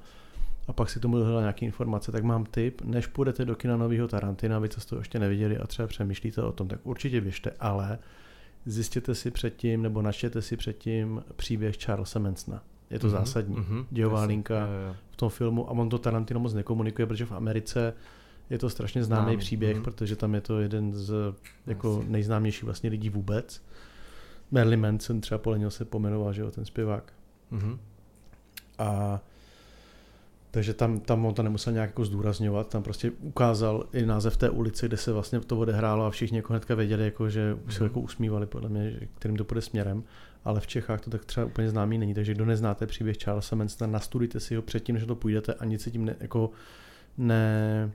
A 0.68 0.74
pak 0.74 0.90
si 0.90 1.00
tomu 1.00 1.18
dohledal 1.18 1.42
nějaké 1.42 1.66
informace, 1.66 2.12
tak 2.12 2.24
mám 2.24 2.46
tip, 2.46 2.82
než 2.82 3.08
půjdete 3.08 3.46
do 3.46 3.56
kina 3.56 3.78
nového 3.78 4.08
Tarantina, 4.08 4.60
vy 4.60 4.70
co 4.70 4.82
jste 4.82 4.90
to 4.90 4.98
ještě 5.02 5.20
neviděli 5.20 5.58
a 5.58 5.68
třeba 5.68 5.88
přemýšlíte 5.88 6.42
o 6.42 6.52
tom, 6.52 6.68
tak 6.68 6.80
určitě 6.84 7.22
běžte, 7.22 7.52
ale 7.60 8.00
zjistěte 8.66 9.16
si 9.16 9.32
předtím, 9.32 9.82
nebo 9.82 10.02
načtěte 10.02 10.42
si 10.42 10.58
předtím 10.58 11.24
příběh 11.36 11.76
Charlesa 11.78 12.20
Mansona. 12.20 12.64
Je 12.90 13.00
to 13.00 13.08
Mhm, 13.08 13.16
zásadní. 13.18 13.56
mhm, 13.56 13.86
Dějová 13.92 14.20
jasně, 14.22 14.28
linka. 14.28 14.60
jo, 14.60 14.88
jo. 14.88 14.96
v 15.12 15.16
tom 15.16 15.30
filmu 15.30 15.70
a 15.70 15.72
on 15.72 15.90
to 15.90 15.98
Tarantino 15.98 16.40
moc 16.40 16.54
nekomunikuje, 16.54 17.06
protože 17.06 17.26
v 17.26 17.32
Americe 17.32 17.94
je 18.50 18.58
to 18.60 18.70
strašně 18.70 19.04
známý 19.04 19.24
Známý, 19.24 19.38
příběh, 19.38 19.76
mhm. 19.76 19.84
protože 19.84 20.16
tam 20.16 20.36
je 20.36 20.42
to 20.42 20.60
jeden 20.60 20.94
z 20.94 21.14
jako 21.68 21.96
Jasně. 21.98 22.12
nejznámějších 22.12 22.64
vlastně 22.64 22.90
lidí 22.90 23.10
vůbec. 23.10 23.62
Marilyn 24.52 24.80
Manson 24.82 25.22
třeba 25.22 25.38
podle 25.38 25.60
něho 25.60 25.72
se 25.72 25.86
pomenoval, 25.86 26.34
že 26.34 26.42
jo, 26.42 26.52
ten 26.52 26.66
zpěvák. 26.66 27.14
Mhm. 27.52 27.80
A 28.78 29.20
takže 30.56 30.74
tam, 30.74 31.00
tam 31.00 31.26
on 31.26 31.34
to 31.34 31.44
nemusel 31.44 31.74
nějak 31.74 31.90
jako 31.90 32.06
zdůrazňovat, 32.06 32.68
tam 32.68 32.84
prostě 32.84 33.12
ukázal 33.12 33.86
i 33.94 34.06
název 34.06 34.38
té 34.38 34.50
ulice, 34.50 34.88
kde 34.88 34.98
se 34.98 35.12
vlastně 35.12 35.40
to 35.40 35.58
odehrálo 35.60 36.06
a 36.06 36.10
všichni 36.10 36.38
jako 36.38 36.54
hnedka 36.54 36.76
věděli, 36.76 37.04
jako, 37.04 37.30
že 37.30 37.58
už 37.68 37.74
se 37.74 37.80
Mhm. 37.80 37.90
jako 37.90 38.00
usmívali 38.00 38.46
podle 38.46 38.70
mě, 38.70 39.00
kterým 39.16 39.38
to 39.38 39.44
půjde 39.44 39.62
směrem, 39.62 40.04
ale 40.46 40.60
v 40.60 40.68
Čechách 40.68 41.02
to 41.02 41.10
tak 41.10 41.26
třeba 41.26 41.46
úplně 41.46 41.70
známý 41.70 41.98
není, 41.98 42.14
takže 42.14 42.34
kdo 42.34 42.46
neznáte 42.46 42.88
příběh 42.88 43.18
Charlesa 43.24 43.56
Mansona, 43.56 43.92
nastudujte 43.92 44.40
si 44.40 44.56
ho 44.56 44.62
předtím, 44.62 44.96
než 44.96 45.06
to 45.06 45.16
půjdete 45.16 45.54
a 45.54 45.66
nic 45.66 45.82
si 45.82 45.92
tím 45.92 46.06
ne, 46.06 46.16
jako 46.20 46.50
ne, 47.18 47.92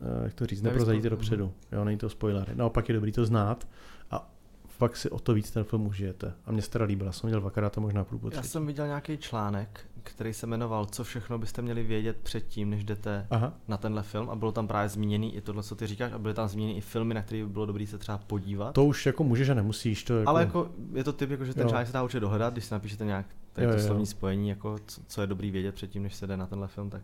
eh, 0.00 0.24
jak 0.24 0.34
to 0.34 0.46
říct, 0.46 0.62
neprozradíte 0.62 1.08
mhm. 1.08 1.16
dopředu, 1.16 1.52
jo, 1.72 1.84
není 1.84 1.98
to 1.98 2.08
spoiler. 2.08 2.56
Naopak 2.56 2.88
je 2.88 2.94
dobrý 2.94 3.12
to 3.12 3.24
znát 3.26 3.68
a 4.10 4.30
fakt 4.68 4.96
si 4.96 5.10
o 5.10 5.18
to 5.18 5.34
víc 5.34 5.50
ten 5.50 5.64
film 5.64 5.86
užijete. 5.86 6.32
A 6.46 6.52
mě 6.52 6.62
se 6.62 6.70
teda 6.70 6.84
líbila, 6.84 7.12
jsem 7.12 7.28
viděl 7.28 7.40
dvakrát 7.40 7.78
a 7.78 7.80
možná 7.80 8.04
půl 8.04 8.20
Já 8.32 8.42
jsem 8.42 8.66
viděl 8.66 8.86
nějaký 8.86 9.18
článek, 9.18 9.80
který 10.02 10.32
se 10.34 10.46
jmenoval 10.46 10.86
Co 10.86 11.04
všechno 11.04 11.38
byste 11.38 11.62
měli 11.62 11.82
vědět 11.82 12.16
předtím, 12.22 12.70
než 12.70 12.84
jdete 12.84 13.26
Aha, 13.30 13.52
na 13.68 13.76
tenhle 13.76 14.02
film 14.02 14.30
a 14.30 14.36
bylo 14.36 14.52
tam 14.52 14.68
právě 14.68 14.88
zmíněný 14.88 15.36
i 15.36 15.40
tohle, 15.40 15.62
co 15.62 15.74
ty 15.74 15.86
říkáš 15.86 16.12
a 16.12 16.18
byly 16.18 16.34
tam 16.34 16.48
zmíněny 16.48 16.78
i 16.78 16.80
filmy, 16.80 17.14
na 17.14 17.22
které 17.22 17.42
by 17.44 17.48
bylo 17.48 17.66
dobré 17.66 17.86
se 17.86 17.98
třeba 17.98 18.18
podívat. 18.18 18.72
to 18.74 18.84
už 18.84 19.06
jako 19.06 19.24
můžeš 19.24 19.48
a 19.48 19.54
nemusíš, 19.54 20.04
to 20.04 20.18
jako, 20.18 20.28
Ale 20.30 20.40
jako 20.40 20.68
je 20.92 21.04
to 21.04 21.12
typ, 21.12 21.30
jako, 21.30 21.44
že 21.44 21.54
ten 21.54 21.62
Jo. 21.62 21.68
článek 21.68 21.86
se 21.86 21.92
dá 21.92 22.02
určitě 22.02 22.20
dohledat, 22.20 22.52
když 22.52 22.64
si 22.64 22.74
napíšete 22.74 23.04
nějak 23.04 23.26
tady 23.52 23.64
Jo, 23.66 23.70
to 23.72 23.76
jo, 23.78 23.82
jo. 23.82 23.86
slovní 23.86 24.06
spojení, 24.06 24.48
jako 24.48 24.76
co, 24.86 25.00
co, 25.06 25.20
je 25.20 25.26
dobrý 25.26 25.50
vědět 25.50 25.74
předtím, 25.74 26.02
než 26.02 26.14
se 26.14 26.26
jde 26.26 26.36
na 26.36 26.46
tenhle 26.46 26.68
film, 26.68 26.90
tak, 26.90 27.02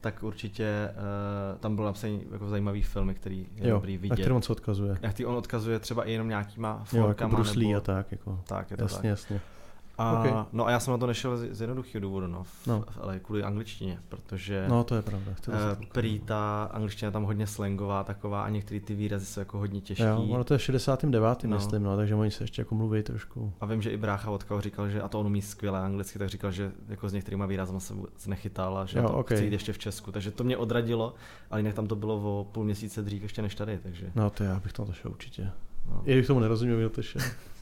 tak 0.00 0.22
určitě 0.22 0.90
uh, 1.52 1.58
tam 1.58 1.74
bylo 1.74 1.86
napsaný 1.86 2.22
jako 2.32 2.48
zajímavý 2.48 2.82
filmy, 2.82 3.14
který 3.14 3.46
je 3.56 3.68
jo, 3.68 3.74
dobrý 3.76 3.94
na 3.96 4.00
vidět. 4.02 4.14
kterém 4.16 4.36
on 4.36 4.42
se 4.42 4.52
odkazuje. 4.52 4.98
Jak 5.02 5.14
ty 5.14 5.24
on 5.26 5.34
odkazuje 5.34 5.78
třeba 5.78 6.04
i 6.04 6.12
jenom 6.12 6.28
nějakýma 6.28 6.84
Jo, 6.92 7.08
jako 7.08 7.28
Bruce 7.28 7.58
Lee 7.58 7.68
nebo... 7.68 7.76
a 7.78 7.80
tak, 7.80 8.12
jako. 8.12 8.40
Tak, 8.46 8.70
je 8.70 8.76
to 8.76 8.84
Jasně, 8.84 8.96
tak. 8.96 9.04
jasně. 9.04 9.40
A, 9.98 10.12
Ok. 10.22 10.46
No 10.52 10.66
a 10.66 10.70
já 10.70 10.80
jsem 10.80 10.92
na 10.92 10.98
to 10.98 11.06
nešel 11.06 11.36
z, 11.36 11.48
z 11.54 11.60
jednoduchého 11.60 12.00
důvodu, 12.02 12.26
no, 12.26 12.42
v, 12.44 12.66
No. 12.66 12.84
v 12.90 12.96
LA 13.06 13.18
kvůli 13.18 13.42
angličtině, 13.42 13.98
protože 14.08 14.64
No, 14.68 14.84
to 14.84 14.94
je 14.94 15.02
pravda. 15.02 15.32
To 15.44 15.50
se 15.52 15.76
prý 15.92 16.20
ta 16.20 16.70
angličtina 16.72 17.06
je 17.08 17.12
tam 17.12 17.22
hodně 17.24 17.46
slangová 17.46 18.04
taková 18.04 18.42
a 18.44 18.48
některé 18.48 18.80
ty 18.80 18.94
výrazy 18.94 19.26
jsou 19.26 19.40
jako 19.40 19.58
hodně 19.58 19.80
těžký. 19.80 20.04
Jo, 20.04 20.26
ono 20.30 20.44
to 20.44 20.54
je 20.54 20.58
69. 20.58 21.44
No. 21.44 21.56
myslím, 21.56 21.82
no, 21.82 21.96
takže 21.96 22.14
oni 22.14 22.30
se 22.30 22.44
ještě 22.44 22.60
jako 22.62 22.74
mluví 22.74 23.02
trošku. 23.02 23.52
A 23.60 23.66
vím, 23.66 23.82
že 23.82 23.90
i 23.90 23.96
brácha 23.96 24.30
od 24.30 24.42
Kao 24.44 24.60
říkal, 24.60 24.88
že 24.88 25.02
a 25.02 25.08
to 25.08 25.20
on 25.20 25.26
umí 25.26 25.42
skvěle 25.42 25.80
anglicky, 25.80 26.18
tak 26.18 26.28
říkal, 26.28 26.50
že 26.50 26.72
jako 26.88 27.08
s 27.08 27.12
některýma 27.12 27.46
výrazama 27.46 27.80
se 27.80 27.94
vůbec 27.94 28.26
nechytal 28.26 28.78
a 28.78 28.86
že 28.86 28.98
Jo, 28.98 29.08
to 29.08 29.14
ok. 29.14 29.26
chce 29.26 29.44
jít 29.44 29.52
ještě 29.52 29.72
v 29.72 29.78
Česku. 29.78 30.12
Takže 30.12 30.30
to 30.30 30.44
mě 30.44 30.56
odradilo, 30.56 31.14
ale 31.50 31.60
jinak 31.60 31.74
tam 31.74 31.86
to 31.86 31.96
bylo 31.96 32.40
o 32.40 32.44
půl 32.44 32.64
měsíce 32.64 33.02
dřív 33.02 33.22
ještě 33.22 33.42
než 33.42 33.54
tady, 33.54 33.78
takže. 33.82 34.06
No, 34.14 34.30
to 34.30 34.44
já 34.44 34.60
bych 34.60 34.72
tam 34.72 34.86
to 34.86 34.92
šel 34.92 35.10
určitě. 35.10 35.50
No. 35.90 36.02
I 36.04 36.12
když 36.14 36.26
tomu 36.26 36.40
nerozumím, 36.40 36.76
bych 36.78 36.92
to 36.92 37.02
šel. 37.02 37.22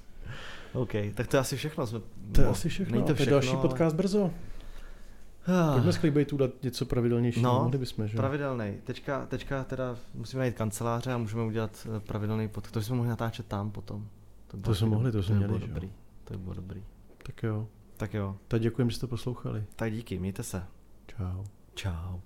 OK, 0.75 0.93
tak 1.14 1.27
to 1.27 1.37
je 1.37 1.41
asi 1.41 1.57
všechno. 1.57 1.87
Jsme, 1.87 2.01
To 2.33 2.41
je 2.41 2.47
no, 2.47 2.53
asi 2.53 2.68
všechno. 2.68 2.93
Není 2.95 3.07
to 3.07 3.14
všechno, 3.14 3.31
další 3.31 3.49
ale- 3.49 3.61
podcast 3.62 3.97
brzo. 3.97 4.31
Ah, 5.47 5.72
Pojďme 5.72 5.93
s 5.93 5.99
clickbaitu 5.99 6.37
dát 6.37 6.51
něco 6.62 6.87
pravidelnějšího. 6.87 7.45
No, 7.45 7.62
Mohli 7.62 7.79
bychom, 7.79 8.09
že? 8.09 8.16
Pravidelný. 8.16 8.75
Teďka, 8.85 9.27
teďka 9.27 9.64
teda 9.64 9.97
musíme 10.14 10.41
najít 10.41 10.57
kanceláře 10.57 11.12
a 11.12 11.18
můžeme 11.18 11.43
udělat 11.43 11.87
eh, 11.97 12.01
pravidelný 12.01 12.49
pod. 12.49 12.70
To 12.70 12.79
bychom 12.79 12.97
mohli 12.97 13.11
natáčet 13.11 13.47
tam 13.47 13.70
potom. 13.70 14.09
by 14.55 14.61
bylo 14.61 14.75
jsme 14.75 14.89
mohli, 14.89 15.12
to 15.12 15.22
jsme 15.22 15.35
by 15.35 15.39
bylo 15.39 15.49
měli, 15.59 15.61
že 15.66 15.75
dobrý. 15.75 15.93
To 16.25 16.35
by 16.35 16.39
bylo 16.39 16.55
dobrý. 16.55 16.85
Tak 17.22 17.43
jo. 17.43 17.66
Tak 17.97 18.14
jo. 18.14 18.37
Tak 18.49 18.61
děkujem, 18.61 18.91
že 18.91 18.97
jste 18.97 19.07
poslouchali. 19.07 19.64
Tak 19.77 19.93
díky, 19.93 20.18
mějte 20.18 20.43
se. 20.43 20.62
Čau. 21.07 21.45
Čau. 21.75 22.18